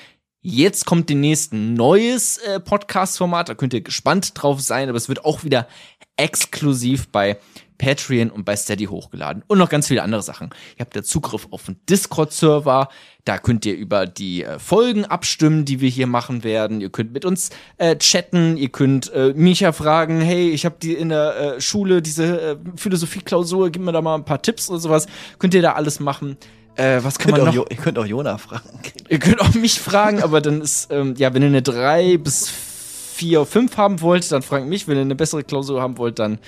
Jetzt 0.45 0.87
kommt 0.87 1.09
demnächst 1.09 1.53
ein 1.53 1.75
neues 1.75 2.39
äh, 2.39 2.59
Podcast-Format, 2.59 3.49
da 3.49 3.55
könnt 3.55 3.75
ihr 3.75 3.81
gespannt 3.81 4.33
drauf 4.35 4.61
sein, 4.61 4.89
aber 4.89 4.99
es 4.99 5.09
wird 5.09 5.25
auch 5.25 5.45
wieder 5.45 5.69
exklusiv 6.17 7.09
bei 7.09 7.39
Patreon 7.83 8.31
und 8.31 8.45
bei 8.45 8.55
Steady 8.55 8.85
hochgeladen. 8.85 9.43
Und 9.49 9.59
noch 9.59 9.69
ganz 9.69 9.89
viele 9.89 10.03
andere 10.03 10.23
Sachen. 10.23 10.51
Ihr 10.77 10.81
habt 10.85 10.95
ja 10.95 11.03
Zugriff 11.03 11.49
auf 11.51 11.67
einen 11.67 11.81
Discord-Server. 11.91 12.89
Da 13.25 13.39
könnt 13.39 13.67
ihr 13.67 13.75
über 13.75 14.07
die 14.07 14.45
äh, 14.45 14.61
Folgen 14.61 15.05
abstimmen, 15.05 15.65
die 15.65 15.81
wir 15.81 15.89
hier 15.89 16.07
machen 16.07 16.45
werden. 16.45 16.81
Ihr 16.81 16.91
könnt 16.91 17.13
mit 17.13 17.25
uns 17.25 17.51
äh, 17.79 17.97
chatten. 17.97 18.57
Ihr 18.57 18.69
könnt 18.69 19.13
äh, 19.13 19.33
Micha 19.35 19.73
fragen, 19.73 20.21
hey, 20.21 20.51
ich 20.51 20.65
habe 20.65 20.77
die 20.81 20.95
in 20.95 21.09
der 21.09 21.57
äh, 21.57 21.61
Schule 21.61 22.03
diese 22.03 22.41
äh, 22.41 22.57
Philosophie-Klausur, 22.77 23.71
gib 23.71 23.83
mir 23.83 23.91
da 23.91 24.01
mal 24.01 24.15
ein 24.15 24.25
paar 24.25 24.41
Tipps 24.41 24.71
oder 24.71 24.79
sowas. 24.79 25.07
Könnt 25.41 25.55
ihr 25.55 25.63
da 25.63 25.73
alles 25.73 25.99
machen. 25.99 26.37
Äh, 26.77 27.01
was 27.03 27.19
kann 27.19 27.33
man 27.33 27.45
noch? 27.47 27.53
Jo 27.53 27.67
ihr 27.69 27.77
könnt 27.77 27.99
auch 27.99 28.07
Jona 28.07 28.39
fragen. 28.39 28.79
Ihr 29.09 29.19
könnt 29.19 29.41
auch 29.41 29.55
mich 29.55 29.81
fragen, 29.81 30.23
aber 30.23 30.41
dann 30.41 30.61
ist, 30.61 30.91
ähm, 30.93 31.15
ja, 31.19 31.35
wenn 31.35 31.43
ihr 31.43 31.49
eine 31.49 31.63
drei 31.63 32.17
bis 32.17 32.49
vier, 32.49 33.45
fünf 33.45 33.77
haben 33.77 34.01
wollt, 34.01 34.31
dann 34.31 34.43
fragt 34.43 34.67
mich. 34.67 34.87
Wenn 34.87 34.97
ihr 34.97 35.03
eine 35.03 35.17
bessere 35.17 35.43
Klausur 35.43 35.83
haben 35.83 35.99
wollt, 35.99 36.19
dann 36.19 36.39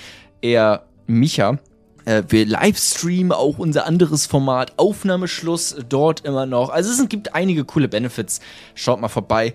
eher 0.40 0.84
Micha. 1.06 1.58
Äh, 2.04 2.22
wir 2.28 2.46
livestreamen 2.46 3.32
auch 3.32 3.58
unser 3.58 3.86
anderes 3.86 4.26
Format, 4.26 4.74
Aufnahmeschluss, 4.76 5.76
dort 5.88 6.24
immer 6.24 6.46
noch. 6.46 6.70
Also 6.70 6.90
es 6.90 7.08
gibt 7.08 7.34
einige 7.34 7.64
coole 7.64 7.88
Benefits. 7.88 8.40
Schaut 8.74 9.00
mal 9.00 9.08
vorbei. 9.08 9.54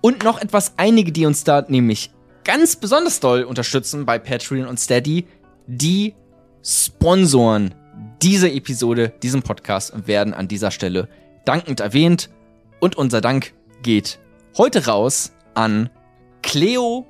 Und 0.00 0.24
noch 0.24 0.40
etwas, 0.40 0.74
einige, 0.76 1.12
die 1.12 1.26
uns 1.26 1.44
da 1.44 1.64
nämlich 1.66 2.10
ganz 2.44 2.76
besonders 2.76 3.20
doll 3.20 3.42
unterstützen 3.42 4.06
bei 4.06 4.18
Patreon 4.18 4.68
und 4.68 4.78
Steady, 4.78 5.26
die 5.66 6.14
sponsoren 6.62 7.74
diese 8.22 8.50
Episode, 8.50 9.12
diesen 9.22 9.42
Podcast 9.42 9.92
und 9.92 10.06
werden 10.06 10.34
an 10.34 10.48
dieser 10.48 10.70
Stelle 10.70 11.08
dankend 11.44 11.80
erwähnt. 11.80 12.30
Und 12.80 12.96
unser 12.96 13.20
Dank 13.20 13.52
geht 13.82 14.18
heute 14.56 14.86
raus 14.86 15.32
an 15.54 15.90
Cleo 16.42 17.06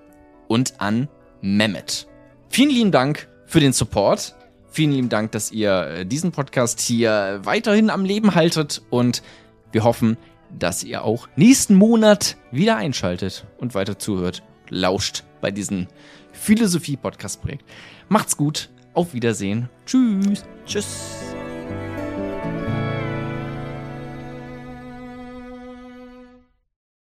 und 0.49 0.75
an 0.81 1.09
Mehmet. 1.43 2.07
Vielen 2.49 2.71
lieben 2.71 2.93
Dank 2.93 3.29
für 3.57 3.61
den 3.61 3.73
Support. 3.73 4.35
Vielen 4.71 4.93
lieben 4.93 5.09
Dank, 5.09 5.33
dass 5.33 5.51
ihr 5.51 5.87
äh, 5.87 6.05
diesen 6.05 6.31
Podcast 6.31 6.79
hier 6.79 7.41
weiterhin 7.43 7.89
am 7.89 8.05
Leben 8.05 8.35
haltet 8.35 8.83
und 8.91 9.23
wir 9.73 9.83
hoffen, 9.83 10.19
dass 10.59 10.85
ihr 10.85 11.05
auch 11.05 11.27
nächsten 11.37 11.75
Monat 11.75 12.37
wieder 12.51 12.77
einschaltet 12.77 13.47
und 13.57 13.75
weiter 13.75 13.99
zuhört, 13.99 14.43
lauscht 14.69 15.25
bei 15.41 15.51
diesem 15.51 15.87
Philosophie-Podcast-Projekt. 16.33 17.65
Macht's 18.11 18.37
gut, 18.37 18.69
auf 18.93 19.15
Wiedersehen, 19.15 19.71
tschüss. 19.87 20.45
Tschüss. 20.67 21.26